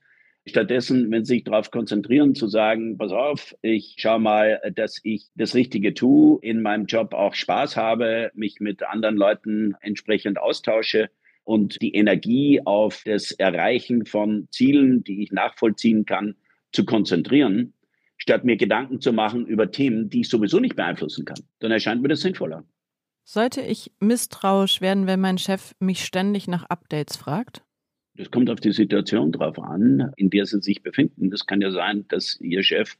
Stattdessen, 0.46 1.10
wenn 1.10 1.24
Sie 1.24 1.34
sich 1.34 1.44
darauf 1.44 1.70
konzentrieren, 1.70 2.34
zu 2.34 2.46
sagen, 2.46 2.98
pass 2.98 3.12
auf, 3.12 3.54
ich 3.62 3.94
schaue 3.96 4.20
mal, 4.20 4.60
dass 4.74 5.00
ich 5.02 5.28
das 5.34 5.54
Richtige 5.54 5.94
tue, 5.94 6.38
in 6.42 6.60
meinem 6.60 6.84
Job 6.84 7.14
auch 7.14 7.34
Spaß 7.34 7.78
habe, 7.78 8.30
mich 8.34 8.60
mit 8.60 8.82
anderen 8.82 9.16
Leuten 9.16 9.74
entsprechend 9.80 10.38
austausche 10.38 11.08
und 11.44 11.80
die 11.80 11.94
Energie 11.94 12.60
auf 12.64 13.02
das 13.06 13.32
Erreichen 13.32 14.04
von 14.04 14.48
Zielen, 14.50 15.04
die 15.04 15.22
ich 15.22 15.32
nachvollziehen 15.32 16.04
kann, 16.04 16.36
zu 16.72 16.84
konzentrieren, 16.84 17.73
statt 18.16 18.44
mir 18.44 18.56
Gedanken 18.56 19.00
zu 19.00 19.12
machen 19.12 19.46
über 19.46 19.70
Themen, 19.70 20.08
die 20.08 20.22
ich 20.22 20.28
sowieso 20.28 20.60
nicht 20.60 20.76
beeinflussen 20.76 21.24
kann. 21.24 21.38
Dann 21.60 21.70
erscheint 21.70 22.02
mir 22.02 22.08
das 22.08 22.20
sinnvoller. 22.20 22.64
Sollte 23.24 23.62
ich 23.62 23.90
misstrauisch 24.00 24.80
werden, 24.80 25.06
wenn 25.06 25.20
mein 25.20 25.38
Chef 25.38 25.74
mich 25.80 26.04
ständig 26.04 26.46
nach 26.46 26.64
Updates 26.64 27.16
fragt? 27.16 27.62
Das 28.16 28.30
kommt 28.30 28.50
auf 28.50 28.60
die 28.60 28.72
Situation 28.72 29.32
drauf 29.32 29.58
an, 29.58 30.12
in 30.16 30.30
der 30.30 30.46
Sie 30.46 30.60
sich 30.60 30.82
befinden. 30.82 31.30
Das 31.30 31.46
kann 31.46 31.60
ja 31.60 31.70
sein, 31.70 32.04
dass 32.08 32.38
Ihr 32.40 32.62
Chef 32.62 32.96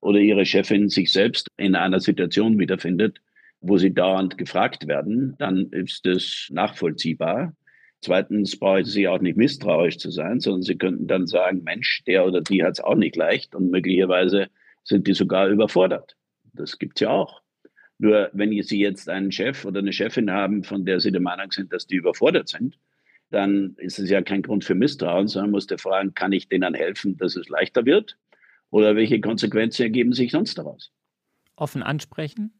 oder 0.00 0.18
Ihre 0.18 0.44
Chefin 0.44 0.88
sich 0.88 1.12
selbst 1.12 1.48
in 1.56 1.74
einer 1.74 2.00
Situation 2.00 2.58
wiederfindet, 2.58 3.20
wo 3.60 3.78
Sie 3.78 3.94
dauernd 3.94 4.36
gefragt 4.36 4.86
werden. 4.86 5.36
Dann 5.38 5.70
ist 5.70 6.04
das 6.04 6.48
nachvollziehbar. 6.50 7.54
Zweitens 8.02 8.58
brauchen 8.58 8.84
Sie 8.84 9.08
auch 9.08 9.20
nicht 9.20 9.36
misstrauisch 9.36 9.98
zu 9.98 10.10
sein, 10.10 10.40
sondern 10.40 10.62
Sie 10.62 10.76
könnten 10.76 11.06
dann 11.06 11.26
sagen, 11.26 11.62
Mensch, 11.62 12.02
der 12.06 12.26
oder 12.26 12.40
die 12.40 12.64
hat 12.64 12.72
es 12.72 12.80
auch 12.80 12.94
nicht 12.94 13.16
leicht 13.16 13.54
und 13.54 13.70
möglicherweise 13.70 14.48
sind 14.84 15.06
die 15.06 15.12
sogar 15.12 15.48
überfordert. 15.48 16.16
Das 16.54 16.78
gibt 16.78 16.96
es 16.96 17.02
ja 17.02 17.10
auch. 17.10 17.42
Nur 17.98 18.30
wenn 18.32 18.50
Sie 18.62 18.80
jetzt 18.80 19.10
einen 19.10 19.30
Chef 19.30 19.66
oder 19.66 19.80
eine 19.80 19.92
Chefin 19.92 20.30
haben, 20.30 20.64
von 20.64 20.86
der 20.86 21.00
Sie 21.00 21.12
der 21.12 21.20
Meinung 21.20 21.52
sind, 21.52 21.72
dass 21.72 21.86
die 21.86 21.96
überfordert 21.96 22.48
sind, 22.48 22.78
dann 23.30 23.74
ist 23.76 23.98
es 23.98 24.08
ja 24.08 24.22
kein 24.22 24.42
Grund 24.42 24.64
für 24.64 24.74
Misstrauen, 24.74 25.28
sondern 25.28 25.50
muss 25.50 25.66
der 25.66 25.78
fragen, 25.78 26.14
kann 26.14 26.32
ich 26.32 26.48
denen 26.48 26.74
helfen, 26.74 27.18
dass 27.18 27.36
es 27.36 27.48
leichter 27.48 27.84
wird? 27.84 28.16
Oder 28.70 28.96
welche 28.96 29.20
Konsequenzen 29.20 29.82
ergeben 29.82 30.12
sich 30.12 30.32
sonst 30.32 30.56
daraus? 30.56 30.90
Offen 31.56 31.82
ansprechen? 31.82 32.52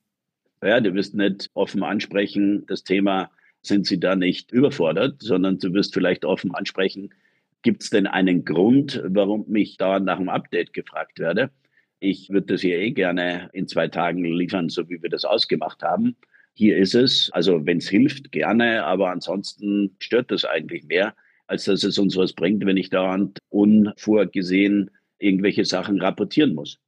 Ja, 0.62 0.80
du 0.80 0.92
wirst 0.94 1.14
nicht 1.14 1.50
offen 1.54 1.82
ansprechen, 1.82 2.66
das 2.66 2.84
Thema, 2.84 3.30
sind 3.62 3.86
sie 3.86 4.00
da 4.00 4.16
nicht 4.16 4.52
überfordert, 4.52 5.22
sondern 5.22 5.58
du 5.58 5.72
wirst 5.72 5.94
vielleicht 5.94 6.24
offen 6.24 6.54
ansprechen, 6.54 7.14
gibt 7.62 7.82
es 7.82 7.90
denn 7.90 8.06
einen 8.06 8.44
Grund, 8.44 9.02
warum 9.06 9.44
mich 9.48 9.76
da 9.76 10.00
nach 10.00 10.18
einem 10.18 10.30
Update 10.30 10.72
gefragt 10.72 11.18
werde? 11.18 11.50
Ich 11.98 12.30
würde 12.30 12.46
das 12.46 12.62
hier 12.62 12.78
eh 12.78 12.92
gerne 12.92 13.50
in 13.52 13.68
zwei 13.68 13.88
Tagen 13.88 14.24
liefern, 14.24 14.70
so 14.70 14.88
wie 14.88 15.02
wir 15.02 15.10
das 15.10 15.24
ausgemacht 15.24 15.82
haben 15.82 16.16
hier 16.54 16.76
ist 16.76 16.94
es. 16.94 17.30
Also 17.32 17.64
wenn 17.66 17.78
es 17.78 17.88
hilft, 17.88 18.32
gerne, 18.32 18.84
aber 18.84 19.10
ansonsten 19.10 19.96
stört 19.98 20.30
das 20.30 20.44
eigentlich 20.44 20.84
mehr, 20.84 21.14
als 21.46 21.64
dass 21.64 21.84
es 21.84 21.98
uns 21.98 22.16
was 22.16 22.32
bringt, 22.32 22.64
wenn 22.66 22.76
ich 22.76 22.90
dauernd 22.90 23.38
unvorgesehen 23.48 24.90
irgendwelche 25.18 25.64
Sachen 25.64 26.00
rapportieren 26.00 26.54
muss. 26.54 26.78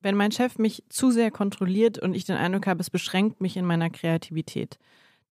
Wenn 0.00 0.16
mein 0.16 0.32
Chef 0.32 0.58
mich 0.58 0.82
zu 0.88 1.10
sehr 1.10 1.30
kontrolliert 1.30 1.98
und 1.98 2.14
ich 2.14 2.24
den 2.24 2.36
Eindruck 2.36 2.66
habe, 2.66 2.80
es 2.80 2.90
beschränkt 2.90 3.40
mich 3.40 3.56
in 3.56 3.64
meiner 3.64 3.88
Kreativität, 3.88 4.78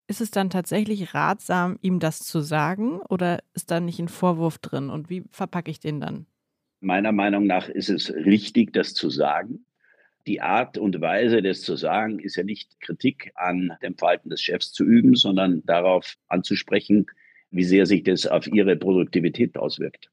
ist 0.06 0.20
es 0.20 0.30
dann 0.30 0.50
tatsächlich 0.50 1.14
ratsam, 1.14 1.78
ihm 1.80 1.98
das 1.98 2.20
zu 2.20 2.40
sagen 2.40 3.00
oder 3.08 3.42
ist 3.54 3.70
da 3.70 3.80
nicht 3.80 3.98
ein 3.98 4.08
Vorwurf 4.08 4.58
drin 4.58 4.90
und 4.90 5.10
wie 5.10 5.24
verpacke 5.30 5.70
ich 5.70 5.80
den 5.80 6.00
dann? 6.00 6.26
Meiner 6.80 7.12
Meinung 7.12 7.46
nach 7.46 7.68
ist 7.68 7.88
es 7.88 8.12
richtig, 8.12 8.72
das 8.72 8.94
zu 8.94 9.08
sagen 9.08 9.64
die 10.26 10.40
Art 10.40 10.78
und 10.78 11.00
Weise, 11.00 11.42
das 11.42 11.62
zu 11.62 11.76
sagen, 11.76 12.18
ist 12.18 12.36
ja 12.36 12.44
nicht 12.44 12.80
Kritik 12.80 13.32
an 13.34 13.72
dem 13.82 13.96
Verhalten 13.96 14.30
des 14.30 14.40
Chefs 14.40 14.72
zu 14.72 14.84
üben, 14.84 15.14
sondern 15.14 15.64
darauf 15.64 16.16
anzusprechen, 16.28 17.06
wie 17.50 17.64
sehr 17.64 17.86
sich 17.86 18.02
das 18.04 18.26
auf 18.26 18.46
ihre 18.46 18.76
Produktivität 18.76 19.56
auswirkt. 19.56 20.10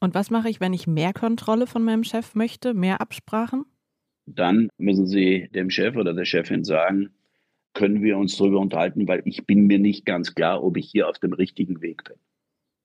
Und 0.00 0.14
was 0.14 0.30
mache 0.30 0.48
ich, 0.48 0.60
wenn 0.60 0.72
ich 0.72 0.86
mehr 0.86 1.12
Kontrolle 1.12 1.66
von 1.66 1.82
meinem 1.82 2.04
Chef 2.04 2.34
möchte, 2.34 2.74
mehr 2.74 3.00
Absprachen? 3.00 3.64
Dann 4.26 4.70
müssen 4.78 5.06
Sie 5.06 5.48
dem 5.54 5.70
Chef 5.70 5.96
oder 5.96 6.14
der 6.14 6.24
Chefin 6.24 6.64
sagen, 6.64 7.10
können 7.74 8.02
wir 8.02 8.16
uns 8.16 8.36
darüber 8.36 8.60
unterhalten, 8.60 9.06
weil 9.06 9.22
ich 9.24 9.46
bin 9.46 9.66
mir 9.66 9.78
nicht 9.78 10.06
ganz 10.06 10.34
klar, 10.34 10.62
ob 10.62 10.76
ich 10.76 10.90
hier 10.90 11.08
auf 11.08 11.18
dem 11.18 11.32
richtigen 11.32 11.80
Weg 11.82 12.04
bin. 12.04 12.16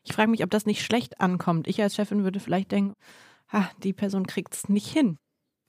Ich 0.04 0.14
frage 0.14 0.32
mich, 0.32 0.44
ob 0.44 0.50
das 0.50 0.66
nicht 0.66 0.84
schlecht 0.84 1.22
ankommt. 1.22 1.68
Ich 1.68 1.82
als 1.82 1.96
Chefin 1.96 2.24
würde 2.24 2.40
vielleicht 2.40 2.72
denken, 2.72 2.96
ha, 3.52 3.70
die 3.84 3.94
Person 3.94 4.28
kriegt 4.28 4.54
es 4.54 4.70
nicht 4.70 4.88
hin. 4.88 5.18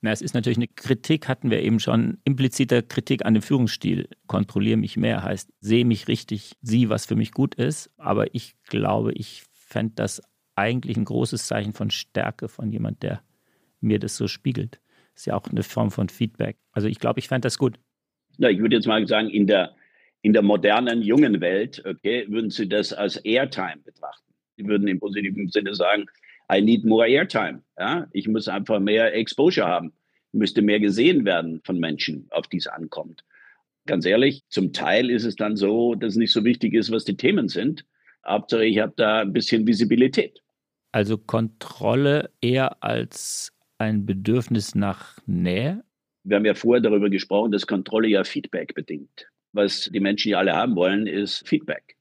Na, 0.03 0.11
es 0.11 0.21
ist 0.21 0.33
natürlich 0.33 0.57
eine 0.57 0.67
Kritik, 0.67 1.27
hatten 1.27 1.51
wir 1.51 1.61
eben 1.61 1.79
schon, 1.79 2.17
impliziter 2.23 2.81
Kritik 2.81 3.23
an 3.23 3.35
dem 3.35 3.43
Führungsstil. 3.43 4.09
Kontrolliere 4.25 4.77
mich 4.77 4.97
mehr 4.97 5.23
heißt, 5.23 5.53
sehe 5.59 5.85
mich 5.85 6.07
richtig, 6.07 6.53
sieh, 6.61 6.89
was 6.89 7.05
für 7.05 7.15
mich 7.15 7.31
gut 7.31 7.53
ist. 7.53 7.91
Aber 7.97 8.33
ich 8.33 8.55
glaube, 8.63 9.11
ich 9.13 9.43
fände 9.51 9.93
das 9.95 10.21
eigentlich 10.55 10.97
ein 10.97 11.05
großes 11.05 11.45
Zeichen 11.45 11.73
von 11.73 11.91
Stärke 11.91 12.47
von 12.47 12.71
jemand, 12.71 13.03
der 13.03 13.21
mir 13.79 13.99
das 13.99 14.17
so 14.17 14.27
spiegelt. 14.27 14.81
Ist 15.13 15.27
ja 15.27 15.35
auch 15.35 15.45
eine 15.45 15.63
Form 15.63 15.91
von 15.91 16.09
Feedback. 16.09 16.57
Also 16.71 16.87
ich 16.87 16.99
glaube, 16.99 17.19
ich 17.19 17.27
fände 17.27 17.45
das 17.45 17.59
gut. 17.59 17.77
Ja, 18.41 18.49
ich 18.49 18.59
würde 18.59 18.75
jetzt 18.75 18.87
mal 18.87 19.05
sagen, 19.07 19.29
in 19.29 19.45
der, 19.45 19.75
in 20.23 20.33
der 20.33 20.41
modernen, 20.41 21.03
jungen 21.03 21.41
Welt, 21.41 21.83
okay, 21.85 22.25
würden 22.27 22.49
Sie 22.49 22.67
das 22.67 22.91
als 22.91 23.17
Airtime 23.17 23.77
betrachten. 23.85 24.33
Sie 24.57 24.65
würden 24.65 24.87
im 24.87 24.99
positiven 24.99 25.47
Sinne 25.49 25.75
sagen, 25.75 26.07
I 26.51 26.59
need 26.59 26.83
more 26.83 27.07
airtime. 27.07 27.61
Ja? 27.77 28.07
Ich 28.13 28.27
muss 28.27 28.47
einfach 28.47 28.79
mehr 28.79 29.13
Exposure 29.13 29.67
haben. 29.67 29.93
Ich 30.33 30.39
müsste 30.39 30.63
mehr 30.63 30.79
gesehen 30.79 31.23
werden 31.23 31.61
von 31.63 31.77
Menschen, 31.79 32.27
auf 32.31 32.47
die 32.47 32.57
es 32.57 32.65
ankommt. 32.65 33.23
Ganz 33.85 34.07
ehrlich, 34.07 34.43
zum 34.49 34.73
Teil 34.73 35.11
ist 35.11 35.25
es 35.25 35.35
dann 35.35 35.55
so, 35.55 35.93
dass 35.93 36.15
nicht 36.15 36.31
so 36.31 36.43
wichtig 36.43 36.73
ist, 36.73 36.91
was 36.91 37.05
die 37.05 37.17
Themen 37.17 37.47
sind. 37.47 37.85
Hauptsache, 38.25 38.65
ich 38.65 38.79
habe 38.79 38.93
da 38.95 39.21
ein 39.21 39.33
bisschen 39.33 39.67
Visibilität. 39.67 40.41
Also 40.91 41.19
Kontrolle 41.19 42.31
eher 42.41 42.83
als 42.83 43.51
ein 43.77 44.07
Bedürfnis 44.07 44.73
nach 44.73 45.19
Nähe? 45.27 45.83
Wir 46.23 46.37
haben 46.37 46.45
ja 46.45 46.53
vorher 46.53 46.81
darüber 46.81 47.09
gesprochen, 47.09 47.51
dass 47.51 47.65
Kontrolle 47.65 48.07
ja 48.07 48.23
Feedback 48.23 48.75
bedingt. 48.75 49.27
was 49.53 49.89
die 49.93 49.99
Menschen 49.99 50.29
ja 50.29 50.37
alle 50.37 50.55
haben 50.55 50.75
wollen, 50.75 51.07
ist 51.07 51.47
Feedback. 51.47 51.97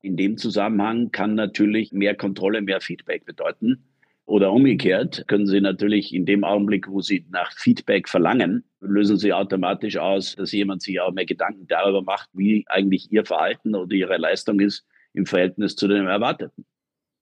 In 0.00 0.16
dem 0.16 0.36
Zusammenhang 0.36 1.12
kann 1.12 1.34
natürlich 1.34 1.92
mehr 1.92 2.16
Kontrolle, 2.16 2.60
mehr 2.60 2.80
Feedback 2.80 3.24
bedeuten. 3.24 3.84
Oder 4.24 4.52
umgekehrt 4.52 5.24
können 5.28 5.46
Sie 5.46 5.60
natürlich 5.60 6.12
in 6.14 6.26
dem 6.26 6.42
Augenblick, 6.42 6.88
wo 6.88 7.00
Sie 7.00 7.24
nach 7.30 7.52
Feedback 7.52 8.08
verlangen, 8.08 8.64
lösen 8.80 9.16
Sie 9.16 9.32
automatisch 9.32 9.96
aus, 9.96 10.34
dass 10.34 10.52
jemand 10.52 10.82
sich 10.82 11.00
auch 11.00 11.12
mehr 11.12 11.26
Gedanken 11.26 11.66
darüber 11.66 12.02
macht, 12.02 12.30
wie 12.32 12.64
eigentlich 12.68 13.12
Ihr 13.12 13.24
Verhalten 13.24 13.74
oder 13.74 13.94
Ihre 13.94 14.16
Leistung 14.16 14.58
ist 14.60 14.84
im 15.12 15.26
Verhältnis 15.26 15.76
zu 15.76 15.86
dem 15.86 16.06
Erwarteten. 16.06 16.64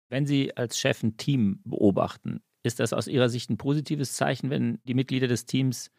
Wenn 0.08 0.26
Sie 0.26 0.56
als 0.56 0.78
Chef 0.78 1.02
ein 1.02 1.16
Team 1.16 1.60
beobachten, 1.64 2.42
ist 2.62 2.80
das 2.80 2.92
aus 2.92 3.08
Ihrer 3.08 3.28
Sicht 3.28 3.50
ein 3.50 3.56
positives 3.56 4.14
Zeichen, 4.14 4.50
wenn 4.50 4.78
die 4.84 4.94
Mitglieder 4.94 5.28
des 5.28 5.46
Teams 5.46 5.90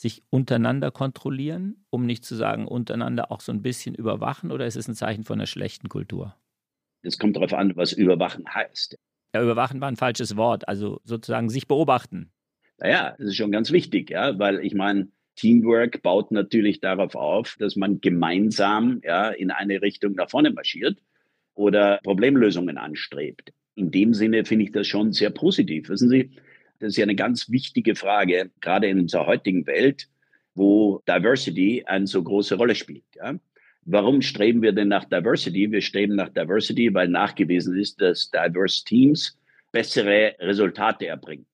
sich 0.00 0.22
untereinander 0.30 0.92
kontrollieren, 0.92 1.84
um 1.90 2.06
nicht 2.06 2.24
zu 2.24 2.36
sagen, 2.36 2.68
untereinander 2.68 3.32
auch 3.32 3.40
so 3.40 3.50
ein 3.50 3.62
bisschen 3.62 3.96
überwachen, 3.96 4.52
oder 4.52 4.64
ist 4.66 4.76
es 4.76 4.86
ein 4.86 4.94
Zeichen 4.94 5.24
von 5.24 5.38
einer 5.38 5.46
schlechten 5.46 5.88
Kultur? 5.88 6.36
Es 7.02 7.18
kommt 7.18 7.36
darauf 7.36 7.52
an, 7.52 7.74
was 7.76 7.92
überwachen 7.92 8.44
heißt. 8.54 8.96
Ja, 9.34 9.42
überwachen 9.42 9.80
war 9.80 9.88
ein 9.88 9.96
falsches 9.96 10.36
Wort, 10.36 10.68
also 10.68 11.00
sozusagen 11.04 11.50
sich 11.50 11.66
beobachten. 11.66 12.30
Naja, 12.78 13.16
das 13.18 13.28
ist 13.28 13.36
schon 13.36 13.50
ganz 13.50 13.72
wichtig, 13.72 14.10
ja, 14.10 14.38
weil 14.38 14.64
ich 14.64 14.74
meine, 14.74 15.08
Teamwork 15.34 16.02
baut 16.02 16.30
natürlich 16.30 16.80
darauf 16.80 17.14
auf, 17.14 17.56
dass 17.58 17.76
man 17.76 18.00
gemeinsam 18.00 19.00
ja, 19.04 19.30
in 19.30 19.50
eine 19.50 19.82
Richtung 19.82 20.12
nach 20.12 20.30
vorne 20.30 20.52
marschiert 20.52 20.98
oder 21.54 21.98
Problemlösungen 22.04 22.78
anstrebt. 22.78 23.52
In 23.74 23.90
dem 23.90 24.14
Sinne 24.14 24.44
finde 24.44 24.64
ich 24.64 24.72
das 24.72 24.86
schon 24.86 25.12
sehr 25.12 25.30
positiv. 25.30 25.88
Wissen 25.88 26.08
Sie, 26.08 26.30
das 26.78 26.90
ist 26.90 26.96
ja 26.96 27.04
eine 27.04 27.16
ganz 27.16 27.50
wichtige 27.50 27.94
Frage, 27.94 28.50
gerade 28.60 28.88
in 28.88 29.00
unserer 29.00 29.26
heutigen 29.26 29.66
Welt, 29.66 30.08
wo 30.54 31.02
Diversity 31.08 31.84
eine 31.86 32.06
so 32.06 32.22
große 32.22 32.56
Rolle 32.56 32.74
spielt. 32.74 33.04
Ja? 33.16 33.34
Warum 33.84 34.22
streben 34.22 34.62
wir 34.62 34.72
denn 34.72 34.88
nach 34.88 35.04
Diversity? 35.04 35.70
Wir 35.70 35.80
streben 35.80 36.16
nach 36.16 36.28
Diversity, 36.28 36.92
weil 36.92 37.08
nachgewiesen 37.08 37.78
ist, 37.78 38.00
dass 38.00 38.30
diverse 38.30 38.84
Teams 38.84 39.38
bessere 39.72 40.34
Resultate 40.40 41.06
erbringen. 41.06 41.46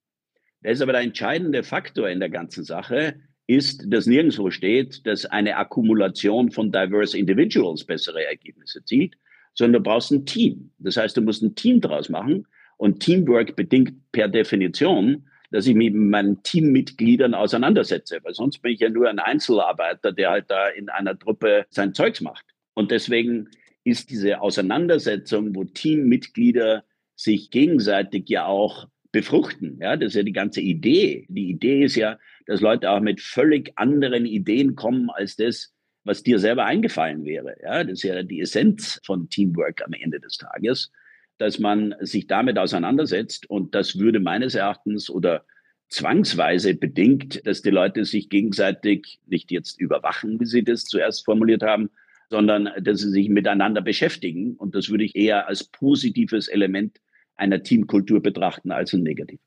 Das 0.63 0.75
ist 0.75 0.83
aber 0.83 0.93
der 0.93 1.03
entscheidende 1.03 1.63
Faktor 1.63 2.09
in 2.09 2.21
der 2.21 2.31
ganzen 2.31 2.65
Sache, 2.65 3.17
ist, 3.47 3.85
dass 3.87 4.07
nirgendwo 4.07 4.51
steht, 4.51 5.07
dass 5.07 5.27
eine 5.27 5.57
Akkumulation 5.57 6.51
von 6.51 6.73
diverse 6.73 7.19
Individuals 7.19 7.85
bessere 7.85 8.27
Ergebnisse 8.27 8.83
zielt, 8.85 9.15
sondern 9.53 9.83
du 9.83 9.91
brauchst 9.91 10.11
ein 10.11 10.25
Team. 10.25 10.71
Das 10.79 10.97
heißt, 10.97 11.17
du 11.17 11.23
musst 11.23 11.43
ein 11.43 11.55
Team 11.55 11.81
draus 11.81 12.09
machen, 12.09 12.47
und 12.85 13.01
Teamwork 13.01 13.57
bedingt 13.57 13.95
per 14.13 14.29
Definition, 14.29 15.25
dass 15.51 15.67
ich 15.67 15.75
mich 15.75 15.91
mit 15.91 16.11
meinen 16.11 16.43
Teammitgliedern 16.43 17.33
auseinandersetze, 17.33 18.19
weil 18.23 18.35
sonst 18.35 18.59
bin 18.59 18.73
ich 18.73 18.81
ja 18.81 18.91
nur 18.91 19.09
ein 19.09 19.19
Einzelarbeiter, 19.19 20.13
der 20.13 20.31
halt 20.31 20.51
da 20.51 20.69
in 20.69 20.91
einer 20.91 21.19
Truppe 21.19 21.65
sein 21.71 21.95
Zeugs 21.95 22.21
macht. 22.21 22.45
Und 22.75 22.91
deswegen 22.91 23.49
ist 23.85 24.11
diese 24.11 24.43
Auseinandersetzung, 24.43 25.55
wo 25.55 25.65
Teammitglieder 25.65 26.85
sich 27.17 27.51
gegenseitig 27.51 28.29
ja 28.29 28.45
auch 28.45 28.87
befruchten. 29.13 29.79
Ja, 29.81 29.97
das 29.97 30.09
ist 30.09 30.17
ja 30.17 30.23
die 30.23 30.33
ganze 30.33 30.61
Idee. 30.61 31.25
Die 31.31 31.49
Idee 31.49 31.85
ist 31.85 31.97
ja, 31.97 32.19
dass 32.45 32.61
Leute 32.61 32.91
auch 32.91 33.01
mit 33.01 33.23
völlig 33.23 33.73
anderen 33.77 34.27
Ideen 34.27 34.75
kommen 34.75 35.09
als 35.09 35.37
das, 35.37 35.73
was 36.05 36.23
dir 36.23 36.39
selber 36.39 36.67
eingefallen 36.67 37.25
wäre. 37.25 37.57
Ja, 37.63 37.83
das 37.83 37.95
ist 37.95 38.03
ja 38.03 38.23
die 38.23 38.43
Essenz 38.43 39.01
von 39.07 39.31
Teamwork 39.31 39.81
am 39.83 39.95
Ende 39.95 40.21
des 40.21 40.37
Tages 40.37 40.93
dass 41.39 41.59
man 41.59 41.95
sich 42.01 42.27
damit 42.27 42.59
auseinandersetzt. 42.59 43.49
Und 43.49 43.75
das 43.75 43.99
würde 43.99 44.21
meines 44.21 44.55
Erachtens 44.55 45.11
oder 45.11 45.45
zwangsweise 45.89 46.75
bedingt, 46.75 47.47
dass 47.47 47.63
die 47.63 47.71
Leute 47.71 48.05
sich 48.05 48.29
gegenseitig 48.29 49.21
nicht 49.27 49.51
jetzt 49.51 49.81
überwachen, 49.81 50.41
wie 50.41 50.47
Sie 50.47 50.65
das 50.65 50.85
zuerst 50.85 51.25
formuliert 51.25 51.63
haben, 51.63 51.91
sondern 52.31 52.69
dass 52.81 53.01
sie 53.01 53.11
sich 53.11 53.29
miteinander 53.29 53.81
beschäftigen. 53.81 54.55
Und 54.57 54.75
das 54.75 54.89
würde 54.89 55.05
ich 55.05 55.15
eher 55.15 55.47
als 55.47 55.65
positives 55.65 56.49
Element 56.49 57.01
einer 57.37 57.63
Teamkultur 57.63 58.23
betrachten 58.23 58.73
als 58.73 58.93
ein 58.93 59.03
negatives. 59.03 59.45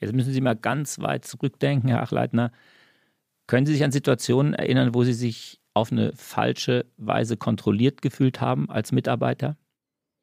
Jetzt 0.00 0.14
müssen 0.14 0.32
Sie 0.32 0.40
mal 0.40 0.56
ganz 0.56 0.98
weit 0.98 1.24
zurückdenken, 1.24 1.88
Herr 1.88 2.02
Achleitner. 2.02 2.52
Können 3.46 3.66
Sie 3.66 3.72
sich 3.72 3.84
an 3.84 3.92
Situationen 3.92 4.52
erinnern, 4.54 4.94
wo 4.94 5.04
Sie 5.04 5.12
sich 5.12 5.60
auf 5.74 5.92
eine 5.92 6.12
falsche 6.14 6.86
Weise 6.96 7.36
kontrolliert 7.36 8.02
gefühlt 8.02 8.40
haben 8.40 8.68
als 8.68 8.92
Mitarbeiter? 8.92 9.56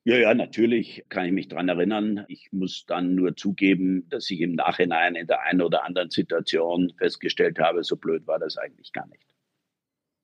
Ja, 0.06 0.18
ja, 0.18 0.34
natürlich 0.34 1.04
kann 1.10 1.26
ich 1.26 1.32
mich 1.34 1.50
daran 1.50 1.68
erinnern. 1.68 2.26
Ich 2.30 2.50
muss 2.52 2.86
dann 2.86 3.16
nur 3.16 3.36
zugeben, 3.36 4.08
dass 4.10 4.30
ich 4.32 4.40
im 4.40 4.56
Nachhinein 4.56 5.16
in 5.16 5.28
der 5.28 5.42
einen 5.42 5.62
oder 5.62 5.86
anderen 5.86 6.10
Situation 6.10 6.94
festgestellt 6.98 7.60
habe, 7.60 7.84
so 7.84 7.98
blöd 7.98 8.26
war 8.26 8.40
das 8.40 8.58
eigentlich 8.58 8.94
gar 8.94 9.08
nicht. 9.08 9.26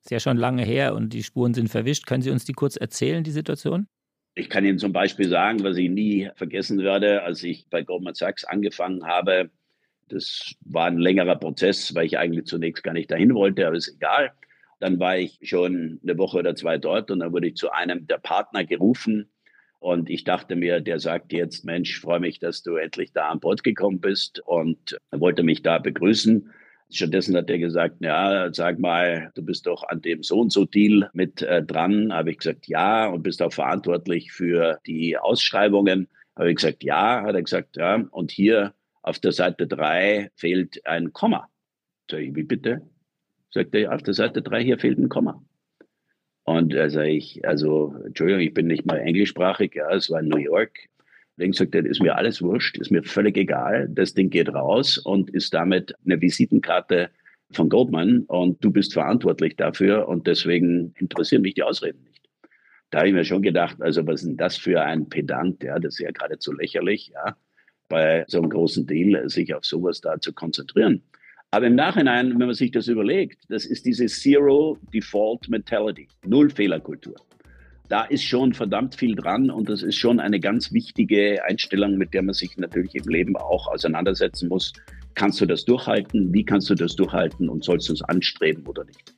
Ist 0.03 0.11
ja 0.11 0.19
schon 0.19 0.37
lange 0.37 0.63
her 0.63 0.95
und 0.95 1.13
die 1.13 1.23
Spuren 1.23 1.53
sind 1.53 1.67
verwischt. 1.67 2.05
Können 2.05 2.21
Sie 2.21 2.31
uns 2.31 2.45
die 2.45 2.53
kurz 2.53 2.77
erzählen, 2.77 3.23
die 3.23 3.31
Situation? 3.31 3.87
Ich 4.35 4.49
kann 4.49 4.65
Ihnen 4.65 4.79
zum 4.79 4.93
Beispiel 4.93 5.27
sagen, 5.27 5.63
was 5.63 5.77
ich 5.77 5.89
nie 5.89 6.29
vergessen 6.35 6.79
werde, 6.79 7.23
als 7.23 7.43
ich 7.43 7.67
bei 7.69 7.83
Goldman 7.83 8.15
Sachs 8.15 8.45
angefangen 8.45 9.05
habe. 9.05 9.49
Das 10.07 10.53
war 10.61 10.85
ein 10.85 10.99
längerer 10.99 11.35
Prozess, 11.35 11.93
weil 11.95 12.05
ich 12.05 12.17
eigentlich 12.17 12.45
zunächst 12.45 12.83
gar 12.83 12.93
nicht 12.93 13.11
dahin 13.11 13.33
wollte, 13.33 13.67
aber 13.67 13.75
ist 13.75 13.93
egal. 13.95 14.31
Dann 14.79 14.99
war 14.99 15.17
ich 15.17 15.39
schon 15.41 15.99
eine 16.03 16.17
Woche 16.17 16.37
oder 16.37 16.55
zwei 16.55 16.77
dort 16.77 17.11
und 17.11 17.19
dann 17.19 17.33
wurde 17.33 17.47
ich 17.47 17.55
zu 17.55 17.71
einem 17.71 18.07
der 18.07 18.19
Partner 18.19 18.63
gerufen 18.63 19.29
und 19.85 20.09
ich 20.09 20.23
dachte 20.23 20.55
mir, 20.55 20.81
der 20.81 20.99
sagt 20.99 21.31
jetzt, 21.31 21.63
Mensch, 21.63 21.99
freue 21.99 22.19
mich, 22.19 22.39
dass 22.39 22.63
du 22.63 22.75
endlich 22.75 23.11
da 23.11 23.29
an 23.29 23.39
Bord 23.39 23.63
gekommen 23.63 23.99
bist 23.99 24.39
und 24.39 24.97
wollte 25.11 25.43
mich 25.43 25.61
da 25.61 25.77
begrüßen. 25.77 26.49
Stattdessen 26.89 27.37
hat 27.37 27.51
er 27.51 27.59
gesagt, 27.59 27.97
ja, 27.99 28.51
sag 28.51 28.79
mal, 28.79 29.29
du 29.35 29.43
bist 29.45 29.67
doch 29.67 29.87
an 29.87 30.01
dem 30.01 30.23
so 30.23 30.39
und 30.39 30.51
so 30.51 30.65
Deal 30.65 31.11
mit 31.13 31.43
äh, 31.43 31.61
dran. 31.61 32.11
Habe 32.11 32.31
ich 32.31 32.39
gesagt, 32.39 32.67
ja, 32.67 33.05
und 33.05 33.21
bist 33.21 33.43
auch 33.43 33.53
verantwortlich 33.53 34.31
für 34.31 34.79
die 34.87 35.19
Ausschreibungen. 35.19 36.07
Habe 36.35 36.49
ich 36.49 36.55
gesagt, 36.55 36.83
ja, 36.83 37.21
hat 37.21 37.35
er 37.35 37.43
gesagt, 37.43 37.77
ja. 37.77 38.03
Und 38.09 38.31
hier 38.31 38.73
auf 39.03 39.19
der 39.19 39.33
Seite 39.33 39.67
drei 39.67 40.31
fehlt 40.35 40.83
ein 40.87 41.13
Komma. 41.13 41.47
Sag 42.09 42.21
ich, 42.21 42.33
wie 42.33 42.41
bitte? 42.41 42.81
Sagt 43.51 43.75
er, 43.75 43.93
auf 43.93 44.01
der 44.01 44.15
Seite 44.15 44.41
drei 44.41 44.63
hier 44.63 44.79
fehlt 44.79 44.97
ein 44.97 45.09
Komma. 45.09 45.45
Und 46.45 46.75
also 46.75 47.01
ich, 47.01 47.45
also, 47.45 47.95
Entschuldigung, 48.05 48.41
ich 48.41 48.53
bin 48.53 48.67
nicht 48.67 48.85
mal 48.85 48.97
englischsprachig, 48.97 49.73
ja, 49.75 49.91
es 49.93 50.09
war 50.09 50.19
in 50.19 50.29
New 50.29 50.37
York. 50.37 50.77
Deswegen 51.37 51.53
sagt 51.53 51.75
er, 51.75 51.85
ist 51.85 52.01
mir 52.01 52.15
alles 52.15 52.41
wurscht, 52.41 52.77
ist 52.77 52.91
mir 52.91 53.03
völlig 53.03 53.35
egal. 53.35 53.89
Das 53.89 54.13
Ding 54.13 54.29
geht 54.29 54.53
raus 54.53 54.97
und 54.97 55.29
ist 55.31 55.53
damit 55.53 55.93
eine 56.05 56.21
Visitenkarte 56.21 57.09
von 57.51 57.67
Goldman 57.67 58.23
und 58.27 58.63
du 58.63 58.71
bist 58.71 58.93
verantwortlich 58.93 59.55
dafür 59.55 60.07
und 60.07 60.27
deswegen 60.27 60.93
interessieren 60.99 61.41
mich 61.41 61.55
die 61.55 61.63
Ausreden 61.63 62.03
nicht. 62.03 62.29
Da 62.91 62.99
habe 62.99 63.09
ich 63.09 63.13
mir 63.13 63.25
schon 63.25 63.41
gedacht, 63.41 63.81
also 63.81 64.05
was 64.07 64.21
ist 64.21 64.27
denn 64.27 64.37
das 64.37 64.55
für 64.55 64.81
ein 64.81 65.09
Pedant, 65.09 65.63
ja, 65.63 65.79
das 65.79 65.95
ist 65.95 65.99
ja 65.99 66.11
geradezu 66.11 66.53
lächerlich, 66.53 67.11
ja, 67.13 67.35
bei 67.89 68.23
so 68.27 68.37
einem 68.39 68.49
großen 68.49 68.85
Deal 68.85 69.27
sich 69.29 69.53
auf 69.53 69.65
sowas 69.65 70.01
da 70.01 70.19
zu 70.19 70.31
konzentrieren. 70.33 71.03
Aber 71.51 71.67
im 71.67 71.75
Nachhinein, 71.75 72.31
wenn 72.31 72.47
man 72.47 72.53
sich 72.53 72.71
das 72.71 72.87
überlegt, 72.87 73.43
das 73.49 73.65
ist 73.65 73.85
diese 73.85 74.07
Zero 74.07 74.77
Default 74.93 75.47
Mentality, 75.49 76.07
Null 76.25 76.49
Fehlerkultur. 76.49 77.15
Da 77.87 78.03
ist 78.05 78.23
schon 78.23 78.53
verdammt 78.53 78.95
viel 78.95 79.15
dran 79.15 79.51
und 79.51 79.69
das 79.69 79.83
ist 79.83 79.95
schon 79.95 80.19
eine 80.19 80.39
ganz 80.39 80.73
wichtige 80.73 81.43
Einstellung, 81.45 81.97
mit 81.97 82.13
der 82.13 82.23
man 82.23 82.33
sich 82.33 82.57
natürlich 82.57 82.95
im 82.95 83.07
Leben 83.07 83.37
auch 83.37 83.67
auseinandersetzen 83.67 84.49
muss. 84.49 84.73
Kannst 85.13 85.39
du 85.39 85.45
das 85.45 85.63
durchhalten? 85.65 86.33
Wie 86.33 86.43
kannst 86.43 86.69
du 86.69 86.75
das 86.75 86.95
durchhalten 86.95 87.47
und 87.47 87.63
sollst 87.63 87.89
du 87.89 87.93
es 87.93 88.01
anstreben 88.01 88.65
oder 88.65 88.83
nicht? 88.85 89.13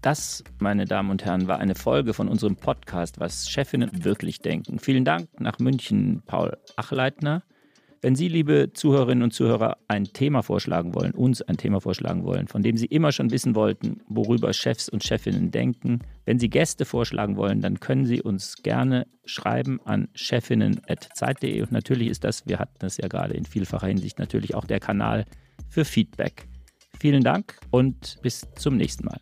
Das, 0.00 0.44
meine 0.60 0.84
Damen 0.84 1.10
und 1.10 1.24
Herren, 1.24 1.48
war 1.48 1.58
eine 1.58 1.74
Folge 1.74 2.14
von 2.14 2.28
unserem 2.28 2.54
Podcast, 2.54 3.18
was 3.18 3.50
Chefinnen 3.50 4.04
wirklich 4.04 4.38
denken. 4.38 4.78
Vielen 4.78 5.04
Dank 5.04 5.28
nach 5.40 5.58
München, 5.58 6.22
Paul 6.24 6.56
Achleitner. 6.76 7.42
Wenn 8.00 8.14
Sie, 8.14 8.28
liebe 8.28 8.72
Zuhörerinnen 8.72 9.24
und 9.24 9.32
Zuhörer, 9.32 9.78
ein 9.88 10.04
Thema 10.04 10.42
vorschlagen 10.42 10.94
wollen, 10.94 11.12
uns 11.12 11.42
ein 11.42 11.56
Thema 11.56 11.80
vorschlagen 11.80 12.24
wollen, 12.24 12.46
von 12.46 12.62
dem 12.62 12.76
Sie 12.76 12.86
immer 12.86 13.10
schon 13.10 13.32
wissen 13.32 13.56
wollten, 13.56 14.02
worüber 14.06 14.52
Chefs 14.52 14.88
und 14.88 15.02
Chefinnen 15.02 15.50
denken, 15.50 16.00
wenn 16.24 16.38
Sie 16.38 16.48
Gäste 16.48 16.84
vorschlagen 16.84 17.36
wollen, 17.36 17.60
dann 17.60 17.80
können 17.80 18.06
Sie 18.06 18.22
uns 18.22 18.62
gerne 18.62 19.06
schreiben 19.24 19.80
an 19.84 20.08
chefinnen.zeit.de. 20.14 21.60
Und 21.60 21.72
natürlich 21.72 22.08
ist 22.08 22.22
das, 22.22 22.46
wir 22.46 22.60
hatten 22.60 22.76
das 22.78 22.98
ja 22.98 23.08
gerade 23.08 23.34
in 23.34 23.44
vielfacher 23.44 23.88
Hinsicht, 23.88 24.20
natürlich 24.20 24.54
auch 24.54 24.64
der 24.64 24.78
Kanal 24.78 25.24
für 25.68 25.84
Feedback. 25.84 26.46
Vielen 27.00 27.24
Dank 27.24 27.58
und 27.70 28.18
bis 28.22 28.46
zum 28.54 28.76
nächsten 28.76 29.06
Mal. 29.06 29.18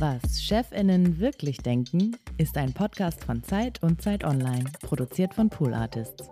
Was 0.00 0.40
Chefinnen 0.40 1.18
wirklich 1.18 1.56
denken, 1.58 2.16
ist 2.36 2.56
ein 2.56 2.72
Podcast 2.72 3.24
von 3.24 3.42
Zeit 3.42 3.82
und 3.82 4.00
Zeit 4.00 4.22
Online, 4.22 4.64
produziert 4.80 5.34
von 5.34 5.50
Pool 5.50 5.74
Artists. 5.74 6.28